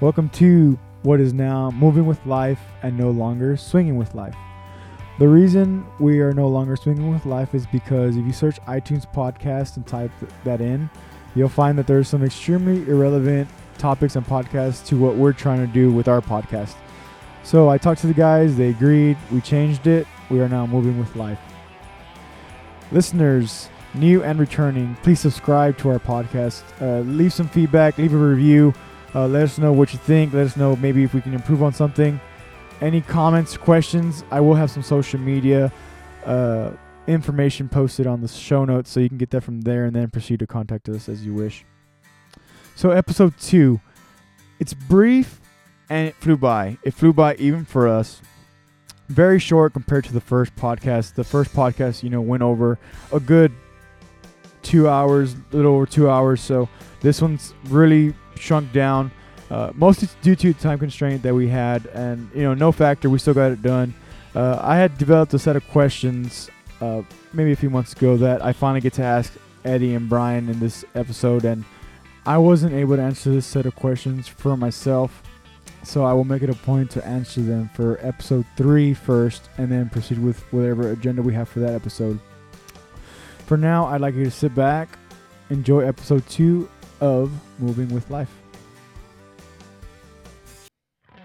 Welcome 0.00 0.30
to 0.30 0.78
what 1.02 1.20
is 1.20 1.34
now 1.34 1.70
moving 1.72 2.06
with 2.06 2.24
life 2.24 2.58
and 2.82 2.96
no 2.96 3.10
longer 3.10 3.58
swinging 3.58 3.96
with 3.96 4.14
life. 4.14 4.34
The 5.18 5.28
reason 5.28 5.86
we 5.98 6.20
are 6.20 6.32
no 6.32 6.48
longer 6.48 6.74
swinging 6.74 7.12
with 7.12 7.26
life 7.26 7.54
is 7.54 7.66
because 7.66 8.16
if 8.16 8.24
you 8.24 8.32
search 8.32 8.58
iTunes 8.62 9.04
podcast 9.12 9.76
and 9.76 9.86
type 9.86 10.10
th- 10.18 10.32
that 10.44 10.62
in, 10.62 10.88
you'll 11.34 11.50
find 11.50 11.76
that 11.76 11.86
there's 11.86 12.08
some 12.08 12.24
extremely 12.24 12.88
irrelevant 12.88 13.46
topics 13.76 14.16
and 14.16 14.24
podcasts 14.24 14.86
to 14.86 14.96
what 14.96 15.16
we're 15.16 15.34
trying 15.34 15.66
to 15.66 15.70
do 15.70 15.92
with 15.92 16.08
our 16.08 16.22
podcast. 16.22 16.76
So 17.42 17.68
I 17.68 17.76
talked 17.76 18.00
to 18.00 18.06
the 18.06 18.14
guys, 18.14 18.56
they 18.56 18.70
agreed, 18.70 19.18
we 19.30 19.42
changed 19.42 19.86
it. 19.86 20.06
We 20.30 20.40
are 20.40 20.48
now 20.48 20.66
moving 20.66 20.98
with 20.98 21.14
life. 21.14 21.40
Listeners, 22.90 23.68
new 23.92 24.22
and 24.22 24.40
returning, 24.40 24.96
please 25.02 25.20
subscribe 25.20 25.76
to 25.76 25.90
our 25.90 25.98
podcast. 25.98 26.62
Uh, 26.80 27.00
leave 27.00 27.34
some 27.34 27.50
feedback, 27.50 27.98
leave 27.98 28.14
a 28.14 28.16
review. 28.16 28.72
Uh, 29.14 29.26
let 29.26 29.42
us 29.42 29.58
know 29.58 29.72
what 29.72 29.92
you 29.92 29.98
think. 29.98 30.32
Let 30.32 30.46
us 30.46 30.56
know 30.56 30.76
maybe 30.76 31.02
if 31.02 31.14
we 31.14 31.20
can 31.20 31.34
improve 31.34 31.62
on 31.62 31.72
something. 31.72 32.20
Any 32.80 33.00
comments, 33.00 33.56
questions? 33.56 34.24
I 34.30 34.40
will 34.40 34.54
have 34.54 34.70
some 34.70 34.82
social 34.82 35.20
media 35.20 35.72
uh, 36.24 36.70
information 37.06 37.68
posted 37.68 38.06
on 38.06 38.20
the 38.20 38.28
show 38.28 38.64
notes 38.64 38.90
so 38.90 39.00
you 39.00 39.08
can 39.08 39.18
get 39.18 39.30
that 39.30 39.42
from 39.42 39.62
there 39.62 39.84
and 39.84 39.94
then 39.94 40.10
proceed 40.10 40.38
to 40.40 40.46
contact 40.46 40.88
us 40.88 41.08
as 41.08 41.24
you 41.24 41.34
wish. 41.34 41.64
So, 42.76 42.90
episode 42.90 43.36
two, 43.38 43.80
it's 44.58 44.72
brief 44.72 45.40
and 45.90 46.08
it 46.08 46.14
flew 46.14 46.36
by. 46.36 46.78
It 46.82 46.94
flew 46.94 47.12
by 47.12 47.34
even 47.34 47.64
for 47.64 47.88
us. 47.88 48.22
Very 49.08 49.40
short 49.40 49.72
compared 49.72 50.04
to 50.04 50.12
the 50.12 50.20
first 50.20 50.54
podcast. 50.54 51.14
The 51.14 51.24
first 51.24 51.52
podcast, 51.52 52.02
you 52.02 52.10
know, 52.10 52.20
went 52.20 52.42
over 52.42 52.78
a 53.12 53.18
good 53.18 53.52
two 54.62 54.88
hours, 54.88 55.34
little 55.50 55.74
over 55.74 55.84
two 55.84 56.08
hours. 56.08 56.40
So, 56.40 56.68
this 57.00 57.20
one's 57.20 57.54
really 57.64 58.14
shrunk 58.36 58.72
down. 58.72 59.10
Uh, 59.50 59.72
mostly 59.74 60.08
due 60.22 60.36
to 60.36 60.54
time 60.54 60.78
constraint 60.78 61.22
that 61.22 61.34
we 61.34 61.48
had, 61.48 61.86
and 61.86 62.30
you 62.32 62.42
know, 62.42 62.54
no 62.54 62.70
factor, 62.70 63.10
we 63.10 63.18
still 63.18 63.34
got 63.34 63.50
it 63.50 63.60
done. 63.62 63.92
Uh, 64.32 64.58
I 64.62 64.76
had 64.76 64.96
developed 64.96 65.34
a 65.34 65.40
set 65.40 65.56
of 65.56 65.66
questions 65.68 66.48
uh, 66.80 67.02
maybe 67.32 67.50
a 67.50 67.56
few 67.56 67.68
months 67.68 67.92
ago 67.92 68.16
that 68.16 68.44
I 68.44 68.52
finally 68.52 68.80
get 68.80 68.92
to 68.94 69.02
ask 69.02 69.32
Eddie 69.64 69.94
and 69.94 70.08
Brian 70.08 70.48
in 70.48 70.60
this 70.60 70.84
episode, 70.94 71.44
and 71.44 71.64
I 72.24 72.38
wasn't 72.38 72.74
able 72.74 72.94
to 72.94 73.02
answer 73.02 73.32
this 73.32 73.44
set 73.44 73.66
of 73.66 73.74
questions 73.74 74.28
for 74.28 74.56
myself, 74.56 75.20
so 75.82 76.04
I 76.04 76.12
will 76.12 76.22
make 76.22 76.42
it 76.42 76.50
a 76.50 76.54
point 76.54 76.88
to 76.92 77.04
answer 77.04 77.40
them 77.40 77.70
for 77.74 77.98
episode 78.06 78.46
three 78.56 78.94
first, 78.94 79.48
and 79.58 79.68
then 79.68 79.88
proceed 79.88 80.20
with 80.20 80.40
whatever 80.52 80.92
agenda 80.92 81.22
we 81.22 81.34
have 81.34 81.48
for 81.48 81.58
that 81.58 81.74
episode. 81.74 82.20
For 83.46 83.56
now, 83.56 83.86
I'd 83.86 84.00
like 84.00 84.14
you 84.14 84.22
to 84.22 84.30
sit 84.30 84.54
back, 84.54 84.96
enjoy 85.50 85.80
episode 85.80 86.24
two 86.28 86.68
of 87.00 87.32
Moving 87.58 87.88
with 87.94 88.10
Life. 88.10 88.30
I 91.12 91.18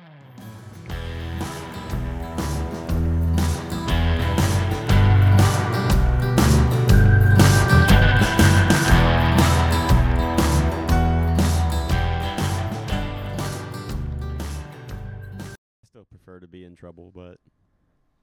still 15.84 16.06
prefer 16.06 16.40
to 16.40 16.48
be 16.48 16.64
in 16.64 16.76
trouble, 16.76 17.12
but 17.14 17.38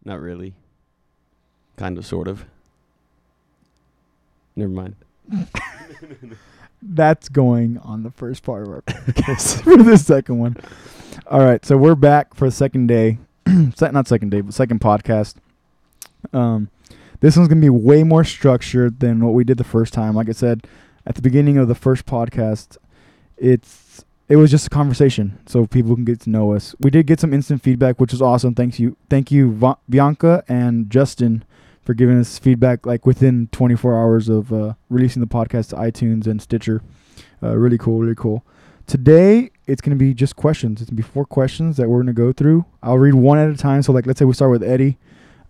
not 0.04 0.20
really. 0.20 0.54
Kind 1.76 1.98
of, 1.98 2.06
sort 2.06 2.28
of. 2.28 2.44
Never 4.56 4.70
mind. 4.70 4.96
That's 6.82 7.28
going 7.28 7.78
on 7.78 8.02
the 8.02 8.10
first 8.10 8.42
part 8.42 8.62
of 8.62 8.68
our 8.68 8.82
podcast 8.82 9.62
for 9.64 9.76
the 9.76 9.96
second 9.96 10.38
one. 10.38 10.56
All 11.28 11.40
right, 11.40 11.64
so 11.64 11.76
we're 11.76 11.94
back 11.94 12.34
for 12.34 12.48
the 12.48 12.52
second 12.52 12.88
day, 12.88 13.18
not 13.46 14.08
second 14.08 14.30
day, 14.30 14.40
but 14.40 14.52
second 14.52 14.80
podcast. 14.80 15.36
Um, 16.32 16.68
this 17.20 17.36
one's 17.36 17.48
gonna 17.48 17.60
be 17.60 17.68
way 17.68 18.02
more 18.02 18.24
structured 18.24 19.00
than 19.00 19.24
what 19.24 19.32
we 19.34 19.44
did 19.44 19.58
the 19.58 19.64
first 19.64 19.92
time. 19.92 20.14
Like 20.14 20.28
I 20.28 20.32
said 20.32 20.66
at 21.06 21.14
the 21.14 21.22
beginning 21.22 21.56
of 21.58 21.68
the 21.68 21.74
first 21.74 22.04
podcast, 22.06 22.76
it's 23.36 24.04
it 24.28 24.36
was 24.36 24.50
just 24.50 24.66
a 24.66 24.70
conversation, 24.70 25.38
so 25.46 25.66
people 25.66 25.94
can 25.94 26.04
get 26.04 26.20
to 26.20 26.30
know 26.30 26.54
us. 26.54 26.74
We 26.80 26.90
did 26.90 27.06
get 27.06 27.20
some 27.20 27.32
instant 27.34 27.62
feedback, 27.62 28.00
which 28.00 28.12
was 28.12 28.22
awesome. 28.22 28.54
Thanks 28.54 28.78
you, 28.78 28.96
thank 29.10 29.30
you, 29.30 29.52
Va- 29.52 29.78
Bianca 29.88 30.42
and 30.48 30.88
Justin, 30.90 31.44
for 31.82 31.94
giving 31.94 32.18
us 32.18 32.38
feedback 32.38 32.86
like 32.86 33.06
within 33.06 33.48
24 33.52 33.98
hours 33.98 34.28
of 34.28 34.52
uh, 34.52 34.74
releasing 34.88 35.20
the 35.20 35.26
podcast 35.26 35.70
to 35.70 35.76
iTunes 35.76 36.26
and 36.26 36.40
Stitcher. 36.40 36.82
Uh, 37.42 37.56
really 37.56 37.78
cool, 37.78 37.98
really 37.98 38.14
cool. 38.14 38.44
Today 38.86 39.50
it's 39.66 39.80
gonna 39.80 39.96
be 39.96 40.14
just 40.14 40.36
questions. 40.36 40.80
It's 40.80 40.90
gonna 40.90 40.96
be 40.96 41.02
four 41.02 41.24
questions 41.24 41.76
that 41.76 41.88
we're 41.88 42.00
gonna 42.00 42.12
go 42.12 42.32
through. 42.32 42.64
I'll 42.82 42.98
read 42.98 43.14
one 43.14 43.38
at 43.38 43.50
a 43.50 43.56
time. 43.56 43.82
So 43.82 43.92
like, 43.92 44.06
let's 44.06 44.18
say 44.18 44.24
we 44.24 44.34
start 44.34 44.50
with 44.50 44.62
Eddie. 44.62 44.98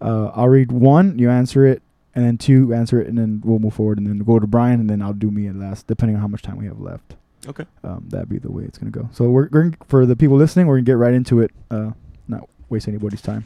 Uh, 0.01 0.31
I'll 0.35 0.49
read 0.49 0.73
one, 0.73 1.19
you 1.19 1.31
answer 1.31 1.65
it, 1.65 1.83
and 2.15 2.25
then 2.25 2.37
two, 2.37 2.75
answer 2.75 3.01
it, 3.01 3.07
and 3.07 3.17
then 3.17 3.41
we'll 3.45 3.61
move 3.61 3.75
forward, 3.75 3.99
and 3.99 4.07
then 4.07 4.19
go 4.19 4.39
to 4.39 4.47
Brian, 4.47 4.81
and 4.81 4.91
then 4.91 5.01
I'll 5.01 5.13
do 5.13 5.31
me 5.31 5.47
at 5.47 5.55
last, 5.55 5.87
depending 5.87 6.17
on 6.17 6.23
how 6.23 6.29
much 6.29 6.43
time 6.43 6.57
we 6.57 6.67
have 6.67 6.81
left. 6.81 7.15
Okay. 7.47 7.65
Um, 7.85 8.05
that'd 8.09 8.29
be 8.29 8.39
the 8.39 8.51
way 8.51 8.65
it's 8.65 8.79
gonna 8.79 8.91
go. 8.91 9.09
So 9.13 9.31
we're, 9.31 9.49
we're 9.51 9.73
for 9.87 10.07
the 10.07 10.17
people 10.17 10.37
listening, 10.37 10.67
we're 10.67 10.77
gonna 10.77 10.85
get 10.85 10.97
right 10.97 11.15
into 11.15 11.41
it. 11.41 11.53
Uh, 11.71 11.91
not 12.29 12.49
waste 12.69 12.89
anybody's 12.89 13.23
time. 13.23 13.45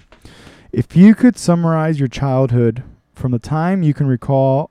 If 0.77 0.95
you 0.95 1.15
could 1.15 1.39
summarize 1.39 1.99
your 1.99 2.09
childhood 2.09 2.83
from 3.15 3.33
the 3.33 3.39
time 3.39 3.83
you 3.83 3.95
can 3.95 4.07
recall 4.07 4.71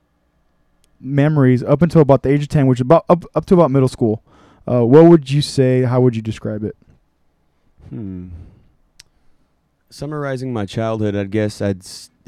memories 1.02 1.64
up 1.64 1.82
until 1.82 2.02
about 2.02 2.22
the 2.22 2.30
age 2.30 2.44
of 2.44 2.48
10 2.50 2.68
which 2.68 2.78
is 2.78 2.82
about 2.82 3.06
up, 3.10 3.26
up 3.34 3.46
to 3.48 3.56
about 3.56 3.72
middle 3.72 3.88
school 3.88 4.22
uh, 4.68 4.86
what 4.86 5.06
would 5.06 5.32
you 5.32 5.42
say 5.42 5.82
how 5.82 6.00
would 6.00 6.16
you 6.16 6.22
describe 6.22 6.64
it 6.64 6.76
Hmm. 7.90 8.28
Summarizing 9.90 10.52
my 10.52 10.66
childhood, 10.66 11.16
I 11.16 11.24
guess 11.26 11.62
I'd. 11.62 11.86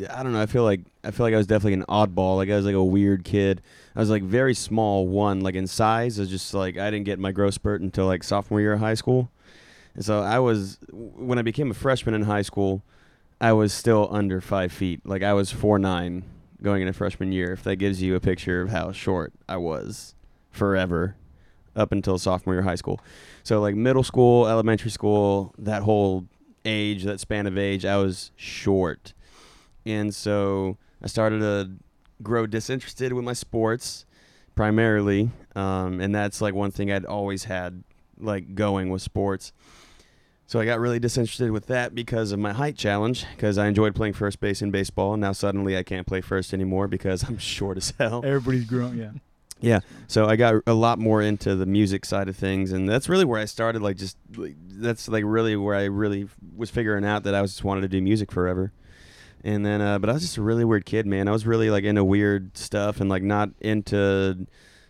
I 0.09 0.21
don't 0.21 0.31
know. 0.31 0.41
I 0.41 0.45
feel 0.45 0.63
like 0.63 0.81
I 1.03 1.11
feel 1.11 1.25
like 1.25 1.33
I 1.33 1.37
was 1.37 1.47
definitely 1.47 1.73
an 1.73 1.85
oddball. 1.89 2.37
Like 2.37 2.49
I 2.49 2.55
was 2.55 2.65
like 2.65 2.75
a 2.75 2.83
weird 2.83 3.23
kid. 3.23 3.61
I 3.95 3.99
was 3.99 4.09
like 4.09 4.23
very 4.23 4.53
small. 4.53 5.07
One, 5.07 5.41
like 5.41 5.55
in 5.55 5.65
size, 5.67 6.19
I 6.19 6.21
was 6.21 6.29
just 6.29 6.53
like 6.53 6.77
I 6.77 6.91
didn't 6.91 7.05
get 7.05 7.17
my 7.19 7.31
growth 7.31 7.55
spurt 7.55 7.81
until 7.81 8.05
like 8.05 8.23
sophomore 8.23 8.61
year 8.61 8.73
of 8.73 8.79
high 8.79 8.93
school. 8.93 9.31
And 9.95 10.05
so 10.05 10.19
I 10.21 10.39
was 10.39 10.77
when 10.91 11.39
I 11.39 11.41
became 11.41 11.71
a 11.71 11.73
freshman 11.73 12.13
in 12.13 12.21
high 12.21 12.43
school, 12.43 12.83
I 13.39 13.53
was 13.53 13.73
still 13.73 14.07
under 14.11 14.41
five 14.41 14.71
feet. 14.71 15.05
Like 15.05 15.23
I 15.23 15.33
was 15.33 15.51
four 15.51 15.77
nine 15.77 16.23
going 16.61 16.81
into 16.81 16.93
freshman 16.93 17.31
year. 17.31 17.53
If 17.53 17.63
that 17.63 17.75
gives 17.75 18.01
you 18.01 18.15
a 18.15 18.19
picture 18.19 18.61
of 18.61 18.69
how 18.69 18.91
short 18.91 19.33
I 19.47 19.57
was 19.57 20.15
forever, 20.51 21.15
up 21.77 21.91
until 21.91 22.17
sophomore 22.17 22.55
year 22.55 22.63
high 22.63 22.75
school. 22.75 22.99
So 23.43 23.61
like 23.61 23.75
middle 23.75 24.03
school, 24.03 24.47
elementary 24.47 24.91
school, 24.91 25.53
that 25.59 25.83
whole 25.83 26.25
age, 26.65 27.03
that 27.03 27.19
span 27.19 27.45
of 27.47 27.57
age, 27.57 27.85
I 27.85 27.97
was 27.97 28.31
short. 28.35 29.13
And 29.85 30.13
so 30.13 30.77
I 31.01 31.07
started 31.07 31.39
to 31.39 31.71
grow 32.21 32.47
disinterested 32.47 33.13
with 33.13 33.23
my 33.23 33.33
sports 33.33 34.05
primarily. 34.55 35.29
Um, 35.55 36.01
and 36.01 36.13
that's 36.13 36.41
like 36.41 36.55
one 36.55 36.71
thing 36.71 36.91
I'd 36.91 37.05
always 37.05 37.45
had 37.45 37.83
like 38.19 38.55
going 38.55 38.89
with 38.89 39.03
sports. 39.03 39.53
So 40.47 40.61
I 40.61 40.65
got 40.65 40.79
really 40.79 40.97
disinterested 40.97 41.51
with 41.51 41.65
that 41.65 41.93
because 41.93 42.31
of 42.31 42.39
my 42.39 42.53
height 42.53 42.77
challenge 42.77 43.25
because 43.35 43.57
I 43.57 43.67
enjoyed 43.67 43.93
playing 43.93 44.13
first 44.13 44.39
base 44.39 44.61
in 44.61 44.71
baseball. 44.71 45.13
And 45.13 45.21
now 45.21 45.33
suddenly 45.33 45.77
I 45.77 45.83
can't 45.83 46.07
play 46.07 46.21
first 46.21 46.53
anymore 46.53 46.87
because 46.87 47.23
I'm 47.27 47.37
short 47.37 47.75
as 47.75 47.93
hell. 47.99 48.23
everybody's 48.25 48.63
grown 48.63 48.97
yeah 48.97 49.11
Yeah. 49.59 49.81
So 50.07 50.25
I 50.25 50.37
got 50.37 50.55
a 50.65 50.73
lot 50.73 50.99
more 50.99 51.21
into 51.21 51.55
the 51.55 51.65
music 51.65 52.05
side 52.05 52.29
of 52.29 52.37
things, 52.37 52.71
and 52.71 52.87
that's 52.87 53.09
really 53.09 53.25
where 53.25 53.41
I 53.41 53.45
started. 53.45 53.81
Like, 53.81 53.97
just 53.97 54.15
like, 54.37 54.55
that's 54.69 55.09
like 55.09 55.25
really 55.25 55.57
where 55.57 55.75
I 55.75 55.85
really 55.85 56.29
was 56.55 56.69
figuring 56.69 57.03
out 57.03 57.23
that 57.23 57.35
I 57.35 57.41
was 57.41 57.51
just 57.51 57.65
wanted 57.65 57.81
to 57.81 57.89
do 57.89 58.01
music 58.01 58.31
forever. 58.31 58.71
And 59.43 59.65
then, 59.65 59.81
uh, 59.81 59.99
but 59.99 60.09
I 60.09 60.13
was 60.13 60.21
just 60.21 60.37
a 60.37 60.41
really 60.41 60.63
weird 60.63 60.85
kid, 60.85 61.05
man. 61.05 61.27
I 61.27 61.31
was 61.31 61.45
really 61.45 61.69
like 61.69 61.83
into 61.83 62.03
weird 62.03 62.57
stuff 62.57 63.01
and 63.01 63.09
like 63.09 63.23
not 63.23 63.49
into 63.59 64.47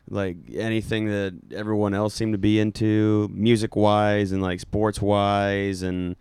like 0.09 0.38
anything 0.53 1.07
that 1.07 1.34
everyone 1.53 1.94
else 1.94 2.13
seemed 2.13 2.34
to 2.34 2.38
be 2.38 2.59
into, 2.59 3.29
music 3.34 3.75
wise 3.75 4.31
and 4.31 4.42
like 4.42 4.59
sports 4.59 5.01
wise 5.01 5.81
and 5.81 6.15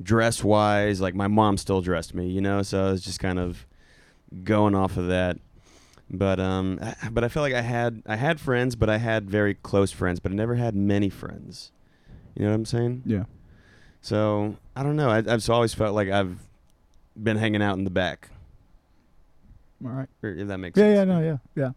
dress 0.00 0.44
wise. 0.44 1.00
Like 1.00 1.14
my 1.14 1.26
mom 1.28 1.56
still 1.56 1.80
dressed 1.80 2.14
me, 2.14 2.28
you 2.28 2.40
know. 2.40 2.62
So 2.62 2.86
I 2.88 2.90
was 2.92 3.02
just 3.02 3.18
kind 3.20 3.38
of 3.38 3.66
going 4.44 4.74
off 4.74 4.96
of 4.96 5.08
that. 5.08 5.38
But 6.08 6.38
um 6.40 6.78
I- 6.82 7.08
but 7.10 7.24
I 7.24 7.28
feel 7.28 7.42
like 7.42 7.54
I 7.54 7.62
had 7.62 8.02
I 8.06 8.16
had 8.16 8.38
friends 8.38 8.76
but 8.76 8.88
I 8.90 8.98
had 8.98 9.28
very 9.30 9.54
close 9.54 9.90
friends 9.90 10.20
but 10.20 10.30
I 10.30 10.34
never 10.34 10.54
had 10.54 10.74
many 10.76 11.08
friends. 11.08 11.72
You 12.36 12.44
know 12.44 12.50
what 12.50 12.56
I'm 12.56 12.64
saying? 12.66 13.02
Yeah. 13.06 13.24
So 14.02 14.56
I 14.76 14.82
don't 14.82 14.96
know. 14.96 15.10
I, 15.10 15.18
I've 15.18 15.48
always 15.50 15.74
felt 15.74 15.94
like 15.94 16.08
I've 16.10 16.38
been 17.20 17.36
hanging 17.38 17.62
out 17.62 17.76
in 17.78 17.84
the 17.84 17.90
back. 17.90 18.28
All 19.84 19.90
right. 19.90 20.08
Or 20.22 20.30
if 20.30 20.46
that 20.48 20.58
makes 20.58 20.78
yeah 20.78 20.84
sense. 20.84 20.96
yeah 20.96 21.04
no 21.04 21.20
yeah 21.20 21.36
yeah 21.56 21.70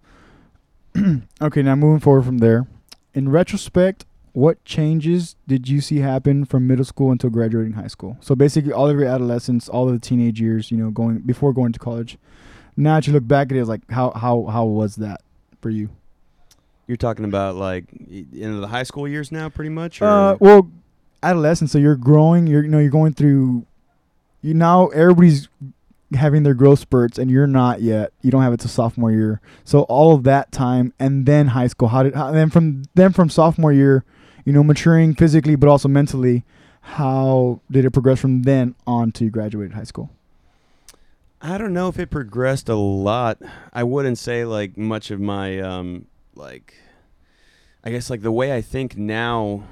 okay 1.41 1.61
now 1.61 1.75
moving 1.75 1.99
forward 1.99 2.23
from 2.23 2.37
there 2.39 2.65
in 3.13 3.29
retrospect 3.29 4.05
what 4.33 4.63
changes 4.65 5.35
did 5.47 5.67
you 5.69 5.79
see 5.81 5.99
happen 5.99 6.45
from 6.45 6.67
middle 6.67 6.85
school 6.85 7.11
until 7.11 7.29
graduating 7.29 7.73
high 7.73 7.87
school 7.87 8.17
so 8.21 8.35
basically 8.35 8.71
all 8.71 8.89
of 8.89 8.97
your 8.97 9.07
adolescence 9.07 9.69
all 9.69 9.87
of 9.87 9.93
the 9.93 9.99
teenage 9.99 10.39
years 10.41 10.71
you 10.71 10.77
know 10.77 10.89
going 10.91 11.19
before 11.19 11.53
going 11.53 11.71
to 11.71 11.79
college 11.79 12.17
now 12.77 12.95
that 12.95 13.07
you 13.07 13.13
look 13.13 13.27
back 13.27 13.51
at 13.51 13.57
it 13.57 13.65
like 13.65 13.81
how 13.91 14.11
how 14.11 14.43
how 14.45 14.65
was 14.65 14.97
that 14.97 15.21
for 15.61 15.69
you 15.69 15.89
you're 16.87 16.97
talking 16.97 17.25
about 17.25 17.55
like 17.55 17.85
into 18.09 18.59
the 18.59 18.67
high 18.67 18.83
school 18.83 19.07
years 19.07 19.31
now 19.31 19.49
pretty 19.49 19.69
much 19.69 20.01
or 20.01 20.05
Uh, 20.05 20.37
well, 20.39 20.69
adolescence. 21.23 21.71
So 21.71 21.79
you're 21.79 21.95
growing. 21.95 22.45
You're 22.45 22.61
you 22.63 22.69
know 22.69 22.77
you're 22.77 22.91
going 22.91 23.13
through. 23.13 23.65
You 24.43 24.53
now 24.53 24.89
everybody's 24.89 25.47
having 26.13 26.43
their 26.43 26.53
growth 26.53 26.79
spurts, 26.79 27.17
and 27.17 27.31
you're 27.31 27.47
not 27.47 27.81
yet. 27.81 28.13
You 28.21 28.31
don't 28.31 28.43
have 28.43 28.53
it 28.53 28.59
to 28.61 28.67
sophomore 28.67 29.11
year. 29.11 29.41
So 29.63 29.81
all 29.83 30.15
of 30.15 30.23
that 30.23 30.51
time, 30.51 30.93
and 30.99 31.25
then 31.25 31.47
high 31.47 31.67
school. 31.67 31.87
How 31.89 32.03
did 32.03 32.15
how, 32.15 32.31
then 32.31 32.49
from 32.49 32.83
then 32.93 33.11
from 33.11 33.29
sophomore 33.29 33.73
year, 33.73 34.05
you 34.45 34.53
know, 34.53 34.63
maturing 34.63 35.15
physically 35.15 35.55
but 35.55 35.69
also 35.69 35.87
mentally. 35.87 36.43
How 36.81 37.61
did 37.71 37.83
it 37.83 37.91
progress 37.91 38.19
from 38.19 38.43
then 38.43 38.75
on 38.85 39.11
to 39.13 39.23
you 39.23 39.31
graduated 39.31 39.73
high 39.73 39.85
school? 39.85 40.11
I 41.41 41.57
don't 41.57 41.73
know 41.73 41.89
if 41.89 41.99
it 41.99 42.11
progressed 42.11 42.69
a 42.69 42.75
lot. 42.75 43.39
I 43.73 43.83
wouldn't 43.83 44.19
say 44.19 44.45
like 44.45 44.77
much 44.77 45.09
of 45.09 45.19
my 45.19 45.59
um 45.59 46.05
like 46.35 46.75
I 47.83 47.91
guess 47.91 48.09
like 48.09 48.21
the 48.21 48.31
way 48.31 48.55
I 48.55 48.61
think 48.61 48.97
now 48.97 49.63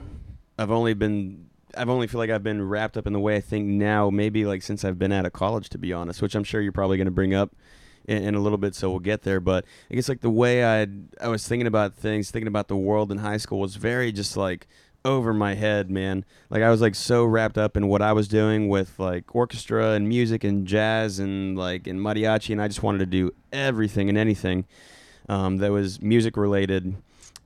I've 0.57 0.71
only 0.71 0.93
been 0.93 1.49
I've 1.77 1.89
only 1.89 2.07
feel 2.07 2.19
like 2.19 2.29
I've 2.29 2.43
been 2.43 2.67
wrapped 2.67 2.97
up 2.97 3.07
in 3.07 3.13
the 3.13 3.19
way 3.19 3.35
I 3.35 3.41
think 3.41 3.67
now 3.67 4.09
maybe 4.09 4.45
like 4.45 4.61
since 4.61 4.83
I've 4.83 4.99
been 4.99 5.11
out 5.11 5.25
of 5.25 5.33
college 5.33 5.69
to 5.69 5.77
be 5.77 5.93
honest, 5.93 6.21
which 6.21 6.35
I'm 6.35 6.43
sure 6.43 6.61
you're 6.61 6.71
probably 6.71 6.97
going 6.97 7.05
to 7.05 7.11
bring 7.11 7.33
up 7.33 7.55
in, 8.05 8.23
in, 8.23 8.35
a 8.35 8.39
little 8.39 8.57
bit 8.57 8.75
so 8.75 8.89
we'll 8.89 8.99
get 8.99 9.23
there, 9.23 9.39
but 9.39 9.65
I 9.89 9.95
guess 9.95 10.09
like 10.09 10.21
the 10.21 10.29
way 10.29 10.65
I 10.65 10.87
I 11.21 11.29
was 11.29 11.47
thinking 11.47 11.67
about 11.67 11.95
things, 11.95 12.31
thinking 12.31 12.47
about 12.47 12.67
the 12.67 12.75
world 12.75 13.11
in 13.11 13.19
high 13.19 13.37
school 13.37 13.59
was 13.59 13.75
very 13.75 14.11
just 14.11 14.35
like 14.37 14.67
over 15.05 15.33
my 15.33 15.53
head, 15.55 15.89
man. 15.89 16.25
Like 16.49 16.63
I 16.63 16.69
was 16.69 16.81
like 16.81 16.95
so 16.95 17.25
wrapped 17.25 17.57
up 17.57 17.75
in 17.75 17.87
what 17.87 18.01
I 18.01 18.13
was 18.13 18.27
doing 18.27 18.67
with 18.67 18.99
like 18.99 19.35
orchestra 19.35 19.91
and 19.91 20.07
music 20.07 20.43
and 20.43 20.65
jazz 20.65 21.19
and 21.19 21.57
like 21.57 21.87
in 21.87 21.99
mariachi, 21.99 22.51
and 22.51 22.61
I 22.61 22.67
just 22.67 22.83
wanted 22.83 22.99
to 22.99 23.05
do 23.05 23.31
everything 23.51 24.09
and 24.09 24.17
anything 24.17 24.65
um, 25.29 25.57
that 25.57 25.71
was 25.71 26.01
music 26.01 26.37
related. 26.37 26.95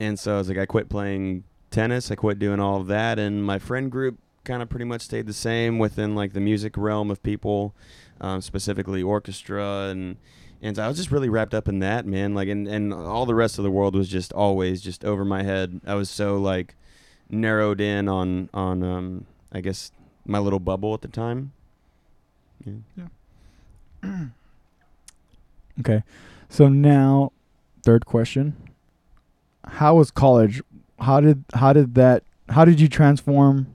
And 0.00 0.18
so 0.18 0.34
I 0.34 0.38
was 0.38 0.48
like, 0.48 0.58
I 0.58 0.66
quit 0.66 0.88
playing 0.88 1.44
tennis, 1.70 2.10
I 2.10 2.14
quit 2.14 2.38
doing 2.38 2.60
all 2.60 2.80
of 2.80 2.86
that, 2.88 3.18
and 3.18 3.44
my 3.44 3.58
friend 3.58 3.90
group 3.90 4.18
kind 4.44 4.62
of 4.62 4.68
pretty 4.68 4.84
much 4.84 5.02
stayed 5.02 5.26
the 5.26 5.32
same 5.32 5.78
within 5.78 6.14
like 6.14 6.32
the 6.32 6.40
music 6.40 6.76
realm 6.76 7.10
of 7.10 7.22
people, 7.22 7.74
um, 8.20 8.40
specifically 8.40 9.02
orchestra 9.02 9.88
and. 9.90 10.16
And 10.60 10.74
so 10.74 10.82
I 10.82 10.88
was 10.88 10.96
just 10.96 11.12
really 11.12 11.28
wrapped 11.28 11.54
up 11.54 11.68
in 11.68 11.78
that, 11.78 12.04
man. 12.04 12.34
Like, 12.34 12.48
and, 12.48 12.66
and 12.66 12.92
all 12.92 13.26
the 13.26 13.34
rest 13.36 13.58
of 13.58 13.62
the 13.62 13.70
world 13.70 13.94
was 13.94 14.08
just 14.08 14.32
always 14.32 14.82
just 14.82 15.04
over 15.04 15.24
my 15.24 15.44
head. 15.44 15.80
I 15.86 15.94
was 15.94 16.10
so 16.10 16.36
like 16.36 16.74
narrowed 17.30 17.80
in 17.80 18.08
on 18.08 18.50
on 18.52 18.82
um, 18.82 19.26
I 19.52 19.60
guess 19.60 19.92
my 20.26 20.38
little 20.38 20.58
bubble 20.58 20.94
at 20.94 21.00
the 21.00 21.08
time. 21.08 21.52
Yeah. 22.64 23.06
yeah. 24.02 24.26
okay. 25.80 26.02
So 26.48 26.68
now 26.68 27.32
third 27.82 28.06
question. 28.06 28.56
How 29.64 29.96
was 29.96 30.10
college? 30.10 30.62
How 31.00 31.20
did 31.20 31.44
how 31.54 31.72
did 31.72 31.94
that 31.94 32.22
how 32.48 32.64
did 32.64 32.80
you 32.80 32.88
transform 32.88 33.74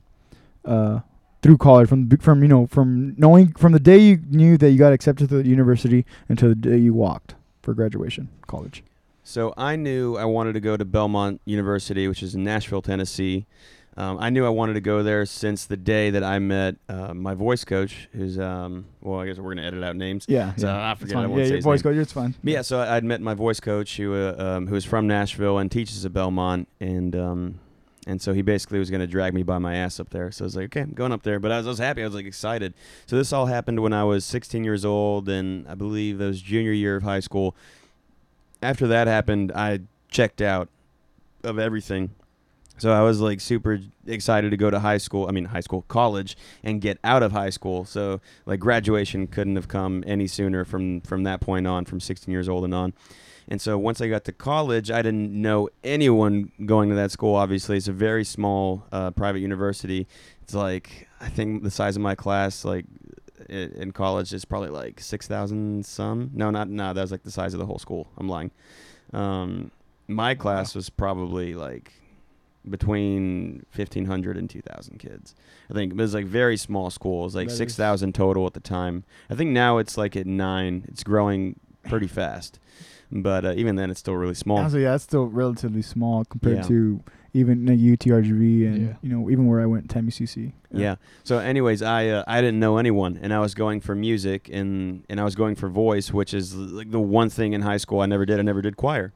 uh, 0.66 1.00
through 1.42 1.58
college 1.58 1.90
from 1.90 2.10
from 2.18 2.42
you 2.42 2.48
know 2.48 2.68
from 2.68 3.16
knowing 3.18 3.54
from 3.54 3.72
the 3.72 3.80
day 3.80 3.98
you 3.98 4.20
knew 4.30 4.58
that 4.58 4.72
you 4.72 4.78
got 4.78 4.94
accepted 4.94 5.30
to 5.30 5.42
the 5.42 5.48
university 5.48 6.06
until 6.30 6.50
the 6.50 6.56
day 6.56 6.78
you 6.78 6.94
walked 6.94 7.36
for 7.62 7.74
graduation 7.74 8.30
college? 8.48 8.84
So 9.24 9.54
I 9.56 9.78
knew 9.78 10.18
I 10.18 10.26
wanted 10.26 10.54
to 10.54 10.60
go 10.60 10.76
to 10.76 10.84
Belmont 10.84 11.40
University, 11.46 12.08
which 12.10 12.22
is 12.22 12.36
in 12.36 12.44
Nashville, 12.44 12.82
Tennessee. 12.82 13.46
Um, 13.96 14.18
I 14.20 14.30
knew 14.32 14.46
I 14.46 14.50
wanted 14.50 14.74
to 14.74 14.82
go 14.82 15.04
there 15.04 15.26
since 15.26 15.66
the 15.66 15.78
day 15.78 16.10
that 16.10 16.24
I 16.24 16.40
met 16.40 16.78
uh, 16.90 17.14
my 17.14 17.36
voice 17.36 17.64
coach, 17.64 18.10
who's 18.14 18.40
um, 18.40 18.86
well, 19.02 19.20
I 19.20 19.28
guess 19.28 19.38
we're 19.38 19.54
gonna 19.54 19.68
edit 19.68 19.84
out 19.84 19.96
names. 19.96 20.26
Yeah, 20.28 20.56
so 20.56 20.68
yeah. 20.68 20.92
I 20.92 20.96
forget. 20.96 21.18
I 21.18 21.28
yeah, 21.28 21.46
say 21.46 21.50
your 21.52 21.62
voice 21.62 21.84
name. 21.84 21.94
coach, 21.94 22.02
it's 22.02 22.14
fine. 22.14 22.34
But 22.44 22.54
yeah, 22.54 22.62
so 22.64 22.80
I'd 22.80 23.04
met 23.04 23.22
my 23.22 23.36
voice 23.36 23.60
coach 23.60 23.98
who 23.98 24.16
uh, 24.16 24.36
um, 24.38 24.68
who 24.68 24.76
is 24.76 24.84
from 24.84 25.06
Nashville 25.06 25.60
and 25.60 25.72
teaches 25.72 26.06
at 26.06 26.14
Belmont, 26.14 26.68
and 26.80 27.16
um, 27.16 27.60
and 28.08 28.20
so 28.20 28.34
he 28.34 28.42
basically 28.42 28.80
was 28.80 28.90
gonna 28.90 29.06
drag 29.06 29.36
me 29.36 29.44
by 29.44 29.60
my 29.60 29.76
ass 29.76 30.00
up 30.00 30.10
there. 30.10 30.32
So 30.32 30.44
I 30.44 30.48
was 30.48 30.56
like, 30.56 30.66
okay, 30.66 30.82
I'm 30.82 30.94
going 30.94 31.12
up 31.12 31.22
there. 31.22 31.40
But 31.40 31.52
I 31.52 31.58
was, 31.58 31.68
I 31.68 31.70
was 31.70 31.80
happy. 31.80 32.02
I 32.02 32.06
was 32.06 32.16
like 32.16 32.26
excited. 32.26 32.74
So 33.06 33.16
this 33.16 33.32
all 33.32 33.46
happened 33.46 33.80
when 33.82 33.94
I 33.94 34.06
was 34.06 34.26
16 34.26 34.64
years 34.64 34.86
old, 34.86 35.30
and 35.30 35.68
I 35.68 35.76
believe 35.76 36.18
that 36.18 36.26
was 36.26 36.42
junior 36.42 36.72
year 36.72 36.96
of 36.96 37.04
high 37.04 37.20
school. 37.20 37.56
After 38.64 38.88
that 38.88 39.06
happened, 39.06 39.52
I 39.54 39.82
checked 40.10 40.42
out 40.42 40.70
of 41.44 41.60
everything. 41.60 42.12
So 42.84 42.92
I 42.92 43.02
was 43.02 43.22
like 43.22 43.40
super 43.40 43.80
excited 44.06 44.52
to 44.52 44.58
go 44.58 44.70
to 44.70 44.78
high 44.78 44.98
school. 44.98 45.30
I 45.30 45.32
mean, 45.32 45.46
high 45.46 45.62
school, 45.62 45.84
college, 45.84 46.36
and 46.66 46.82
get 46.82 47.00
out 47.02 47.24
of 47.24 47.32
high 47.32 47.50
school. 47.50 47.86
So 47.86 48.20
like 48.46 48.60
graduation 48.60 49.26
couldn't 49.28 49.56
have 49.56 49.70
come 49.70 50.04
any 50.06 50.28
sooner 50.28 50.66
from 50.66 51.00
from 51.00 51.24
that 51.24 51.40
point 51.40 51.66
on, 51.66 51.86
from 51.86 52.02
16 52.02 52.30
years 52.30 52.50
old 52.50 52.66
and 52.66 52.74
on. 52.74 52.92
And 53.48 53.62
so 53.62 53.78
once 53.78 54.02
I 54.02 54.10
got 54.10 54.26
to 54.26 54.34
college, 54.34 54.92
I 54.92 55.02
didn't 55.02 55.32
know 55.32 55.70
anyone 55.86 56.52
going 56.66 56.90
to 56.90 56.96
that 56.96 57.12
school. 57.12 57.36
Obviously, 57.36 57.78
it's 57.78 57.88
a 57.88 57.94
very 57.94 58.26
small 58.26 58.84
uh, 58.92 59.12
private 59.12 59.40
university. 59.40 60.06
It's 60.42 60.54
like 60.54 61.08
I 61.22 61.30
think 61.30 61.64
the 61.64 61.72
size 61.72 61.96
of 61.96 62.02
my 62.02 62.16
class, 62.16 62.66
like 62.66 62.84
in 63.48 63.94
college, 63.94 64.34
is 64.34 64.44
probably 64.44 64.72
like 64.72 65.00
six 65.00 65.26
thousand 65.26 65.86
some. 65.86 66.32
No, 66.34 66.52
not 66.52 66.68
no. 66.68 66.92
That 66.92 67.00
was 67.00 67.14
like 67.14 67.24
the 67.24 67.32
size 67.32 67.54
of 67.54 67.62
the 67.62 67.66
whole 67.66 67.80
school. 67.80 68.10
I'm 68.18 68.28
lying. 68.28 68.52
Um, 69.14 69.72
my 70.10 70.36
class 70.36 70.76
was 70.76 70.90
probably 70.90 71.56
like 71.56 71.94
between 72.70 73.66
1500 73.76 74.38
and 74.38 74.50
2000 74.50 74.98
kids 74.98 75.36
i 75.70 75.74
think 75.74 75.92
it 75.92 75.98
was 75.98 76.14
like 76.14 76.26
very 76.26 76.58
small 76.58 76.90
schools 76.90 77.36
like 77.36 77.50
6000 77.50 78.14
total 78.14 78.46
at 78.48 78.54
the 78.54 78.60
time 78.60 79.04
i 79.30 79.36
think 79.36 79.52
now 79.52 79.78
it's 79.78 79.98
like 79.98 80.16
at 80.16 80.26
nine 80.28 80.86
it's 80.88 81.04
growing 81.04 81.60
pretty 81.90 82.08
fast 82.20 82.60
but 83.12 83.46
uh, 83.46 83.54
even 83.56 83.76
then 83.76 83.92
it's 83.92 84.00
still 84.00 84.16
really 84.16 84.34
small 84.34 84.68
So 84.70 84.78
yeah, 84.78 84.96
it's 84.96 85.04
still 85.04 85.28
relatively 85.28 85.84
small 85.84 86.26
compared 86.26 86.58
Yeah. 86.58 86.62
to 86.64 87.04
even 87.36 87.68
uh, 87.70 87.72
UTRGV 87.74 88.66
and 88.68 88.88
Yeah. 88.88 88.94
you 89.04 89.10
know 89.10 89.30
even 89.30 89.46
where 89.46 89.62
I 89.62 89.68
went, 89.68 89.88
TAMUCC. 89.88 90.52
Yeah. 90.72 90.96
So, 91.24 91.38
anyways, 91.38 91.84
I 91.84 92.08
uh, 92.08 92.24
I 92.28 92.42
didn't 92.42 92.60
know 92.60 92.78
anyone, 92.78 93.20
and 93.22 93.32
I 93.32 93.38
was 93.40 93.54
going 93.54 93.82
for 93.82 93.94
music, 93.94 94.50
and 94.52 95.04
and 95.10 95.20
I 95.20 95.24
was 95.24 95.36
going 95.36 95.54
for 95.56 95.70
voice, 95.70 96.12
which 96.12 96.34
is 96.34 96.56
like 96.56 96.90
the 96.90 97.00
one 97.00 97.30
thing 97.30 97.54
in 97.54 97.62
high 97.62 97.78
school 97.78 98.00
I 98.02 98.08
never 98.08 98.26
did. 98.26 98.40
I 98.40 98.42
never 98.42 98.62
did 98.64 98.78
choir. 98.78 99.14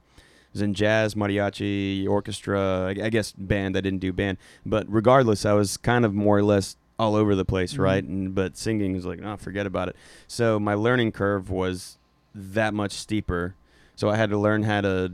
Was 0.57 0.63
in 0.63 0.73
jazz, 0.73 1.13
mariachi, 1.13 2.07
orchestra. 2.09 2.87
I, 2.87 3.09
guess 3.09 3.31
band. 3.33 3.77
I 3.77 3.81
didn't 3.81 3.99
do 3.99 4.11
band, 4.11 4.39
but 4.65 4.87
regardless, 4.89 5.45
I 5.45 5.53
was 5.53 5.77
kind 5.77 6.03
of 6.03 6.15
more 6.15 6.35
or 6.39 6.41
less 6.43 6.77
all 6.97 7.13
over 7.15 7.35
the 7.35 7.45
place, 7.45 7.75
Mhm. 7.75 7.79
right? 7.79 8.03
And 8.03 8.33
but 8.33 8.57
singing 8.57 8.93
was 8.95 9.05
like, 9.05 9.19
oh, 9.23 9.37
forget 9.37 9.67
about 9.67 9.87
it. 9.87 9.95
So 10.27 10.59
my 10.59 10.73
learning 10.73 11.11
curve 11.11 11.51
was 11.51 11.99
that 12.33 12.73
much 12.73 12.93
steeper. 12.93 13.53
So 13.95 14.09
I 14.09 14.15
had 14.15 14.31
to 14.31 14.37
learn 14.39 14.63
how 14.63 14.81
to 14.81 15.11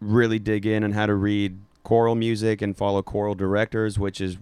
really 0.00 0.38
dig 0.38 0.64
in 0.64 0.82
and 0.82 0.94
how 0.94 1.04
to 1.04 1.14
read 1.14 1.58
choral 1.84 2.14
music 2.14 2.62
and 2.62 2.74
follow 2.74 3.02
choral 3.02 3.34
directors, 3.34 3.98
which 3.98 4.18
is 4.22 4.38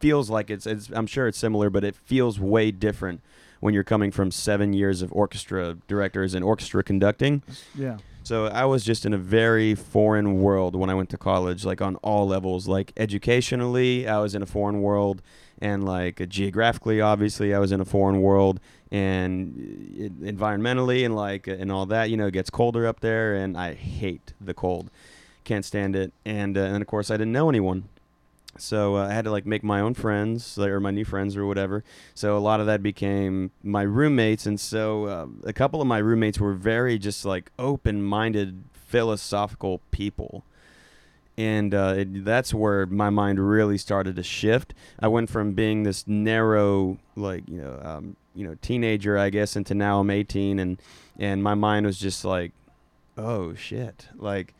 feels 0.00 0.30
like 0.30 0.48
it's, 0.48 0.66
it's 0.66 0.88
I'm 0.90 1.06
sure 1.06 1.28
it's 1.28 1.36
similar, 1.38 1.68
but 1.68 1.84
it 1.84 1.96
feels 1.96 2.40
way 2.40 2.70
different 2.70 3.20
when 3.60 3.74
you're 3.74 3.84
coming 3.84 4.10
from 4.10 4.30
seven 4.30 4.72
years 4.72 5.02
of 5.02 5.12
orchestra 5.12 5.76
directors 5.86 6.32
and 6.32 6.42
orchestra 6.42 6.82
conducting. 6.82 7.42
Yeah. 7.74 7.98
So 8.26 8.46
I 8.46 8.64
was 8.64 8.82
just 8.82 9.06
in 9.06 9.14
a 9.14 9.18
very 9.18 9.76
foreign 9.76 10.40
world 10.40 10.74
when 10.74 10.90
I 10.90 10.94
went 10.94 11.10
to 11.10 11.16
college, 11.16 11.64
like 11.64 11.80
on 11.80 11.94
all 12.02 12.26
levels. 12.26 12.66
Like 12.66 12.92
educationally, 12.96 14.08
I 14.08 14.18
was 14.18 14.34
in 14.34 14.42
a 14.42 14.46
foreign 14.46 14.82
world, 14.82 15.22
and 15.60 15.84
like 15.84 16.28
geographically, 16.28 17.00
obviously, 17.00 17.54
I 17.54 17.60
was 17.60 17.70
in 17.70 17.80
a 17.80 17.84
foreign 17.84 18.20
world, 18.20 18.58
and 18.90 19.54
uh, 19.96 20.28
environmentally, 20.28 21.04
and 21.04 21.14
like 21.14 21.46
and 21.46 21.70
all 21.70 21.86
that. 21.86 22.10
You 22.10 22.16
know, 22.16 22.26
it 22.26 22.32
gets 22.32 22.50
colder 22.50 22.84
up 22.84 22.98
there, 22.98 23.36
and 23.36 23.56
I 23.56 23.74
hate 23.74 24.32
the 24.40 24.54
cold, 24.54 24.90
can't 25.44 25.64
stand 25.64 25.94
it. 25.94 26.12
And 26.24 26.58
uh, 26.58 26.62
and 26.62 26.82
of 26.82 26.88
course, 26.88 27.12
I 27.12 27.16
didn't 27.16 27.32
know 27.32 27.48
anyone. 27.48 27.88
So 28.58 28.96
uh, 28.96 29.06
I 29.06 29.12
had 29.12 29.24
to 29.24 29.30
like 29.30 29.46
make 29.46 29.62
my 29.62 29.80
own 29.80 29.94
friends, 29.94 30.58
or 30.58 30.80
my 30.80 30.90
new 30.90 31.04
friends, 31.04 31.36
or 31.36 31.46
whatever. 31.46 31.84
So 32.14 32.36
a 32.36 32.40
lot 32.40 32.60
of 32.60 32.66
that 32.66 32.82
became 32.82 33.50
my 33.62 33.82
roommates, 33.82 34.46
and 34.46 34.58
so 34.58 35.04
uh, 35.06 35.26
a 35.44 35.52
couple 35.52 35.80
of 35.80 35.86
my 35.86 35.98
roommates 35.98 36.40
were 36.40 36.54
very 36.54 36.98
just 36.98 37.24
like 37.24 37.50
open-minded, 37.58 38.64
philosophical 38.72 39.80
people, 39.90 40.44
and 41.36 41.74
uh, 41.74 41.94
it, 41.98 42.24
that's 42.24 42.54
where 42.54 42.86
my 42.86 43.10
mind 43.10 43.38
really 43.38 43.78
started 43.78 44.16
to 44.16 44.22
shift. 44.22 44.74
I 44.98 45.08
went 45.08 45.30
from 45.30 45.52
being 45.52 45.82
this 45.82 46.06
narrow, 46.06 46.98
like 47.14 47.48
you 47.48 47.60
know, 47.60 47.80
um, 47.82 48.16
you 48.34 48.46
know, 48.46 48.56
teenager, 48.62 49.18
I 49.18 49.30
guess, 49.30 49.56
into 49.56 49.74
now 49.74 50.00
I'm 50.00 50.10
18, 50.10 50.58
and 50.58 50.80
and 51.18 51.42
my 51.42 51.54
mind 51.54 51.86
was 51.86 51.98
just 51.98 52.24
like, 52.24 52.52
oh 53.16 53.54
shit, 53.54 54.08
like. 54.16 54.54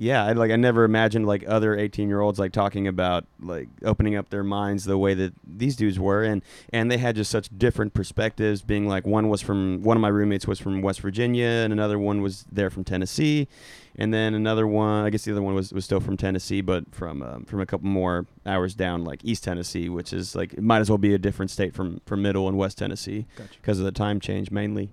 Yeah, 0.00 0.24
I, 0.24 0.32
like 0.32 0.50
I 0.50 0.56
never 0.56 0.84
imagined 0.84 1.26
like 1.26 1.44
other 1.46 1.76
18 1.78 2.08
year 2.08 2.22
olds 2.22 2.38
like 2.38 2.52
talking 2.52 2.88
about 2.88 3.26
like 3.38 3.68
opening 3.84 4.16
up 4.16 4.30
their 4.30 4.42
minds 4.42 4.84
the 4.84 4.96
way 4.96 5.12
that 5.12 5.34
these 5.46 5.76
dudes 5.76 6.00
were, 6.00 6.22
and 6.22 6.40
and 6.72 6.90
they 6.90 6.96
had 6.96 7.16
just 7.16 7.30
such 7.30 7.50
different 7.58 7.92
perspectives. 7.92 8.62
Being 8.62 8.88
like 8.88 9.06
one 9.06 9.28
was 9.28 9.42
from 9.42 9.82
one 9.82 9.98
of 9.98 10.00
my 10.00 10.08
roommates 10.08 10.46
was 10.46 10.58
from 10.58 10.80
West 10.80 11.02
Virginia, 11.02 11.44
and 11.44 11.70
another 11.70 11.98
one 11.98 12.22
was 12.22 12.46
there 12.50 12.70
from 12.70 12.82
Tennessee, 12.82 13.46
and 13.94 14.14
then 14.14 14.32
another 14.32 14.66
one, 14.66 15.04
I 15.04 15.10
guess 15.10 15.26
the 15.26 15.32
other 15.32 15.42
one 15.42 15.54
was, 15.54 15.70
was 15.70 15.84
still 15.84 16.00
from 16.00 16.16
Tennessee, 16.16 16.62
but 16.62 16.84
from 16.94 17.22
um, 17.22 17.44
from 17.44 17.60
a 17.60 17.66
couple 17.66 17.88
more 17.88 18.24
hours 18.46 18.74
down, 18.74 19.04
like 19.04 19.22
East 19.22 19.44
Tennessee, 19.44 19.90
which 19.90 20.14
is 20.14 20.34
like 20.34 20.54
it 20.54 20.62
might 20.62 20.78
as 20.78 20.88
well 20.88 20.96
be 20.96 21.12
a 21.12 21.18
different 21.18 21.50
state 21.50 21.74
from 21.74 22.00
from 22.06 22.22
Middle 22.22 22.48
and 22.48 22.56
West 22.56 22.78
Tennessee 22.78 23.26
Gotcha. 23.36 23.50
because 23.60 23.78
of 23.78 23.84
the 23.84 23.92
time 23.92 24.18
change 24.18 24.50
mainly. 24.50 24.88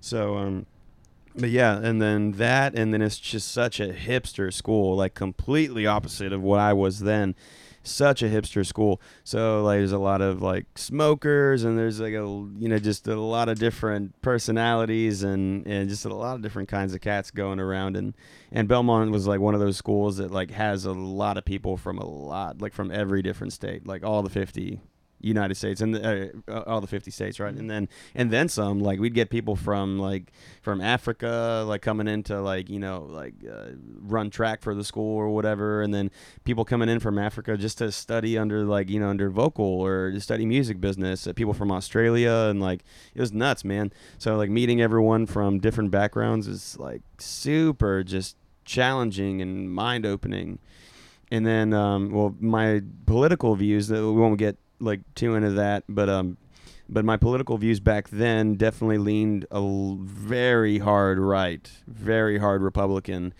So 0.00 0.36
um, 0.38 0.66
but 1.38 1.50
yeah, 1.50 1.78
and 1.78 2.02
then 2.02 2.32
that, 2.32 2.74
and 2.74 2.92
then 2.92 3.00
it's 3.00 3.18
just 3.18 3.52
such 3.52 3.78
a 3.78 3.92
hipster 3.92 4.52
school, 4.52 4.96
like 4.96 5.14
completely 5.14 5.86
opposite 5.86 6.32
of 6.32 6.42
what 6.42 6.60
I 6.60 6.72
was 6.72 7.00
then. 7.00 7.34
Such 7.84 8.22
a 8.22 8.26
hipster 8.26 8.66
school. 8.66 9.00
So 9.24 9.62
like, 9.62 9.78
there's 9.78 9.92
a 9.92 9.98
lot 9.98 10.20
of 10.20 10.42
like 10.42 10.66
smokers, 10.76 11.64
and 11.64 11.78
there's 11.78 12.00
like 12.00 12.12
a 12.12 12.26
you 12.58 12.68
know 12.68 12.78
just 12.78 13.06
a 13.06 13.18
lot 13.18 13.48
of 13.48 13.58
different 13.58 14.20
personalities, 14.20 15.22
and 15.22 15.66
and 15.66 15.88
just 15.88 16.04
a 16.04 16.14
lot 16.14 16.34
of 16.34 16.42
different 16.42 16.68
kinds 16.68 16.92
of 16.92 17.00
cats 17.00 17.30
going 17.30 17.60
around. 17.60 17.96
And 17.96 18.14
and 18.52 18.68
Belmont 18.68 19.10
was 19.12 19.26
like 19.26 19.40
one 19.40 19.54
of 19.54 19.60
those 19.60 19.76
schools 19.76 20.18
that 20.18 20.30
like 20.30 20.50
has 20.50 20.84
a 20.84 20.92
lot 20.92 21.38
of 21.38 21.44
people 21.44 21.76
from 21.76 21.98
a 21.98 22.04
lot, 22.04 22.60
like 22.60 22.74
from 22.74 22.90
every 22.90 23.22
different 23.22 23.52
state, 23.52 23.86
like 23.86 24.04
all 24.04 24.22
the 24.22 24.30
50 24.30 24.80
United 25.20 25.56
States 25.56 25.80
and 25.80 25.94
the, 25.94 26.32
uh, 26.48 26.62
all 26.66 26.80
the 26.80 26.86
50 26.86 27.10
states, 27.10 27.40
right? 27.40 27.54
And 27.54 27.70
then 27.70 27.88
and 28.14 28.30
then 28.30 28.48
some. 28.48 28.80
Like 28.80 29.00
we'd 29.00 29.14
get 29.14 29.30
people 29.30 29.56
from 29.56 29.98
like 29.98 30.32
from 30.62 30.80
Africa, 30.80 31.64
like 31.66 31.82
coming 31.82 32.08
into 32.08 32.40
like 32.40 32.68
you 32.70 32.78
know 32.78 33.06
like 33.08 33.34
uh, 33.50 33.70
run 34.00 34.30
track 34.30 34.62
for 34.62 34.74
the 34.74 34.84
school 34.84 35.16
or 35.16 35.28
whatever, 35.30 35.82
and 35.82 35.92
then 35.92 36.10
people 36.44 36.64
coming 36.64 36.88
in 36.88 37.00
from 37.00 37.18
Africa 37.18 37.56
just 37.56 37.78
to 37.78 37.90
study 37.90 38.38
under 38.38 38.64
like 38.64 38.88
you 38.88 39.00
know 39.00 39.08
under 39.08 39.30
vocal 39.30 39.64
or 39.64 40.10
to 40.10 40.20
study 40.20 40.46
music 40.46 40.80
business. 40.80 41.26
Uh, 41.26 41.32
people 41.32 41.54
from 41.54 41.72
Australia 41.72 42.48
and 42.50 42.60
like 42.60 42.84
it 43.14 43.20
was 43.20 43.32
nuts, 43.32 43.64
man. 43.64 43.92
So 44.18 44.36
like 44.36 44.50
meeting 44.50 44.80
everyone 44.80 45.26
from 45.26 45.58
different 45.58 45.90
backgrounds 45.90 46.46
is 46.46 46.78
like 46.78 47.02
super 47.18 48.04
just 48.04 48.36
challenging 48.64 49.42
and 49.42 49.72
mind 49.72 50.06
opening. 50.06 50.58
And 51.30 51.46
then, 51.46 51.72
um, 51.72 52.10
well, 52.10 52.34
my 52.40 52.82
political 53.06 53.54
views 53.54 53.88
that 53.88 54.00
we 54.00 54.12
won't 54.12 54.38
get 54.38 54.56
like 54.80 55.00
too 55.14 55.34
into 55.34 55.50
that, 55.50 55.84
but 55.88 56.08
um, 56.08 56.36
but 56.88 57.04
my 57.04 57.16
political 57.16 57.58
views 57.58 57.80
back 57.80 58.08
then 58.10 58.54
definitely 58.54 58.98
leaned 58.98 59.44
a 59.50 59.56
l- 59.56 59.98
very 60.00 60.78
hard 60.78 61.18
right, 61.18 61.70
very 61.86 62.38
hard 62.38 62.62
Republican, 62.62 63.34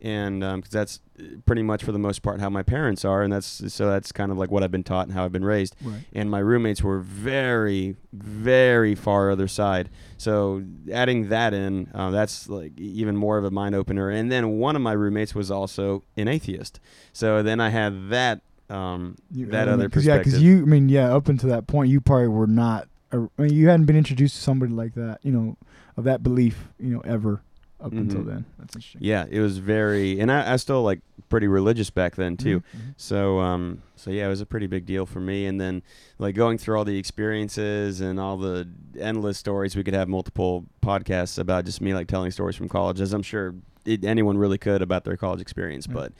and 0.00 0.44
um, 0.44 0.60
because 0.60 0.72
that's 0.72 1.00
pretty 1.46 1.62
much 1.62 1.84
for 1.84 1.92
the 1.92 1.98
most 1.98 2.22
part 2.22 2.40
how 2.40 2.50
my 2.50 2.62
parents 2.62 3.04
are, 3.04 3.22
and 3.22 3.32
that's 3.32 3.72
so 3.72 3.88
that's 3.88 4.12
kind 4.12 4.32
of 4.32 4.38
like 4.38 4.50
what 4.50 4.62
I've 4.62 4.70
been 4.70 4.82
taught 4.82 5.06
and 5.06 5.14
how 5.14 5.24
I've 5.24 5.32
been 5.32 5.44
raised. 5.44 5.76
Right. 5.82 6.02
And 6.12 6.30
my 6.30 6.40
roommates 6.40 6.82
were 6.82 6.98
very, 6.98 7.96
very 8.12 8.94
far 8.94 9.30
other 9.30 9.48
side. 9.48 9.90
So 10.16 10.62
adding 10.92 11.28
that 11.28 11.54
in, 11.54 11.88
uh, 11.94 12.10
that's 12.10 12.48
like 12.48 12.78
even 12.78 13.16
more 13.16 13.38
of 13.38 13.44
a 13.44 13.50
mind 13.50 13.74
opener. 13.74 14.10
And 14.10 14.30
then 14.30 14.58
one 14.58 14.76
of 14.76 14.82
my 14.82 14.92
roommates 14.92 15.34
was 15.34 15.50
also 15.50 16.02
an 16.16 16.28
atheist. 16.28 16.80
So 17.12 17.42
then 17.42 17.60
I 17.60 17.70
had 17.70 18.10
that 18.10 18.42
um, 18.72 19.16
You- 19.30 19.46
that 19.46 19.62
I 19.68 19.72
mean, 19.72 19.74
other 19.74 19.88
'cause, 19.88 20.04
yeah, 20.06 20.18
perspective. 20.18 20.32
because 20.32 20.42
you, 20.42 20.62
I 20.62 20.64
mean, 20.66 20.88
yeah, 20.88 21.14
up 21.14 21.28
until 21.28 21.50
that 21.50 21.66
point, 21.66 21.90
you 21.90 22.00
probably 22.00 22.28
were 22.28 22.46
not. 22.46 22.88
a- 23.12 23.28
I 23.38 23.42
mean, 23.42 23.52
you 23.52 23.68
hadn't 23.68 23.84
been 23.86 23.96
introduced 23.96 24.36
to 24.36 24.40
somebody 24.40 24.72
like 24.72 24.94
that, 24.94 25.18
you 25.22 25.32
know, 25.32 25.56
of 25.98 26.04
that 26.04 26.22
belief, 26.22 26.68
you 26.80 26.88
know, 26.94 27.00
ever 27.00 27.42
up 27.78 27.92
until 27.92 28.20
Mhm. 28.22 28.26
then. 28.26 28.44
That's 28.58 28.74
interesting. 28.76 29.00
yeah, 29.04 29.26
it 29.28 29.40
was 29.40 29.58
very, 29.58 30.18
and 30.20 30.30
I, 30.32 30.52
I 30.52 30.56
still 30.56 30.82
like 30.82 31.00
pretty 31.28 31.46
religious 31.48 31.90
back 31.90 32.14
then 32.16 32.36
too. 32.38 32.60
Mhm. 32.60 32.94
So 32.96 33.40
um 33.40 33.78
so 33.96 34.10
yeah, 34.10 34.26
it 34.26 34.28
was 34.28 34.40
a 34.40 34.46
pretty 34.46 34.66
big 34.66 34.86
deal 34.86 35.04
for 35.04 35.20
me 35.20 35.44
and 35.46 35.60
then 35.60 35.82
like 36.18 36.34
going 36.34 36.56
through 36.58 36.78
all 36.78 36.84
the 36.86 36.96
experiences 36.96 38.00
and 38.00 38.18
all 38.20 38.36
the 38.38 38.68
endless 38.98 39.36
stories 39.38 39.74
we 39.76 39.82
could 39.84 39.94
have 39.94 40.08
multiple 40.08 40.64
podcasts 40.82 41.38
about 41.38 41.64
just 41.64 41.80
me 41.80 41.92
like 41.92 42.06
telling 42.06 42.30
stories 42.30 42.54
from 42.56 42.68
college 42.68 43.00
as 43.00 43.12
I'm 43.12 43.22
sure 43.22 43.54
it, 43.84 44.04
anyone 44.04 44.38
really 44.38 44.58
could 44.58 44.80
about 44.80 45.04
their 45.04 45.16
college 45.16 45.40
experience, 45.40 45.86
Yeah. 45.88 45.94
but 45.94 46.12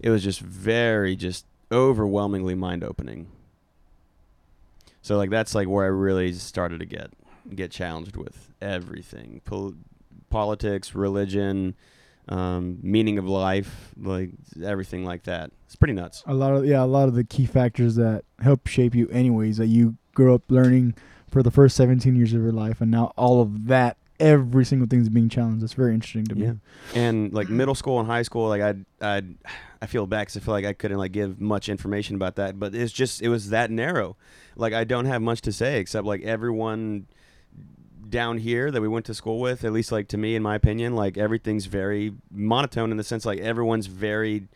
it 0.00 0.10
was 0.10 0.22
just 0.24 0.40
very 0.40 1.14
just 1.16 1.44
overwhelmingly 1.72 2.54
mind-opening. 2.54 3.28
So 5.02 5.16
like 5.16 5.30
that's 5.30 5.54
like 5.54 5.68
where 5.68 5.84
I 5.84 5.88
really 5.88 6.32
started 6.32 6.80
to 6.80 6.86
get 6.86 7.10
get 7.54 7.70
challenged 7.70 8.16
with 8.16 8.50
everything. 8.60 9.40
Pol- 9.44 9.74
politics, 10.28 10.94
religion, 10.94 11.74
um, 12.28 12.78
meaning 12.82 13.18
of 13.18 13.26
life, 13.26 13.92
like 14.00 14.30
everything 14.62 15.04
like 15.04 15.24
that. 15.24 15.50
It's 15.66 15.76
pretty 15.76 15.94
nuts. 15.94 16.22
A 16.26 16.34
lot 16.34 16.54
of 16.54 16.64
yeah, 16.64 16.82
a 16.82 16.86
lot 16.86 17.08
of 17.08 17.14
the 17.14 17.24
key 17.24 17.46
factors 17.46 17.96
that 17.96 18.24
help 18.40 18.66
shape 18.66 18.94
you, 18.94 19.08
anyways, 19.08 19.56
that 19.56 19.66
you 19.66 19.96
grew 20.14 20.34
up 20.34 20.42
learning 20.48 20.94
for 21.30 21.42
the 21.42 21.50
first 21.50 21.76
17 21.76 22.16
years 22.16 22.32
of 22.32 22.42
your 22.42 22.52
life, 22.52 22.80
and 22.80 22.90
now 22.90 23.12
all 23.16 23.40
of 23.40 23.66
that, 23.68 23.96
every 24.20 24.64
single 24.64 24.86
thing's 24.86 25.08
being 25.08 25.28
challenged. 25.28 25.62
That's 25.62 25.72
very 25.72 25.94
interesting 25.94 26.24
to 26.26 26.34
me. 26.34 26.44
Yeah. 26.46 26.52
And 26.94 27.32
like 27.32 27.48
middle 27.48 27.74
school 27.74 27.98
and 27.98 28.06
high 28.08 28.22
school, 28.22 28.48
like 28.48 28.62
I 28.62 28.74
I 29.00 29.22
I 29.82 29.86
feel 29.86 30.06
bad 30.06 30.20
because 30.22 30.36
I 30.36 30.40
feel 30.40 30.54
like 30.54 30.64
I 30.66 30.72
couldn't 30.74 30.98
like 30.98 31.12
give 31.12 31.40
much 31.40 31.68
information 31.68 32.16
about 32.16 32.36
that, 32.36 32.58
but 32.58 32.74
it's 32.74 32.92
just 32.92 33.22
it 33.22 33.28
was 33.28 33.50
that 33.50 33.70
narrow. 33.70 34.16
Like 34.56 34.72
I 34.72 34.84
don't 34.84 35.06
have 35.06 35.22
much 35.22 35.40
to 35.42 35.52
say 35.52 35.80
except 35.80 36.06
like 36.06 36.22
everyone 36.22 37.06
down 38.08 38.38
here 38.38 38.70
that 38.70 38.80
we 38.80 38.88
went 38.88 39.06
to 39.06 39.14
school 39.14 39.38
with, 39.38 39.64
at 39.64 39.72
least 39.72 39.92
like 39.92 40.08
to 40.08 40.18
me 40.18 40.34
in 40.34 40.42
my 40.42 40.54
opinion, 40.54 40.94
like 40.96 41.16
everything's 41.16 41.66
very 41.66 42.12
monotone 42.30 42.90
in 42.90 42.96
the 42.96 43.04
sense 43.04 43.24
like 43.24 43.38
everyone's 43.40 43.86
very 43.86 44.48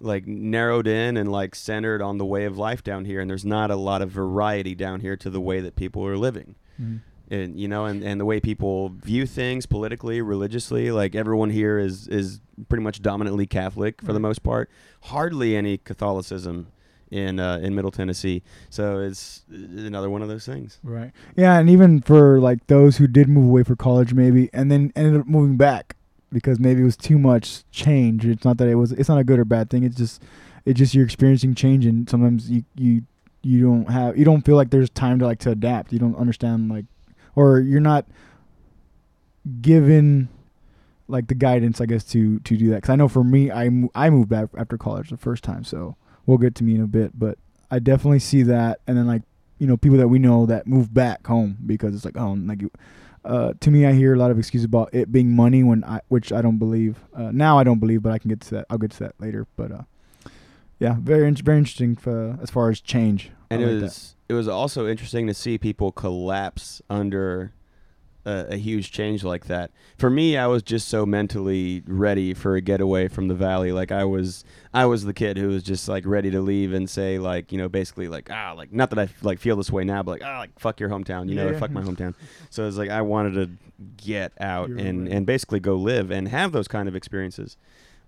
like 0.00 0.26
narrowed 0.26 0.86
in 0.86 1.16
and 1.16 1.30
like 1.30 1.54
centered 1.54 2.02
on 2.02 2.18
the 2.18 2.24
way 2.24 2.44
of 2.44 2.58
life 2.58 2.82
down 2.82 3.04
here 3.04 3.20
and 3.20 3.30
there's 3.30 3.44
not 3.44 3.70
a 3.70 3.76
lot 3.76 4.02
of 4.02 4.10
variety 4.10 4.74
down 4.74 5.00
here 5.00 5.16
to 5.16 5.30
the 5.30 5.40
way 5.40 5.60
that 5.60 5.76
people 5.76 6.04
are 6.06 6.16
living 6.18 6.56
Mhm. 6.80 7.00
And 7.30 7.58
you 7.58 7.66
know 7.68 7.84
and, 7.86 8.02
and 8.02 8.20
the 8.20 8.24
way 8.24 8.40
people 8.40 8.90
view 8.90 9.26
things 9.26 9.66
politically 9.66 10.20
religiously 10.20 10.90
like 10.90 11.14
everyone 11.14 11.50
here 11.50 11.78
is 11.78 12.06
is 12.08 12.40
pretty 12.68 12.82
much 12.84 13.00
dominantly 13.02 13.46
catholic 13.46 14.02
for 14.02 14.12
the 14.12 14.20
most 14.20 14.42
part 14.42 14.70
hardly 15.04 15.56
any 15.56 15.78
catholicism 15.78 16.66
in 17.10 17.38
uh, 17.40 17.58
in 17.62 17.74
middle 17.74 17.90
tennessee 17.90 18.42
so 18.70 18.98
it's 19.00 19.42
another 19.50 20.10
one 20.10 20.22
of 20.22 20.28
those 20.28 20.44
things 20.46 20.78
Right. 20.82 21.12
Yeah, 21.36 21.58
and 21.58 21.68
even 21.70 22.00
for 22.02 22.40
like 22.40 22.66
those 22.66 22.96
who 22.98 23.06
did 23.06 23.28
move 23.28 23.46
away 23.46 23.62
for 23.62 23.76
college, 23.76 24.14
maybe, 24.14 24.50
and 24.52 24.70
then 24.70 24.92
ended 24.96 25.20
up 25.20 25.26
moving 25.26 25.56
back 25.56 25.96
because 26.32 26.58
maybe 26.58 26.80
it 26.80 26.84
was 26.84 26.96
too 26.96 27.18
much 27.18 27.62
change. 27.70 28.26
It's 28.26 28.44
not 28.44 28.58
that 28.58 28.68
it 28.68 28.74
was. 28.74 28.92
It's 28.92 29.08
not 29.08 29.18
a 29.18 29.24
good 29.24 29.38
or 29.38 29.44
bad 29.44 29.70
thing. 29.70 29.84
It's 29.84 29.96
just, 29.96 30.22
it's 30.64 30.78
just 30.78 30.94
you're 30.94 31.04
experiencing 31.04 31.54
change, 31.54 31.86
and 31.86 32.08
sometimes 32.08 32.50
you 32.50 32.64
you 32.74 33.02
you 33.42 33.62
don't 33.62 33.90
have 33.90 34.16
you 34.18 34.24
don't 34.24 34.42
feel 34.44 34.56
like 34.56 34.70
there's 34.70 34.90
time 34.90 35.18
to 35.20 35.26
like 35.26 35.38
to 35.40 35.50
adapt. 35.50 35.92
You 35.92 35.98
don't 35.98 36.16
understand 36.16 36.70
like, 36.70 36.86
or 37.36 37.60
you're 37.60 37.80
not 37.80 38.06
given 39.60 40.28
like 41.08 41.28
the 41.28 41.34
guidance, 41.34 41.80
I 41.80 41.86
guess, 41.86 42.04
to 42.04 42.40
to 42.40 42.56
do 42.56 42.70
that. 42.70 42.76
Because 42.76 42.90
I 42.90 42.96
know 42.96 43.08
for 43.08 43.24
me, 43.24 43.50
I 43.50 43.70
I 43.94 44.10
moved 44.10 44.28
back 44.28 44.48
after 44.56 44.78
college 44.78 45.10
the 45.10 45.16
first 45.16 45.44
time, 45.44 45.64
so 45.64 45.96
we'll 46.26 46.38
get 46.38 46.54
to 46.56 46.64
me 46.64 46.74
in 46.74 46.80
a 46.80 46.86
bit, 46.86 47.18
but 47.18 47.38
I 47.70 47.78
definitely 47.78 48.20
see 48.20 48.42
that, 48.44 48.80
and 48.86 48.96
then 48.96 49.06
like 49.06 49.22
you 49.58 49.66
know 49.66 49.76
people 49.76 49.98
that 49.98 50.08
we 50.08 50.18
know 50.18 50.46
that 50.46 50.66
move 50.66 50.92
back 50.92 51.26
home 51.26 51.56
because 51.66 51.94
it's 51.94 52.04
like 52.04 52.16
oh 52.16 52.32
like 52.32 52.62
uh, 53.24 53.54
to 53.60 53.70
me 53.70 53.86
I 53.86 53.92
hear 53.92 54.14
a 54.14 54.18
lot 54.18 54.30
of 54.30 54.38
excuses 54.38 54.66
about 54.66 54.92
it 54.92 55.10
being 55.10 55.34
money 55.34 55.62
when 55.62 55.84
I 55.84 56.00
which 56.08 56.32
I 56.32 56.42
don't 56.42 56.58
believe 56.58 56.98
uh, 57.14 57.30
now 57.32 57.58
I 57.58 57.64
don't 57.64 57.78
believe 57.78 58.02
but 58.02 58.12
I 58.12 58.18
can 58.18 58.28
get 58.28 58.40
to 58.42 58.50
that 58.56 58.66
I'll 58.68 58.78
get 58.78 58.90
to 58.92 58.98
that 59.00 59.14
later 59.18 59.46
but 59.56 59.72
uh, 59.72 59.82
yeah 60.78 60.96
very 61.00 61.26
in- 61.28 61.34
very 61.36 61.58
interesting 61.58 61.94
for, 61.96 62.38
as 62.42 62.50
far 62.50 62.70
as 62.70 62.80
change 62.80 63.30
I 63.50 63.54
and 63.54 63.62
it 63.62 63.66
like 63.66 63.74
that. 63.76 63.82
was 63.82 64.16
it 64.28 64.34
was 64.34 64.48
also 64.48 64.86
interesting 64.86 65.26
to 65.26 65.34
see 65.34 65.58
people 65.58 65.92
collapse 65.92 66.80
under 66.88 67.52
a, 68.24 68.46
a 68.52 68.56
huge 68.56 68.90
change 68.90 69.22
like 69.22 69.44
that. 69.48 69.70
For 69.98 70.08
me, 70.08 70.38
I 70.38 70.46
was 70.46 70.62
just 70.62 70.88
so 70.88 71.04
mentally 71.04 71.82
ready 71.86 72.32
for 72.32 72.56
a 72.56 72.62
getaway 72.62 73.08
from 73.08 73.28
the 73.28 73.34
valley. 73.34 73.70
Like 73.70 73.92
I 73.92 74.04
was, 74.04 74.42
I 74.72 74.86
was 74.86 75.04
the 75.04 75.12
kid 75.12 75.36
who 75.36 75.48
was 75.48 75.62
just 75.62 75.90
like 75.90 76.06
ready 76.06 76.30
to 76.30 76.40
leave 76.40 76.72
and 76.72 76.88
say 76.88 77.18
like, 77.18 77.52
you 77.52 77.58
know, 77.58 77.68
basically 77.68 78.08
like 78.08 78.30
ah, 78.32 78.54
like 78.56 78.72
not 78.72 78.88
that 78.90 78.98
I 78.98 79.08
like 79.20 79.38
feel 79.40 79.56
this 79.56 79.70
way 79.70 79.84
now, 79.84 80.02
but 80.02 80.12
like 80.12 80.22
ah, 80.24 80.38
like 80.38 80.58
fuck 80.58 80.80
your 80.80 80.88
hometown, 80.88 81.28
you 81.28 81.34
know, 81.34 81.50
Yeah. 81.50 81.58
fuck 81.58 81.70
my 81.70 81.82
hometown. 81.82 82.14
So 82.48 82.66
it's 82.66 82.78
like 82.78 82.88
I 82.88 83.02
wanted 83.02 83.34
to 83.34 83.50
get 83.98 84.32
out 84.40 84.70
You're 84.70 84.78
and 84.78 85.02
right. 85.06 85.12
and 85.16 85.26
basically 85.26 85.60
go 85.60 85.74
live 85.74 86.10
and 86.10 86.28
have 86.28 86.52
those 86.52 86.66
kind 86.66 86.88
of 86.88 86.96
experiences. 86.96 87.58